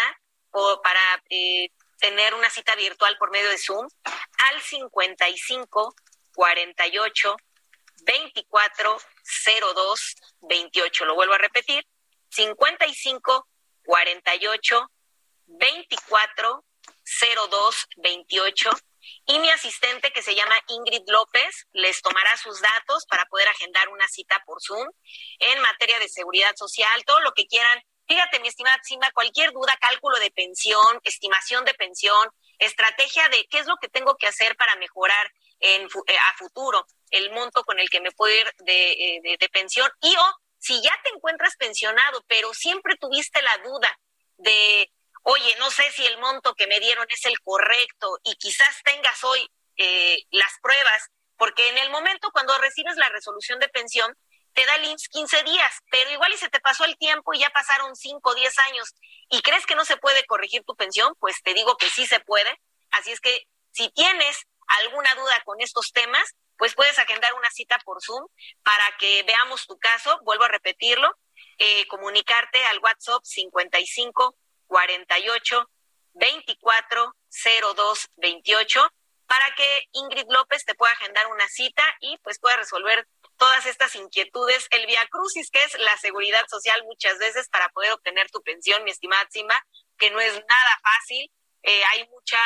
o 0.52 0.82
para 0.82 1.24
eh, 1.30 1.70
tener 2.00 2.34
una 2.34 2.50
cita 2.50 2.76
virtual 2.76 3.18
por 3.18 3.32
medio 3.32 3.50
de 3.50 3.58
Zoom 3.58 3.88
al 4.04 4.62
55 4.62 5.96
48 6.34 7.36
24 8.04 8.98
02 9.74 10.16
28. 10.42 11.06
Lo 11.06 11.16
vuelvo 11.16 11.34
a 11.34 11.40
repetir, 11.40 11.86
55 12.30 13.48
48 13.84 14.92
24 15.48 16.64
02 17.50 17.88
28 17.98 18.70
y 19.26 19.40
mi 19.40 19.50
asistente 19.50 20.12
que 20.12 20.22
se 20.22 20.36
llama 20.36 20.56
Ingrid 20.68 21.04
López 21.08 21.68
les 21.74 22.02
tomará 22.02 22.36
sus 22.38 22.62
datos 22.62 23.06
para 23.08 23.26
poder 23.26 23.48
agendar 23.50 23.90
una 23.90 24.08
cita 24.08 24.42
por 24.46 24.62
Zoom 24.62 24.88
en 25.40 25.62
materia 25.62 26.00
de 26.00 26.10
seguridad 26.10 26.56
social, 26.56 27.04
todo 27.06 27.20
lo 27.22 27.34
que 27.34 27.46
quieran. 27.46 27.82
Fíjate, 28.08 28.40
mi 28.40 28.48
estimada 28.48 28.80
Simba, 28.84 29.12
cualquier 29.14 29.52
duda, 29.52 29.78
cálculo 29.82 30.18
de 30.20 30.32
pensión, 30.32 31.02
estimación 31.04 31.66
de 31.66 31.74
pensión, 31.74 32.30
estrategia 32.58 33.28
de 33.30 33.46
qué 33.50 33.60
es 33.60 33.68
lo 33.68 33.76
que 33.78 33.90
tengo 33.90 34.16
que 34.16 34.28
hacer 34.28 34.56
para 34.56 34.76
mejorar 34.78 35.32
en, 35.60 35.84
eh, 35.84 36.18
a 36.18 36.38
futuro 36.38 36.86
el 37.10 37.32
monto 37.32 37.64
con 37.64 37.80
el 37.80 37.90
que 37.90 38.02
me 38.02 38.12
puedo 38.12 38.34
ir 38.34 38.52
de, 38.60 38.92
eh, 38.92 39.20
de, 39.24 39.38
de 39.38 39.50
pensión 39.50 39.90
y 40.02 40.16
o 40.16 40.34
si 40.60 40.82
ya 40.82 40.92
te 41.04 41.10
encuentras 41.10 41.56
pensionado, 41.58 42.24
pero 42.28 42.54
siempre 42.54 42.96
tuviste 42.96 43.42
la 43.42 43.58
duda 43.60 44.00
de 44.38 44.92
oye, 45.30 45.56
no 45.60 45.70
sé 45.72 45.84
si 45.92 46.06
el 46.06 46.18
monto 46.20 46.56
que 46.56 46.68
me 46.68 46.80
dieron 46.80 47.06
es 47.10 47.26
el 47.26 47.38
correcto 47.42 48.18
y 48.24 48.36
quizás 48.36 48.82
tengas 48.84 49.22
hoy 49.26 49.52
eh, 49.76 50.24
las 50.32 50.54
pruebas, 50.62 51.10
porque 51.36 51.68
en 51.68 51.78
el 51.80 51.90
momento 51.90 52.32
cuando 52.32 52.58
recibes 52.60 52.96
la 52.96 53.10
resolución 53.10 53.60
de 53.60 53.68
pensión, 53.68 54.18
te 54.54 54.66
da 54.66 54.76
el 54.76 54.86
IMSS 54.86 55.10
15 55.10 55.44
días, 55.44 55.80
pero 55.92 56.10
igual 56.12 56.32
y 56.32 56.38
se 56.38 56.48
te 56.48 56.62
pasó 56.62 56.86
el 56.86 56.98
tiempo 56.98 57.34
y 57.34 57.40
ya 57.40 57.50
pasaron 57.50 57.94
5 57.94 58.22
o 58.24 58.36
10 58.36 58.60
años 58.60 58.96
y 59.30 59.42
crees 59.42 59.66
que 59.66 59.76
no 59.76 59.84
se 59.84 59.98
puede 59.98 60.26
corregir 60.26 60.64
tu 60.64 60.78
pensión, 60.78 61.14
pues 61.20 61.44
te 61.44 61.54
digo 61.54 61.76
que 61.76 61.90
sí 61.90 62.08
se 62.08 62.22
puede. 62.22 62.62
Así 62.92 63.12
es 63.12 63.20
que 63.20 63.48
si 63.72 63.90
tienes 63.90 64.48
alguna 64.80 65.14
duda 65.16 65.42
con 65.44 65.60
estos 65.60 65.92
temas, 65.92 66.36
pues 66.58 66.74
puedes 66.74 66.98
agendar 67.00 67.34
una 67.34 67.52
cita 67.52 67.78
por 67.84 68.02
Zoom 68.02 68.26
para 68.64 68.98
que 68.98 69.24
veamos 69.24 69.68
tu 69.68 69.78
caso. 69.78 70.20
Vuelvo 70.24 70.46
a 70.46 70.48
repetirlo, 70.48 71.14
eh, 71.58 71.86
comunicarte 71.88 72.64
al 72.66 72.80
WhatsApp 72.80 73.22
55 73.24 74.38
48 74.68 75.70
24 76.14 77.16
02 77.76 78.08
28 78.18 78.94
para 79.28 79.54
que 79.56 79.84
Ingrid 79.92 80.26
López 80.30 80.64
te 80.66 80.74
pueda 80.74 80.94
agendar 80.94 81.28
una 81.28 81.48
cita 81.50 81.84
y 82.00 82.18
pues 82.20 82.40
pueda 82.40 82.56
resolver 82.56 83.08
todas 83.36 83.66
estas 83.66 83.94
inquietudes. 83.96 84.68
El 84.72 84.86
Via 84.88 85.06
Crucis, 85.08 85.52
que 85.52 85.64
es 85.64 85.78
la 85.80 85.98
seguridad 85.98 86.46
social 86.48 86.82
muchas 86.86 87.18
veces 87.20 87.50
para 87.50 87.70
poder 87.70 87.92
obtener 87.92 88.30
tu 88.32 88.42
pensión, 88.42 88.84
mi 88.84 88.92
estimada 88.92 89.28
Simba, 89.30 89.62
que 89.98 90.10
no 90.12 90.20
es 90.20 90.34
nada 90.34 90.80
fácil. 90.82 91.30
Eh, 91.64 91.84
hay 91.92 92.08
mucha 92.08 92.40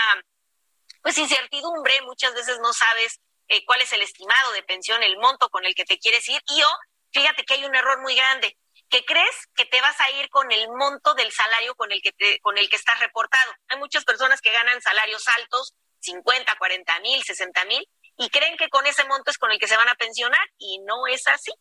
pues 1.03 1.17
incertidumbre, 1.17 2.01
muchas 2.03 2.33
veces 2.33 2.59
no 2.59 2.73
sabes 2.73 3.19
eh, 3.47 3.63
cuál 3.65 3.81
es 3.81 3.93
el 3.93 4.01
estimado 4.01 4.51
de 4.51 4.63
pensión, 4.63 5.01
el 5.03 5.17
monto 5.17 5.49
con 5.49 5.65
el 5.65 5.75
que 5.75 5.85
te 5.85 5.99
quieres 5.99 6.27
ir. 6.29 6.41
Y 6.49 6.59
yo, 6.59 6.67
fíjate 7.11 7.43
que 7.43 7.55
hay 7.55 7.65
un 7.65 7.75
error 7.75 8.01
muy 8.01 8.15
grande 8.15 8.57
que 8.91 9.05
crees 9.05 9.47
que 9.55 9.65
te 9.65 9.79
vas 9.81 9.99
a 10.01 10.11
ir 10.11 10.29
con 10.29 10.51
el 10.51 10.67
monto 10.67 11.13
del 11.13 11.31
salario 11.31 11.73
con 11.75 11.91
el 11.91 12.01
que 12.01 12.13
con 12.41 12.57
el 12.57 12.69
que 12.69 12.75
estás 12.75 12.99
reportado. 12.99 13.51
Hay 13.69 13.77
muchas 13.77 14.03
personas 14.03 14.41
que 14.41 14.51
ganan 14.51 14.81
salarios 14.81 15.27
altos, 15.29 15.73
50, 16.01 16.53
40 16.57 16.99
mil, 16.99 17.23
60 17.23 17.65
mil, 17.65 17.87
y 18.17 18.29
creen 18.29 18.57
que 18.57 18.69
con 18.69 18.85
ese 18.85 19.05
monto 19.05 19.31
es 19.31 19.37
con 19.37 19.49
el 19.49 19.59
que 19.59 19.69
se 19.69 19.77
van 19.77 19.87
a 19.87 19.95
pensionar 19.95 20.45
y 20.57 20.79
no 20.79 21.07
es 21.07 21.25
así. 21.27 21.53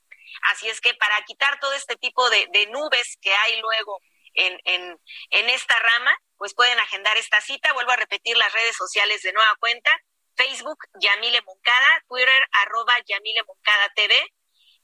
Así 0.42 0.68
es 0.68 0.80
que 0.80 0.92
para 0.94 1.22
quitar 1.22 1.60
todo 1.60 1.72
este 1.72 1.96
tipo 1.96 2.28
de, 2.30 2.66
nubes 2.70 3.16
que 3.20 3.32
hay 3.32 3.60
luego 3.60 4.00
en, 4.34 4.58
en, 4.64 4.98
en 5.30 5.50
esta 5.50 5.78
rama, 5.78 6.16
pues 6.36 6.54
pueden 6.54 6.78
agendar 6.80 7.16
esta 7.16 7.40
cita. 7.40 7.72
Vuelvo 7.74 7.92
a 7.92 7.96
repetir 7.96 8.36
las 8.36 8.52
redes 8.52 8.76
sociales 8.76 9.22
de 9.22 9.32
nueva 9.32 9.54
cuenta. 9.60 9.96
Facebook, 10.36 10.78
Yamile 11.00 11.42
Moncada, 11.42 12.04
Twitter, 12.08 12.42
arroba 12.52 12.96
Yamile 13.06 13.42
Moncada 13.46 13.88
TV, 13.94 14.16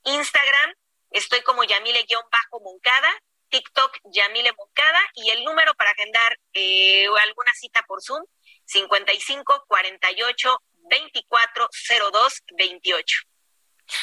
Instagram, 0.05 0.74
Estoy 1.17 1.41
como 1.41 1.64
Yamile-Moncada, 1.64 3.23
TikTok 3.49 4.01
Yamile 4.12 4.53
Moncada 4.53 5.01
y 5.14 5.31
el 5.31 5.45
número 5.45 5.75
para 5.75 5.93
agendar 5.93 6.39
eh, 6.53 7.07
alguna 7.07 7.55
cita 7.55 7.83
por 7.85 8.03
Zoom 8.03 8.23
55 8.67 9.64
48 9.67 10.62
24 10.91 11.69
02 12.12 12.43
28. 12.59 13.19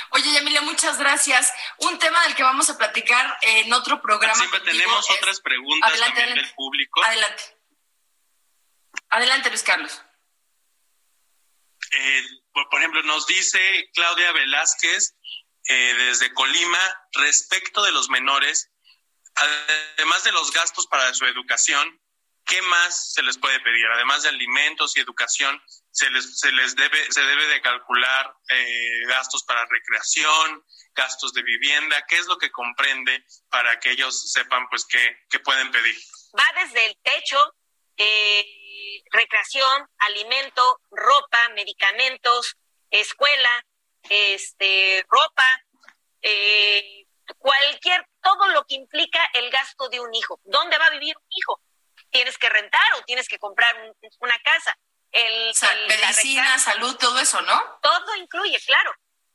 Oye, 0.09 0.33
Yamile, 0.33 0.61
muchas 0.61 0.97
gracias. 0.97 1.53
Un 1.77 1.99
tema 1.99 2.19
del 2.23 2.33
que 2.33 2.41
vamos 2.41 2.71
a 2.71 2.79
platicar 2.79 3.37
en 3.43 3.71
otro 3.71 4.01
programa. 4.01 4.33
Siempre 4.33 4.61
tenemos 4.61 5.07
otras 5.11 5.39
preguntas 5.39 5.99
también 5.99 6.33
del 6.33 6.51
público. 6.55 7.03
Adelante. 7.03 7.43
Adelante, 9.09 9.49
Luis 9.49 9.61
Carlos. 9.61 10.01
Eh, 11.91 12.23
por 12.53 12.79
ejemplo, 12.79 13.03
nos 13.03 13.27
dice 13.27 13.59
Claudia 13.93 14.31
Velázquez 14.31 15.13
eh, 15.67 15.95
desde 15.97 16.33
Colima 16.33 16.79
respecto 17.13 17.83
de 17.83 17.91
los 17.91 18.09
menores, 18.09 18.69
además 19.95 20.23
de 20.23 20.31
los 20.31 20.51
gastos 20.51 20.87
para 20.87 21.13
su 21.13 21.25
educación, 21.25 21.99
¿qué 22.45 22.61
más 22.63 23.13
se 23.13 23.23
les 23.23 23.37
puede 23.37 23.59
pedir? 23.61 23.85
Además 23.87 24.23
de 24.23 24.29
alimentos 24.29 24.95
y 24.95 24.99
educación, 24.99 25.61
se 25.91 26.09
les, 26.09 26.39
se 26.39 26.51
les 26.51 26.75
debe, 26.75 27.11
se 27.11 27.21
debe 27.21 27.47
de 27.47 27.61
calcular 27.61 28.35
eh, 28.49 29.05
gastos 29.07 29.43
para 29.43 29.65
recreación, 29.65 30.65
gastos 30.95 31.33
de 31.33 31.43
vivienda, 31.43 32.03
¿qué 32.07 32.17
es 32.17 32.27
lo 32.27 32.37
que 32.37 32.51
comprende 32.51 33.25
para 33.49 33.79
que 33.79 33.91
ellos 33.91 34.31
sepan 34.31 34.67
pues 34.69 34.85
qué, 34.85 35.17
qué 35.29 35.39
pueden 35.39 35.71
pedir? 35.71 35.95
Va 36.37 36.61
desde 36.61 36.85
el 36.85 36.97
techo, 37.01 37.55
eh, 37.97 38.45
recreación, 39.11 39.87
alimento, 39.99 40.81
ropa, 40.91 41.49
medicamentos, 41.49 42.57
escuela, 42.91 43.65
este, 44.09 45.05
ropa, 45.07 45.45
eh, 46.21 47.05
cualquier, 47.37 48.07
todo 48.21 48.47
lo 48.49 48.65
que 48.65 48.75
implica 48.75 49.19
el 49.33 49.49
gasto 49.49 49.89
de 49.89 49.99
un 49.99 50.13
hijo. 50.13 50.39
¿Dónde 50.43 50.77
va 50.77 50.87
a 50.87 50.91
vivir 50.91 51.15
un 51.17 51.27
hijo? 51.29 51.61
¿Tienes 52.09 52.37
que 52.37 52.49
rentar 52.49 52.93
o 52.95 53.03
tienes 53.03 53.27
que 53.27 53.39
comprar 53.39 53.75
una 54.19 54.39
casa? 54.39 54.77
El, 55.11 55.53
medicina, 55.87 56.57
salud, 56.57 56.95
todo 56.97 57.19
eso, 57.19 57.41
¿no? 57.41 57.79
Todo 57.81 58.15
incluye, 58.15 58.59
claro. 58.65 58.93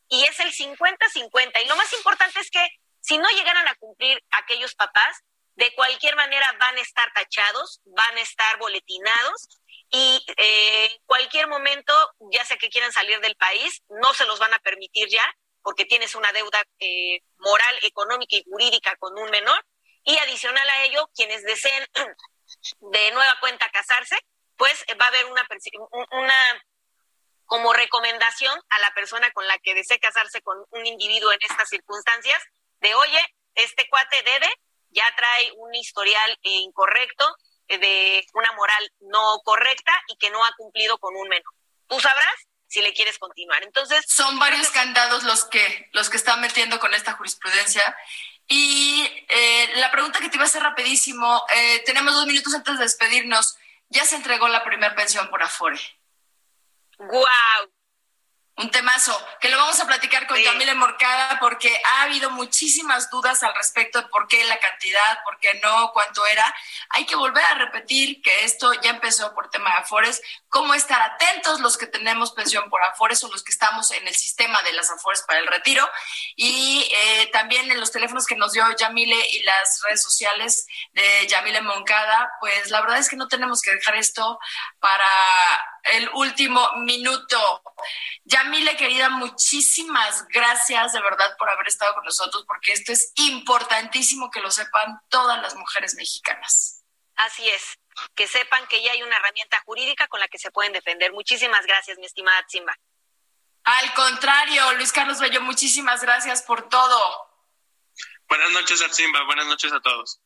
Y 0.09 0.25
es 0.25 0.41
el 0.41 0.53
50-50. 0.53 1.63
Y 1.63 1.69
lo 1.69 1.77
más 1.77 1.93
importante 1.93 2.41
es 2.41 2.51
que 2.51 2.67
si 3.01 3.19
no 3.19 3.29
llegaran 3.31 3.67
a 3.69 3.75
cumplir 3.77 4.23
aquellos 4.31 4.75
papás, 4.75 5.23
de 5.55 5.75
cualquier 5.75 6.15
manera 6.17 6.53
van 6.59 6.77
a 6.77 6.81
estar 6.81 7.13
tachados, 7.13 7.81
van 7.85 8.17
a 8.17 8.21
estar 8.21 8.59
boletinados 8.59 9.49
y 9.91 10.25
eh, 10.37 11.01
cualquier 11.07 11.47
momento, 11.49 11.95
ya 12.33 12.45
sea 12.45 12.57
que 12.57 12.69
quieran 12.69 12.93
salir 12.93 13.21
del 13.21 13.37
país, 13.37 13.83
no 13.89 14.13
se 14.15 14.27
los 14.27 14.39
van 14.39 14.53
a 14.53 14.59
permitir 14.59 15.09
ya 15.09 15.25
porque 15.63 15.85
tienes 15.85 16.15
una 16.15 16.33
deuda 16.33 16.63
eh, 16.79 17.21
moral, 17.39 17.79
económica 17.83 18.37
y 18.37 18.45
jurídica 18.45 18.97
con 18.97 19.19
un 19.19 19.31
menor. 19.31 19.65
Y 20.05 20.17
adicional 20.19 20.69
a 20.69 20.85
ello, 20.85 21.09
quienes 21.15 21.43
deseen 21.43 21.87
de 22.81 23.11
nueva 23.13 23.37
cuenta 23.41 23.71
casarse, 23.71 24.17
pues 24.57 24.85
va 25.01 25.07
a 25.07 25.09
haber 25.09 25.27
una, 25.27 25.47
una 26.13 26.65
como 27.45 27.73
recomendación 27.73 28.59
a 28.69 28.79
la 28.79 28.93
persona 28.95 29.31
con 29.33 29.47
la 29.47 29.59
que 29.59 29.75
desee 29.75 29.99
casarse 29.99 30.43
con 30.43 30.59
un 30.71 30.87
individuo 30.87 31.33
en 31.33 31.39
estas 31.43 31.69
circunstancias, 31.69 32.43
de 32.81 32.95
oye, 32.95 33.35
este 33.55 33.89
cuate 33.89 34.23
Dede 34.23 34.51
ya 34.91 35.05
trae 35.17 35.53
un 35.57 35.75
historial 35.75 36.39
incorrecto, 36.43 37.27
de 37.77 38.27
una 38.33 38.53
moral 38.53 38.93
no 39.01 39.41
correcta 39.45 39.93
y 40.09 40.17
que 40.17 40.31
no 40.31 40.45
ha 40.45 40.55
cumplido 40.57 40.97
con 40.99 41.15
un 41.15 41.29
menor. 41.29 41.53
Tú 41.87 42.01
sabrás 42.01 42.49
si 42.67 42.83
le 42.83 42.93
quieres 42.93 43.19
continuar. 43.19 43.63
Entonces, 43.63 44.05
son 44.09 44.39
varios 44.39 44.71
candados 44.71 45.25
los 45.25 45.45
que 45.45 45.89
los 45.93 46.09
que 46.09 46.17
están 46.17 46.41
metiendo 46.41 46.79
con 46.79 46.95
esta 46.95 47.15
jurisprudencia. 47.15 47.83
Y 48.47 49.05
eh, 49.29 49.73
la 49.77 49.91
pregunta 49.91 50.21
que 50.21 50.29
te 50.29 50.37
iba 50.37 50.45
a 50.45 50.49
hacer 50.49 50.63
rapidísimo, 50.63 51.45
eh, 51.55 51.83
tenemos 51.85 52.15
dos 52.15 52.27
minutos 52.27 52.55
antes 52.55 52.79
de 52.79 52.85
despedirnos. 52.85 53.57
Ya 53.91 54.05
se 54.05 54.17
entregó 54.17 54.49
la 54.49 54.65
primera 54.65 54.95
pensión 54.95 55.29
por 55.29 55.43
Afore. 55.43 55.79
¡Guau! 56.99 57.78
Un 58.59 58.71
temazo 58.71 59.17
que 59.41 59.49
lo 59.49 59.57
vamos 59.57 59.79
a 59.81 59.87
platicar 59.87 60.27
con 60.27 60.37
Yamile 60.37 60.75
Morcada 60.75 61.39
porque 61.39 61.71
ha 61.91 62.03
habido 62.03 62.31
muchísimas 62.31 63.09
dudas 63.09 63.43
al 63.45 63.55
respecto 63.55 64.01
de 64.01 64.09
por 64.09 64.27
qué 64.27 64.45
la 64.45 64.59
cantidad, 64.59 65.23
por 65.25 65.39
qué 65.39 65.61
no, 65.63 65.93
cuánto 65.93 66.27
era. 66.27 66.55
Hay 66.91 67.07
que 67.07 67.15
volver 67.15 67.45
a 67.45 67.55
repetir 67.55 68.21
que 68.21 68.45
esto 68.45 68.73
ya 68.83 68.91
empezó 68.91 69.33
por 69.33 69.49
tema 69.49 69.71
de 69.71 69.77
Afores, 69.77 70.21
cómo 70.49 70.75
estar 70.75 71.01
atentos 71.01 71.61
los 71.61 71.77
que 71.77 71.87
tenemos 71.87 72.33
pensión 72.33 72.69
por 72.71 72.83
Afores 72.83 73.23
o 73.25 73.29
los 73.29 73.43
que 73.43 73.53
estamos 73.53 73.91
en 73.91 74.07
el 74.07 74.15
sistema 74.15 74.63
de 74.63 74.73
las 74.73 74.91
Afores 74.91 75.23
para 75.23 75.41
el 75.41 75.47
retiro 75.47 75.89
y 76.37 76.91
eh, 76.95 77.31
también 77.33 77.71
en 77.71 77.81
los 77.81 77.93
teléfonos 77.93 78.27
que 78.27 78.37
nos 78.37 78.53
dio 78.53 78.65
Yamile 78.77 79.29
y 79.31 79.43
las 79.43 79.83
redes 79.83 80.03
sociales 80.03 80.67
de 80.93 81.27
Yamile 81.27 81.61
Moncada, 81.61 82.31
pues 82.41 82.71
la 82.71 82.81
verdad 82.81 82.99
es 82.99 83.09
que 83.09 83.17
no 83.17 83.29
tenemos 83.29 83.61
que 83.61 83.75
dejar 83.75 83.97
esto 83.97 84.39
para 84.81 85.09
el 85.93 86.09
último 86.15 86.67
minuto. 86.79 87.63
Yamile, 88.25 88.77
querida, 88.77 89.09
muchísimas 89.09 90.27
gracias 90.29 90.93
de 90.93 91.01
verdad 91.01 91.37
por 91.39 91.49
haber 91.49 91.69
estado 91.69 91.95
con 91.95 92.05
nosotros, 92.05 92.45
porque 92.47 92.73
esto 92.73 92.93
es 92.93 93.13
importantísimo 93.17 94.31
que 94.31 94.41
lo 94.41 94.51
sepan 94.51 95.01
todas 95.09 95.41
las 95.41 95.55
mujeres 95.55 95.95
mexicanas. 95.95 96.78
Así 97.19 97.49
es, 97.49 97.79
que 98.15 98.29
sepan 98.29 98.67
que 98.69 98.83
ya 98.83 98.93
hay 98.93 99.03
una 99.03 99.17
herramienta 99.17 99.61
jurídica 99.67 100.07
con 100.07 100.21
la 100.21 100.29
que 100.29 100.39
se 100.39 100.51
pueden 100.51 100.73
defender. 100.73 101.13
Muchísimas 101.13 101.67
gracias, 101.67 101.99
mi 101.99 102.07
estimada 102.07 102.45
Simba. 102.49 102.77
Al 103.65 103.93
contrario, 103.95 104.73
Luis 104.75 104.93
Carlos 104.93 105.19
Bello, 105.19 105.41
muchísimas 105.43 106.01
gracias 106.01 106.43
por 106.43 106.69
todo. 106.69 107.29
Buenas 108.29 108.51
noches, 108.51 108.81
Simba. 108.93 109.25
Buenas 109.25 109.47
noches 109.47 109.73
a 109.73 109.81
todos. 109.81 110.21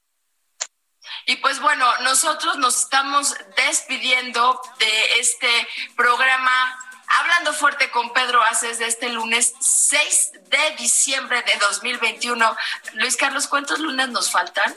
Y 1.26 1.36
pues 1.36 1.61
bueno, 1.61 1.90
nosotros 2.01 2.57
nos 2.59 2.78
estamos 2.78 3.34
despidiendo 3.57 4.61
de 4.78 5.18
este 5.18 5.68
programa 5.97 6.78
Hablando 7.14 7.53
fuerte 7.53 7.90
con 7.90 8.11
Pedro 8.14 8.43
Aces 8.43 8.78
de 8.78 8.86
este 8.86 9.11
lunes 9.11 9.55
6 9.61 10.32
de 10.49 10.76
diciembre 10.78 11.43
de 11.43 11.57
2021. 11.57 12.57
Luis 12.95 13.16
Carlos, 13.16 13.49
¿cuántos 13.49 13.80
lunes 13.80 14.09
nos 14.09 14.30
faltan? 14.30 14.74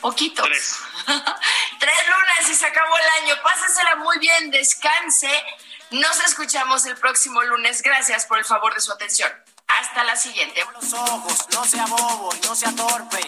Poquitos. 0.00 0.46
Tres. 0.46 0.76
Tres 1.78 1.94
lunes 2.06 2.50
y 2.50 2.54
se 2.54 2.66
acabó 2.66 2.96
el 2.96 3.24
año. 3.24 3.42
Pásesela 3.42 3.96
muy 3.96 4.18
bien, 4.18 4.50
descanse. 4.50 5.30
Nos 5.90 6.20
escuchamos 6.26 6.84
el 6.86 6.96
próximo 6.96 7.42
lunes. 7.42 7.82
Gracias 7.82 8.26
por 8.26 8.38
el 8.38 8.44
favor 8.44 8.74
de 8.74 8.80
su 8.80 8.92
atención. 8.92 9.30
Hasta 9.68 10.04
la 10.04 10.16
siguiente. 10.16 10.64
Los 10.74 10.92
ojos, 10.92 11.46
no 11.52 11.64
sea 11.64 11.86
bobo 11.86 12.30
y 12.34 12.46
no 12.46 12.54
sea 12.54 12.74
torpe. 12.74 13.20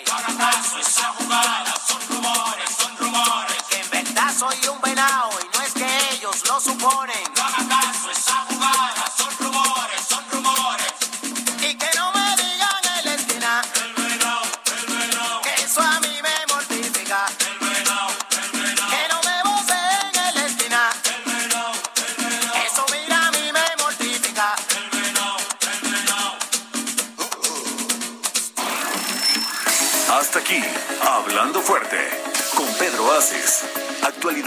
Esa 0.81 1.09
jugada 1.19 1.75
son 1.87 2.01
rumores, 2.09 2.71
son 2.77 2.97
rumores. 2.97 3.63
Que 3.69 3.77
en 3.81 3.91
verdad 3.91 4.35
soy 4.37 4.69
un 4.69 4.81
venado 4.81 5.31
y 5.41 5.57
no 5.57 5.63
es 5.63 5.73
que 5.75 6.15
ellos 6.15 6.49
lo 6.49 6.61
suponen. 6.61 7.35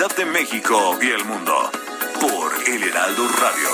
De 0.04 0.26
México 0.26 1.00
y 1.02 1.08
el 1.12 1.24
mundo. 1.24 1.72
Por 2.20 2.52
El 2.68 2.84
Heraldo 2.84 3.26
Radio. 3.30 3.70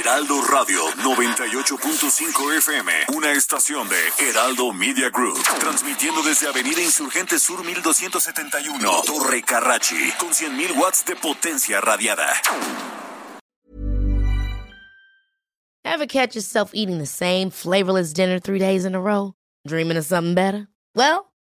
Heraldo 0.00 0.40
Radio 0.50 0.80
98.5 1.04 2.56
FM, 2.56 2.92
una 3.14 3.32
estación 3.32 3.86
de 3.90 4.26
Heraldo 4.26 4.72
Media 4.72 5.10
Group, 5.10 5.38
transmitiendo 5.60 6.22
desde 6.22 6.48
Avenida 6.48 6.80
Insurgente 6.80 7.38
Sur 7.38 7.62
1271, 7.62 9.02
Torre 9.04 9.42
Carrachi, 9.42 10.12
con 10.18 10.30
100.000 10.30 10.76
watts 10.80 11.04
de 11.04 11.14
potencia 11.16 11.80
radiada. 11.82 12.26
Ever 15.84 16.06
catch 16.06 16.34
yourself 16.34 16.70
eating 16.72 16.98
the 16.98 17.06
same 17.06 17.50
flavorless 17.50 18.14
dinner 18.14 18.40
three 18.40 18.58
days 18.58 18.86
in 18.86 18.94
a 18.94 19.00
row? 19.00 19.34
Dreaming 19.68 19.98
of 19.98 20.06
something 20.06 20.34
better? 20.34 20.68
Well, 20.96 21.29